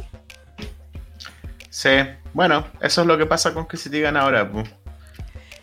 Sí, 1.70 1.90
bueno, 2.34 2.68
eso 2.82 3.02
es 3.02 3.08
lo 3.08 3.18
que 3.18 3.26
pasa 3.26 3.54
con 3.54 3.66
Chrissy 3.66 3.90
Teigen 3.90 4.18
ahora. 4.18 4.50
pues. 4.52 4.70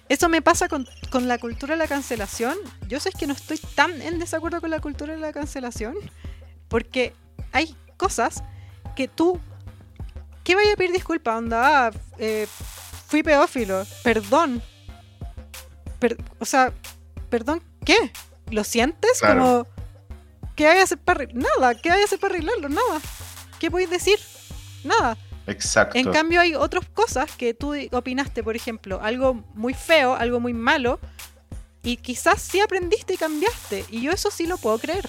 Eso 0.09 0.29
me 0.29 0.43
pasa 0.43 0.69
con, 0.69 0.89
con 1.11 1.29
la 1.29 1.39
cultura 1.39 1.75
de 1.75 1.79
la 1.79 1.87
cancelación. 1.87 2.57
Yo 2.89 2.99
sé 2.99 3.13
que 3.13 3.29
no 3.29 3.35
estoy 3.35 3.59
tan 3.77 4.03
en 4.03 4.19
desacuerdo 4.19 4.61
con 4.61 4.71
la 4.71 4.81
cultura 4.81 5.15
de 5.15 5.21
la 5.21 5.33
cancelación, 5.33 5.95
porque 6.69 7.13
hay 7.53 7.77
cosas 7.97 8.43
que 8.97 9.07
tú, 9.07 9.39
¿qué 10.43 10.55
vaya 10.55 10.73
a 10.73 10.77
pedir 10.77 10.93
disculpa? 10.93 11.37
Onda, 11.37 11.89
ah, 11.89 11.91
eh, 12.19 12.49
fui 13.07 13.23
pedófilo, 13.23 13.85
perdón. 14.03 14.63
Per- 16.01 16.19
o 16.41 16.45
sea, 16.45 16.73
perdón, 17.29 17.63
¿qué? 17.85 18.13
¿Lo 18.51 18.65
sientes? 18.65 19.21
Claro. 19.21 19.41
Como, 19.41 19.67
¿qué 20.57 20.67
hay 20.67 20.81
a 20.81 20.83
hacer 20.83 20.99
para 20.99 21.27
Nada, 21.33 21.75
¿qué 21.75 21.91
hay 21.91 22.03
a 22.03 22.05
hacer 22.05 22.19
para 22.19 22.35
arreglarlo? 22.35 22.69
Nada. 22.69 23.01
¿Qué 23.61 23.71
podéis 23.71 23.91
decir? 23.91 24.19
Nada. 24.83 25.17
Exacto. 25.47 25.99
En 25.99 26.11
cambio 26.11 26.41
hay 26.41 26.55
otras 26.55 26.89
cosas 26.89 27.31
que 27.37 27.55
tú 27.55 27.75
opinaste, 27.93 28.43
por 28.43 28.57
ejemplo, 28.57 29.01
algo 29.03 29.35
muy 29.55 29.75
feo, 29.75 30.15
algo 30.15 30.41
muy 30.41 30.55
malo, 30.55 30.99
y 31.83 31.97
quizás 31.97 32.41
sí 32.43 32.61
aprendiste 32.61 33.15
y 33.15 33.17
cambiaste, 33.17 33.85
y 33.91 34.03
yo 34.03 34.13
eso 34.13 34.31
sí 34.31 34.47
lo 34.47 34.59
puedo 34.59 34.79
creer. 34.79 35.09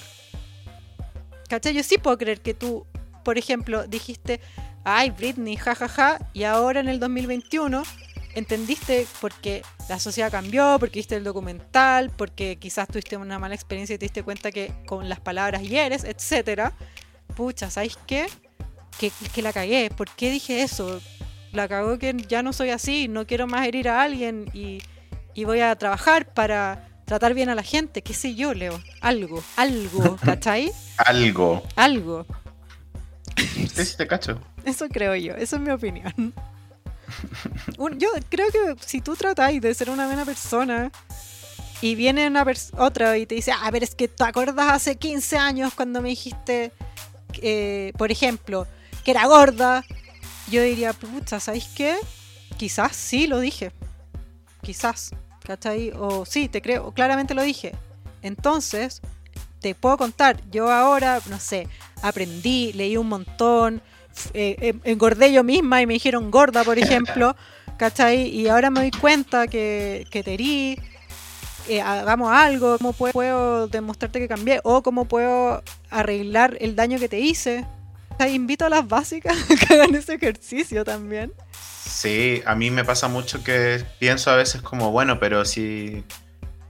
¿Cachai? 1.50 1.74
Yo 1.74 1.84
sí 1.84 1.98
puedo 1.98 2.18
creer 2.18 2.42
que 2.42 2.54
tú, 2.54 2.86
por 3.24 3.38
ejemplo, 3.38 3.86
dijiste, 3.88 4.40
ay, 4.84 5.10
Britney, 5.12 5.58
jajaja, 5.58 6.20
y 6.34 6.44
ahora 6.44 6.80
en 6.80 6.88
el 6.88 7.00
2021 7.00 7.84
entendiste 8.36 9.08
porque 9.20 9.64
la 9.90 10.00
sociedad 10.00 10.32
cambió, 10.32 10.78
porque 10.80 11.00
viste 11.00 11.16
el 11.16 11.24
documental, 11.24 12.10
porque 12.12 12.58
quizás 12.58 12.88
tuviste 12.88 13.18
una 13.18 13.40
mala 13.40 13.56
experiencia 13.56 13.96
y 13.96 13.98
te 13.98 14.06
diste 14.06 14.24
cuenta 14.24 14.52
que 14.52 14.74
con 14.86 15.10
las 15.10 15.20
palabras 15.20 15.62
hieres, 15.62 16.04
etcétera. 16.04 16.74
Pucha, 17.36 17.70
¿sabes 17.70 17.98
qué? 18.06 18.28
que, 18.98 19.12
que 19.34 19.42
la 19.42 19.54
cagué. 19.54 19.90
¿Por 19.90 20.10
qué 20.10 20.32
dije 20.32 20.62
eso? 20.62 21.02
La 21.52 21.68
cagó 21.68 21.98
que 21.98 22.16
ya 22.28 22.44
no 22.44 22.54
soy 22.54 22.70
así, 22.70 23.08
no 23.08 23.26
quiero 23.28 23.48
más 23.48 23.68
herir 23.68 23.90
a 23.90 24.02
alguien 24.02 24.50
y, 24.54 24.82
y 25.34 25.44
voy 25.44 25.60
a 25.60 25.76
trabajar 25.76 26.34
para 26.34 26.88
tratar 27.06 27.34
bien 27.34 27.50
a 27.50 27.56
la 27.56 27.64
gente. 27.64 28.02
¿Qué 28.02 28.14
sé 28.14 28.36
yo, 28.36 28.54
Leo? 28.54 28.80
Algo, 29.02 29.44
algo, 29.58 30.18
¿cachai? 30.24 30.72
Algo. 30.98 31.64
Algo. 31.76 32.26
Sí, 33.36 33.86
sí, 33.86 33.98
te 33.98 34.08
cacho. 34.08 34.40
Eso 34.64 34.88
creo 34.88 35.16
yo, 35.16 35.34
eso 35.36 35.56
es 35.56 35.62
mi 35.62 35.72
opinión. 35.72 36.34
Yo 37.98 38.10
creo 38.30 38.48
que 38.52 38.76
si 38.86 39.02
tú 39.02 39.16
tratáis 39.16 39.62
de 39.62 39.74
ser 39.74 39.90
una 39.90 40.06
buena 40.08 40.26
persona 40.26 40.92
y 41.82 41.96
viene 41.96 42.28
una 42.28 42.46
otro 42.78 43.16
y 43.16 43.26
te 43.26 43.36
dice, 43.36 43.52
a 43.52 43.70
ver, 43.72 43.84
es 43.84 43.96
que 43.96 44.08
te 44.08 44.24
acuerdas 44.24 44.72
hace 44.72 44.96
15 44.96 45.38
años 45.38 45.74
cuando 45.74 46.02
me 46.02 46.10
dijiste, 46.10 46.72
eh, 47.42 47.94
por 47.98 48.12
ejemplo, 48.12 48.68
que 49.04 49.12
era 49.12 49.26
gorda. 49.26 49.84
Yo 50.50 50.62
diría, 50.62 50.94
pucha, 50.94 51.40
¿sabéis 51.40 51.70
qué? 51.76 51.96
Quizás 52.58 52.96
sí 52.96 53.28
lo 53.28 53.40
dije. 53.40 53.72
Quizás, 54.62 55.12
¿cachai? 55.44 55.92
O 55.96 56.26
sí, 56.26 56.50
te 56.50 56.62
creo, 56.62 56.92
claramente 56.94 57.34
lo 57.34 57.42
dije. 57.42 57.74
Entonces, 58.22 59.02
te 59.60 59.76
puedo 59.76 59.98
contar, 59.98 60.42
yo 60.52 60.72
ahora, 60.72 61.20
no 61.30 61.40
sé, 61.40 61.68
aprendí, 62.02 62.74
leí 62.74 62.98
un 62.98 63.08
montón, 63.08 63.82
eh, 64.34 64.56
eh, 64.62 64.74
engordé 64.84 65.32
yo 65.32 65.44
misma 65.44 65.82
y 65.82 65.88
me 65.88 65.94
dijeron 65.94 66.32
gorda, 66.32 66.64
por 66.64 66.78
ejemplo, 66.80 67.36
¿cachai? 67.78 68.28
Y 68.28 68.48
ahora 68.48 68.70
me 68.70 68.82
doy 68.82 68.92
cuenta 68.92 69.48
que, 69.48 70.06
que 70.10 70.24
te 70.24 70.34
herí, 70.34 70.80
eh, 71.68 71.82
hagamos 71.82 72.32
algo, 72.32 72.78
cómo 72.78 72.94
puedo, 72.94 73.14
puedo 73.14 73.68
demostrarte 73.68 74.20
que 74.20 74.28
cambié 74.28 74.62
o 74.64 74.82
cómo 74.82 75.06
puedo 75.06 75.64
arreglar 75.90 76.58
el 76.60 76.76
daño 76.76 77.00
que 77.00 77.10
te 77.10 77.20
hice. 77.20 77.66
O 78.10 78.18
sea, 78.18 78.30
invito 78.30 78.66
a 78.66 78.70
las 78.70 78.88
básicas 78.88 79.38
a 79.50 79.56
que 79.68 79.74
hagan 79.74 79.96
ese 79.96 80.16
ejercicio 80.16 80.84
también. 80.84 81.34
Sí, 81.86 82.42
a 82.46 82.56
mí 82.56 82.72
me 82.72 82.86
pasa 82.86 83.08
mucho 83.08 83.44
que 83.44 83.84
pienso 84.00 84.32
a 84.32 84.36
veces 84.36 84.62
como, 84.62 84.92
bueno, 84.92 85.20
pero 85.20 85.46
si, 85.46 86.04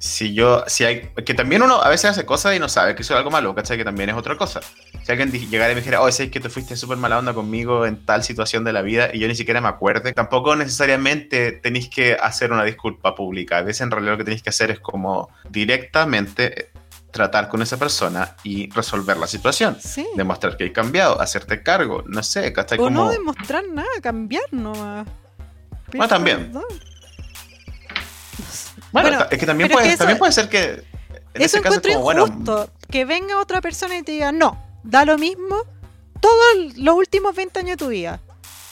si 0.01 0.33
yo, 0.33 0.63
si 0.65 0.83
hay, 0.83 1.11
que 1.23 1.35
también 1.35 1.61
uno 1.61 1.75
a 1.75 1.87
veces 1.87 2.09
hace 2.09 2.25
cosas 2.25 2.55
y 2.55 2.59
no 2.59 2.67
sabe 2.67 2.95
que 2.95 3.03
eso 3.03 3.13
es 3.13 3.19
algo 3.19 3.29
malo, 3.29 3.53
¿cachai? 3.53 3.77
Que 3.77 3.83
también 3.85 4.09
es 4.09 4.15
otra 4.15 4.35
cosa. 4.35 4.59
Si 5.03 5.11
alguien 5.11 5.31
llegara 5.31 5.71
y 5.71 5.75
me 5.75 5.81
dijera, 5.81 6.01
oh, 6.01 6.11
sé 6.11 6.31
que 6.31 6.39
te 6.39 6.49
fuiste 6.49 6.75
súper 6.75 6.97
mala 6.97 7.19
onda 7.19 7.35
conmigo 7.35 7.85
en 7.85 8.03
tal 8.03 8.23
situación 8.23 8.63
de 8.63 8.73
la 8.73 8.81
vida 8.81 9.11
y 9.13 9.19
yo 9.19 9.27
ni 9.27 9.35
siquiera 9.35 9.61
me 9.61 9.67
acuerde, 9.67 10.11
tampoco 10.13 10.55
necesariamente 10.55 11.51
tenéis 11.51 11.87
que 11.87 12.15
hacer 12.15 12.51
una 12.51 12.63
disculpa 12.63 13.13
pública. 13.13 13.59
A 13.59 13.61
veces 13.61 13.81
en 13.81 13.91
realidad 13.91 14.13
lo 14.13 14.17
que 14.17 14.23
tenéis 14.23 14.41
que 14.41 14.49
hacer 14.49 14.71
es 14.71 14.79
como 14.79 15.29
directamente 15.47 16.61
eh, 16.61 16.69
tratar 17.11 17.47
con 17.47 17.61
esa 17.61 17.77
persona 17.77 18.35
y 18.43 18.71
resolver 18.71 19.17
la 19.17 19.27
situación. 19.27 19.77
Sí. 19.79 20.07
Demostrar 20.15 20.57
que 20.57 20.63
hay 20.63 20.73
cambiado, 20.73 21.21
hacerte 21.21 21.61
cargo, 21.61 22.03
no 22.07 22.23
sé, 22.23 22.51
¿cachai? 22.53 22.79
O 22.79 22.85
Como... 22.85 23.03
no 23.03 23.11
demostrar 23.11 23.67
nada, 23.67 23.87
cambiar 24.01 24.45
nomás. 24.51 25.05
Bueno, 25.91 26.07
también. 26.07 26.47
Perdón. 26.47 26.91
Bueno, 28.91 29.09
Bueno, 29.09 29.25
es 29.31 29.37
que 29.39 29.45
también, 29.45 29.69
puede, 29.69 29.85
que 29.87 29.93
eso- 29.93 29.97
también 29.99 30.17
puede 30.19 30.31
ser 30.31 30.49
que 30.49 30.63
en 31.33 31.41
Eso 31.41 31.57
ese 31.57 31.61
caso 31.61 31.79
es 31.83 31.93
como, 31.93 32.01
bueno, 32.03 32.27
injusto. 32.27 32.69
Que 32.89 33.05
venga 33.05 33.39
otra 33.39 33.61
persona 33.61 33.97
y 33.97 34.03
te 34.03 34.11
diga, 34.11 34.31
no, 34.31 34.61
da 34.83 35.05
lo 35.05 35.17
mismo 35.17 35.55
todos 36.19 36.75
los 36.77 36.95
últimos 36.95 37.35
20 37.35 37.59
años 37.59 37.71
de 37.71 37.77
tu 37.77 37.87
vida. 37.87 38.19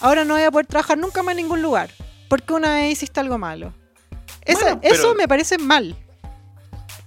Ahora 0.02 0.26
no 0.26 0.34
voy 0.36 0.44
a 0.44 0.52
poder 0.52 0.68
trabajar 0.68 0.98
nunca 0.98 1.24
más 1.24 1.32
en 1.34 1.38
ningún 1.38 1.62
lugar. 1.62 1.90
Porque 2.28 2.54
una 2.54 2.76
vez 2.76 2.92
hiciste 2.94 3.20
algo 3.20 3.38
malo. 3.38 3.74
Eso, 4.46 4.60
Bueno, 4.62 4.80
pero- 4.82 4.94
eso 4.96 5.16
me 5.16 5.28
parece 5.28 5.58
mal. 5.58 5.96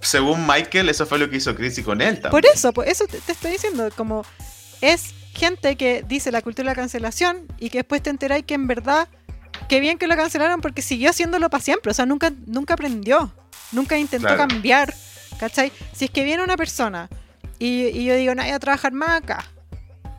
según 0.01 0.45
Michael, 0.45 0.89
eso 0.89 1.05
fue 1.05 1.17
lo 1.17 1.29
que 1.29 1.37
hizo 1.37 1.55
Chrissy 1.55 1.81
con 1.83 2.01
él 2.01 2.15
también. 2.19 2.31
Por 2.31 2.45
eso, 2.45 2.73
por 2.73 2.87
eso 2.87 3.05
te, 3.07 3.19
te 3.21 3.31
estoy 3.31 3.51
diciendo, 3.51 3.89
como 3.95 4.25
es 4.81 5.13
gente 5.33 5.75
que 5.77 6.03
dice 6.07 6.31
la 6.31 6.41
cultura 6.41 6.69
de 6.69 6.75
la 6.75 6.81
cancelación 6.81 7.47
y 7.57 7.69
que 7.69 7.79
después 7.79 8.03
te 8.03 8.09
enteráis 8.09 8.43
que 8.45 8.53
en 8.53 8.67
verdad, 8.67 9.07
qué 9.69 9.79
bien 9.79 9.97
que 9.97 10.07
lo 10.07 10.15
cancelaron 10.15 10.61
porque 10.61 10.81
siguió 10.81 11.09
haciéndolo 11.09 11.49
para 11.49 11.63
siempre, 11.63 11.91
o 11.91 11.93
sea, 11.93 12.05
nunca, 12.05 12.31
nunca 12.45 12.73
aprendió, 12.75 13.33
nunca 13.71 13.97
intentó 13.97 14.27
Claro. 14.27 14.47
cambiar, 14.47 14.93
¿cachai? 15.39 15.71
Si 15.93 16.05
es 16.05 16.11
que 16.11 16.23
viene 16.23 16.43
una 16.43 16.57
persona 16.57 17.09
y, 17.59 17.85
y 17.87 18.05
yo 18.05 18.15
digo, 18.15 18.35
no 18.35 18.43
voy 18.43 18.51
a 18.51 18.59
trabajar 18.59 18.91
más 18.93 19.21
acá, 19.21 19.45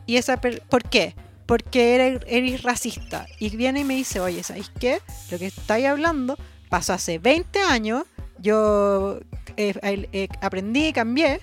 y 0.05 0.17
esa, 0.17 0.37
per- 0.37 0.61
¿por 0.63 0.83
qué? 0.83 1.15
Porque 1.45 1.95
eres, 1.95 2.21
eres 2.27 2.63
racista, 2.63 3.27
y 3.39 3.55
viene 3.55 3.81
y 3.81 3.83
me 3.83 3.95
dice, 3.95 4.19
oye, 4.19 4.41
¿sabéis 4.43 4.71
qué? 4.79 4.99
Lo 5.31 5.37
que 5.39 5.45
estáis 5.47 5.85
hablando 5.85 6.37
pasó 6.69 6.93
hace 6.93 7.19
20 7.19 7.59
años, 7.61 8.03
yo 8.39 9.19
eh, 9.57 9.73
eh, 10.11 10.27
aprendí 10.41 10.87
y 10.87 10.93
cambié, 10.93 11.39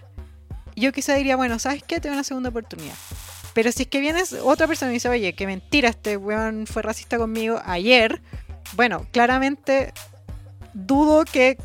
yo 0.74 0.92
quizá 0.92 1.14
diría, 1.14 1.36
bueno, 1.36 1.58
¿sabes 1.58 1.82
qué? 1.86 2.00
Te 2.00 2.08
doy 2.08 2.14
una 2.16 2.24
segunda 2.24 2.48
oportunidad. 2.48 2.94
Pero 3.54 3.70
si 3.72 3.82
es 3.82 3.88
que 3.88 4.00
vienes 4.00 4.32
otra 4.32 4.66
persona 4.66 4.90
y 4.90 4.94
dice, 4.94 5.08
oye, 5.08 5.34
qué 5.34 5.46
mentira, 5.46 5.88
este 5.88 6.16
weón 6.16 6.66
fue 6.66 6.82
racista 6.82 7.18
conmigo 7.18 7.60
ayer, 7.64 8.20
bueno, 8.74 9.06
claramente 9.12 9.92
dudo 10.74 11.24
que 11.24 11.58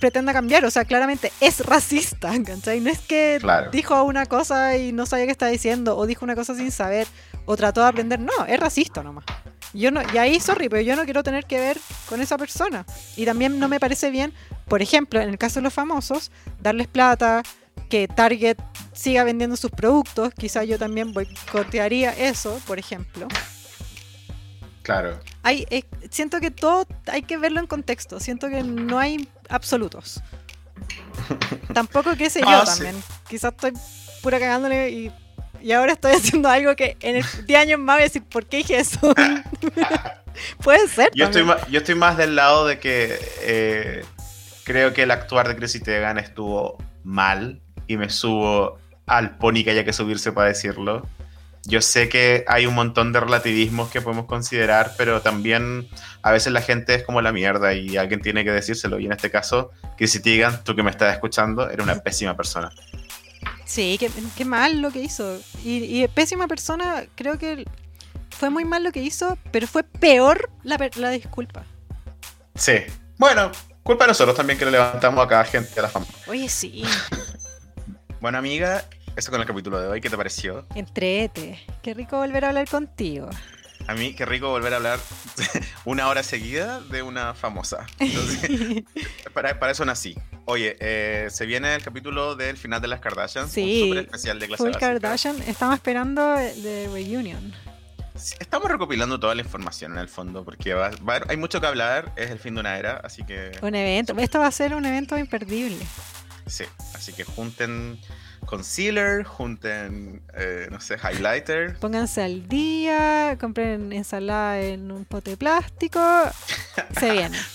pretenda 0.00 0.32
cambiar, 0.32 0.64
o 0.64 0.70
sea, 0.70 0.84
claramente 0.84 1.32
es 1.40 1.64
racista, 1.64 2.32
¿cachai? 2.44 2.80
No 2.80 2.90
es 2.90 2.98
que 3.00 3.38
Claro. 3.40 3.70
dijo 3.70 4.02
una 4.04 4.26
cosa 4.26 4.76
y 4.76 4.92
no 4.92 5.06
sabía 5.06 5.26
qué 5.26 5.32
estaba 5.32 5.50
diciendo, 5.50 5.96
o 5.96 6.06
dijo 6.06 6.24
una 6.24 6.34
cosa 6.34 6.54
sin 6.54 6.70
saber, 6.70 7.06
o 7.46 7.56
trató 7.56 7.82
de 7.82 7.88
aprender, 7.88 8.20
no, 8.20 8.32
es 8.46 8.58
racista 8.58 9.02
nomás. 9.02 9.24
Yo 9.72 9.90
no, 9.90 10.00
y 10.12 10.18
ahí, 10.18 10.38
sorry, 10.40 10.68
pero 10.68 10.82
yo 10.82 10.94
no 10.94 11.04
quiero 11.04 11.22
tener 11.24 11.46
que 11.46 11.58
ver 11.58 11.78
con 12.08 12.20
esa 12.20 12.38
persona. 12.38 12.86
Y 13.16 13.24
también 13.24 13.58
no 13.58 13.68
me 13.68 13.80
parece 13.80 14.10
bien, 14.10 14.32
por 14.68 14.82
ejemplo, 14.82 15.20
en 15.20 15.28
el 15.28 15.36
caso 15.36 15.56
de 15.56 15.62
los 15.62 15.74
famosos, 15.74 16.30
darles 16.60 16.86
plata, 16.86 17.42
que 17.88 18.08
Target 18.08 18.58
siga 18.92 19.24
vendiendo 19.24 19.56
sus 19.56 19.70
productos. 19.70 20.32
Quizá 20.34 20.64
yo 20.64 20.78
también 20.78 21.12
boicotearía 21.12 22.10
eso, 22.10 22.60
por 22.66 22.78
ejemplo. 22.78 23.28
Claro. 24.82 25.18
Hay, 25.42 25.66
eh, 25.70 25.84
siento 26.10 26.40
que 26.40 26.50
todo 26.50 26.86
hay 27.06 27.22
que 27.22 27.38
verlo 27.38 27.60
en 27.60 27.66
contexto. 27.66 28.20
Siento 28.20 28.48
que 28.48 28.62
no 28.62 28.98
hay 28.98 29.28
absolutos. 29.48 30.22
Tampoco 31.74 32.16
que 32.16 32.28
sé 32.30 32.40
yo 32.40 32.48
Ah, 32.48 32.66
sí. 32.66 32.82
también. 32.82 33.02
Quizás 33.28 33.52
estoy 33.52 33.72
pura 34.22 34.38
cagándole 34.38 34.90
y, 34.90 35.12
y 35.62 35.72
ahora 35.72 35.92
estoy 35.92 36.12
haciendo 36.16 36.48
algo 36.48 36.76
que 36.76 36.96
en 37.00 37.16
el 37.16 37.24
10 37.46 37.60
años 37.60 37.80
más 37.80 37.96
voy 37.96 38.02
a 38.02 38.04
decir, 38.04 38.22
¿por 38.24 38.46
qué 38.46 38.58
dije 38.58 38.78
eso? 38.78 39.00
Puede 40.62 40.86
ser. 40.88 41.10
Yo 41.14 41.26
estoy, 41.26 41.44
más, 41.44 41.66
yo 41.68 41.78
estoy 41.78 41.94
más 41.94 42.16
del 42.16 42.36
lado 42.36 42.66
de 42.66 42.78
que 42.78 43.18
eh, 43.42 44.04
creo 44.64 44.92
que 44.92 45.04
el 45.04 45.10
actuar 45.10 45.48
de 45.48 45.56
Chrissy 45.56 45.80
estuvo 46.18 46.76
mal 47.04 47.62
y 47.86 47.96
me 47.96 48.10
subo 48.10 48.78
al 49.06 49.36
pony 49.36 49.64
que 49.64 49.70
haya 49.70 49.84
que 49.84 49.92
subirse 49.92 50.32
para 50.32 50.48
decirlo. 50.48 51.06
Yo 51.66 51.80
sé 51.80 52.10
que 52.10 52.44
hay 52.46 52.66
un 52.66 52.74
montón 52.74 53.12
de 53.12 53.20
relativismos 53.20 53.90
que 53.90 54.02
podemos 54.02 54.26
considerar, 54.26 54.92
pero 54.98 55.22
también 55.22 55.88
a 56.22 56.30
veces 56.30 56.52
la 56.52 56.60
gente 56.60 56.94
es 56.94 57.04
como 57.04 57.22
la 57.22 57.32
mierda 57.32 57.72
y 57.72 57.96
alguien 57.96 58.20
tiene 58.20 58.44
que 58.44 58.50
decírselo. 58.50 59.00
Y 59.00 59.06
en 59.06 59.12
este 59.12 59.30
caso, 59.30 59.70
Chrissy 59.96 60.20
Teigen, 60.20 60.62
tú 60.62 60.76
que 60.76 60.82
me 60.82 60.90
estás 60.90 61.14
escuchando, 61.14 61.70
era 61.70 61.82
una 61.82 62.00
pésima 62.00 62.36
persona. 62.36 62.70
Sí, 63.64 63.96
qué, 63.98 64.10
qué 64.36 64.44
mal 64.44 64.82
lo 64.82 64.90
que 64.90 65.00
hizo. 65.00 65.40
Y, 65.64 66.02
y 66.02 66.08
pésima 66.08 66.46
persona, 66.48 67.04
creo 67.14 67.38
que 67.38 67.64
fue 68.28 68.50
muy 68.50 68.66
mal 68.66 68.84
lo 68.84 68.92
que 68.92 69.00
hizo, 69.00 69.38
pero 69.50 69.66
fue 69.66 69.84
peor 69.84 70.50
la, 70.64 70.76
la 70.96 71.10
disculpa. 71.10 71.64
Sí. 72.54 72.74
Bueno, 73.16 73.50
culpa 73.82 74.04
de 74.04 74.08
nosotros 74.08 74.36
también 74.36 74.58
que 74.58 74.64
le 74.64 74.72
levantamos 74.72 75.24
acá 75.24 75.40
a 75.40 75.44
gente 75.44 75.78
a 75.78 75.82
la 75.84 75.88
fama. 75.88 76.06
Oye, 76.26 76.48
sí, 76.48 76.84
Bueno, 78.24 78.38
amiga, 78.38 78.82
eso 79.16 79.30
con 79.30 79.38
el 79.42 79.46
capítulo 79.46 79.78
de 79.78 79.86
hoy. 79.86 80.00
¿Qué 80.00 80.08
te 80.08 80.16
pareció? 80.16 80.64
entrete. 80.74 81.62
Qué 81.82 81.92
rico 81.92 82.16
volver 82.16 82.46
a 82.46 82.48
hablar 82.48 82.66
contigo. 82.66 83.28
A 83.86 83.92
mí, 83.92 84.14
qué 84.14 84.24
rico 84.24 84.48
volver 84.48 84.72
a 84.72 84.76
hablar 84.76 84.98
una 85.84 86.08
hora 86.08 86.22
seguida 86.22 86.80
de 86.80 87.02
una 87.02 87.34
famosa. 87.34 87.84
Entonces, 87.98 88.82
para, 89.34 89.58
para 89.60 89.72
eso 89.72 89.84
nací. 89.84 90.16
Oye, 90.46 90.74
eh, 90.80 91.28
se 91.30 91.44
viene 91.44 91.74
el 91.74 91.82
capítulo 91.82 92.34
del 92.34 92.56
final 92.56 92.80
de 92.80 92.88
las 92.88 93.00
Kardashians. 93.00 93.52
Sí, 93.52 93.82
Un 93.82 93.88
súper 93.90 94.04
especial 94.06 94.38
de 94.40 94.46
clase 94.46 94.62
Full 94.62 94.70
básica. 94.72 94.86
Kardashian, 94.86 95.42
estamos 95.42 95.74
esperando 95.74 96.30
de 96.36 96.88
reunion. 96.90 97.52
Estamos 98.14 98.70
recopilando 98.70 99.20
toda 99.20 99.34
la 99.34 99.42
información 99.42 99.92
en 99.92 99.98
el 99.98 100.08
fondo, 100.08 100.46
porque 100.46 100.72
va- 100.72 100.92
va- 101.06 101.20
hay 101.28 101.36
mucho 101.36 101.60
que 101.60 101.66
hablar. 101.66 102.10
Es 102.16 102.30
el 102.30 102.38
fin 102.38 102.54
de 102.54 102.60
una 102.60 102.78
era, 102.78 103.02
así 103.04 103.22
que. 103.26 103.50
Un 103.60 103.74
evento. 103.74 104.14
Esto 104.16 104.38
va 104.38 104.46
a 104.46 104.50
ser 104.50 104.74
un 104.74 104.86
evento 104.86 105.18
imperdible. 105.18 105.84
Sí, 106.46 106.64
así 106.94 107.12
que 107.12 107.24
junten 107.24 107.98
concealer, 108.46 109.24
junten, 109.24 110.22
eh, 110.34 110.68
no 110.70 110.80
sé, 110.80 110.96
highlighter. 110.96 111.76
Pónganse 111.78 112.22
al 112.22 112.48
día, 112.48 113.36
compren 113.40 113.92
ensalada 113.92 114.60
en 114.60 114.90
un 114.92 115.04
pote 115.04 115.30
de 115.30 115.36
plástico. 115.36 116.00
Se 116.98 117.10
viene. 117.10 117.38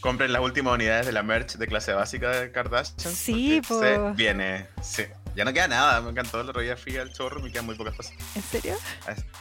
Compren 0.00 0.32
las 0.32 0.42
últimas 0.42 0.74
unidades 0.74 1.06
de 1.06 1.12
la 1.12 1.24
merch 1.24 1.56
de 1.56 1.66
clase 1.66 1.92
básica 1.92 2.30
de 2.30 2.52
Kardashian. 2.52 3.12
Sí, 3.12 3.60
porque 3.66 3.94
se 3.96 4.12
viene. 4.14 4.68
Sí. 4.80 5.02
Ya 5.34 5.44
no 5.44 5.52
queda 5.52 5.66
nada. 5.66 6.00
Me 6.00 6.10
encantó. 6.10 6.40
El 6.40 6.48
otro 6.48 6.62
día 6.62 6.76
fui 6.76 6.96
al 6.96 7.12
chorro. 7.12 7.40
Me 7.42 7.50
quedan 7.50 7.66
muy 7.66 7.74
pocas 7.74 7.94
cosas. 7.96 8.12
¿En 8.36 8.42
serio? 8.42 8.76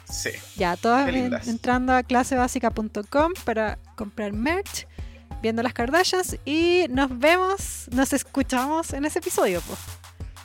Sí. 0.10 0.32
Ya, 0.56 0.76
en- 0.84 1.12
lindas. 1.14 1.48
entrando 1.48 1.94
a 1.94 2.02
clasebásica.com 2.02 3.34
para 3.46 3.78
comprar 3.96 4.34
merch, 4.34 4.88
viendo 5.42 5.64
las 5.64 5.74
Kardashians 5.74 6.38
y 6.46 6.86
nos 6.90 7.18
vemos, 7.18 7.88
nos 7.92 8.14
escuchamos 8.14 8.94
en 8.94 9.06
ese 9.06 9.20
episodio. 9.20 9.62
po. 9.62 9.78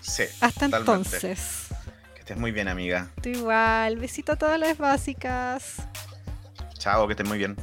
Sí. 0.01 0.24
Hasta 0.40 0.66
totalmente. 0.66 1.16
entonces. 1.16 1.66
Que 2.14 2.20
estés 2.20 2.36
muy 2.36 2.53
bien, 2.53 2.68
amiga. 2.68 3.09
Tú 3.22 3.28
igual. 3.30 3.97
Besito 3.97 4.32
a 4.32 4.36
todas 4.36 4.59
las 4.59 4.78
básicas. 4.78 5.76
Chao, 6.78 7.07
que 7.07 7.12
estés 7.12 7.28
muy 7.28 7.38
bien. 7.38 7.57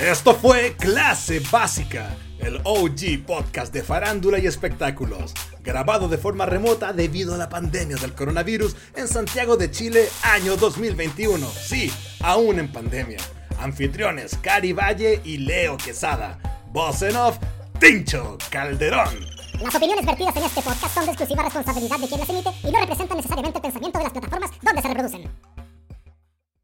Esto 0.00 0.34
fue 0.34 0.76
Clase 0.78 1.42
Básica, 1.50 2.16
el 2.38 2.60
OG 2.64 3.26
podcast 3.26 3.72
de 3.74 3.82
farándula 3.82 4.38
y 4.38 4.46
espectáculos, 4.46 5.34
grabado 5.62 6.08
de 6.08 6.16
forma 6.16 6.46
remota 6.46 6.92
debido 6.94 7.34
a 7.34 7.36
la 7.36 7.50
pandemia 7.50 7.96
del 7.96 8.14
coronavirus 8.14 8.76
en 8.94 9.08
Santiago 9.08 9.56
de 9.58 9.70
Chile, 9.70 10.08
año 10.22 10.56
2021. 10.56 11.46
Sí, 11.50 11.92
aún 12.20 12.60
en 12.60 12.72
pandemia. 12.72 13.18
Anfitriones 13.60 14.36
Cari 14.38 14.72
Valle 14.72 15.20
y 15.24 15.38
Leo 15.38 15.76
Quesada. 15.76 16.38
Voz 16.72 17.02
en 17.02 17.16
off, 17.16 17.38
Tincho 17.78 18.38
Calderón. 18.50 19.26
Las 19.60 19.74
opiniones 19.74 20.06
vertidas 20.06 20.36
en 20.36 20.44
este 20.44 20.62
podcast 20.62 20.94
son 20.94 21.04
de 21.04 21.12
exclusiva 21.12 21.42
responsabilidad 21.42 21.98
de 21.98 22.08
quien 22.08 22.20
las 22.20 22.28
emite 22.30 22.50
y 22.62 22.70
no 22.70 22.80
representan 22.80 23.16
necesariamente 23.18 23.58
el 23.58 23.62
pensamiento 23.62 23.98
de 23.98 24.04
las 24.04 24.12
plataformas 24.12 24.50
donde 24.62 24.82
se 24.82 24.88
reproducen. 24.88 25.30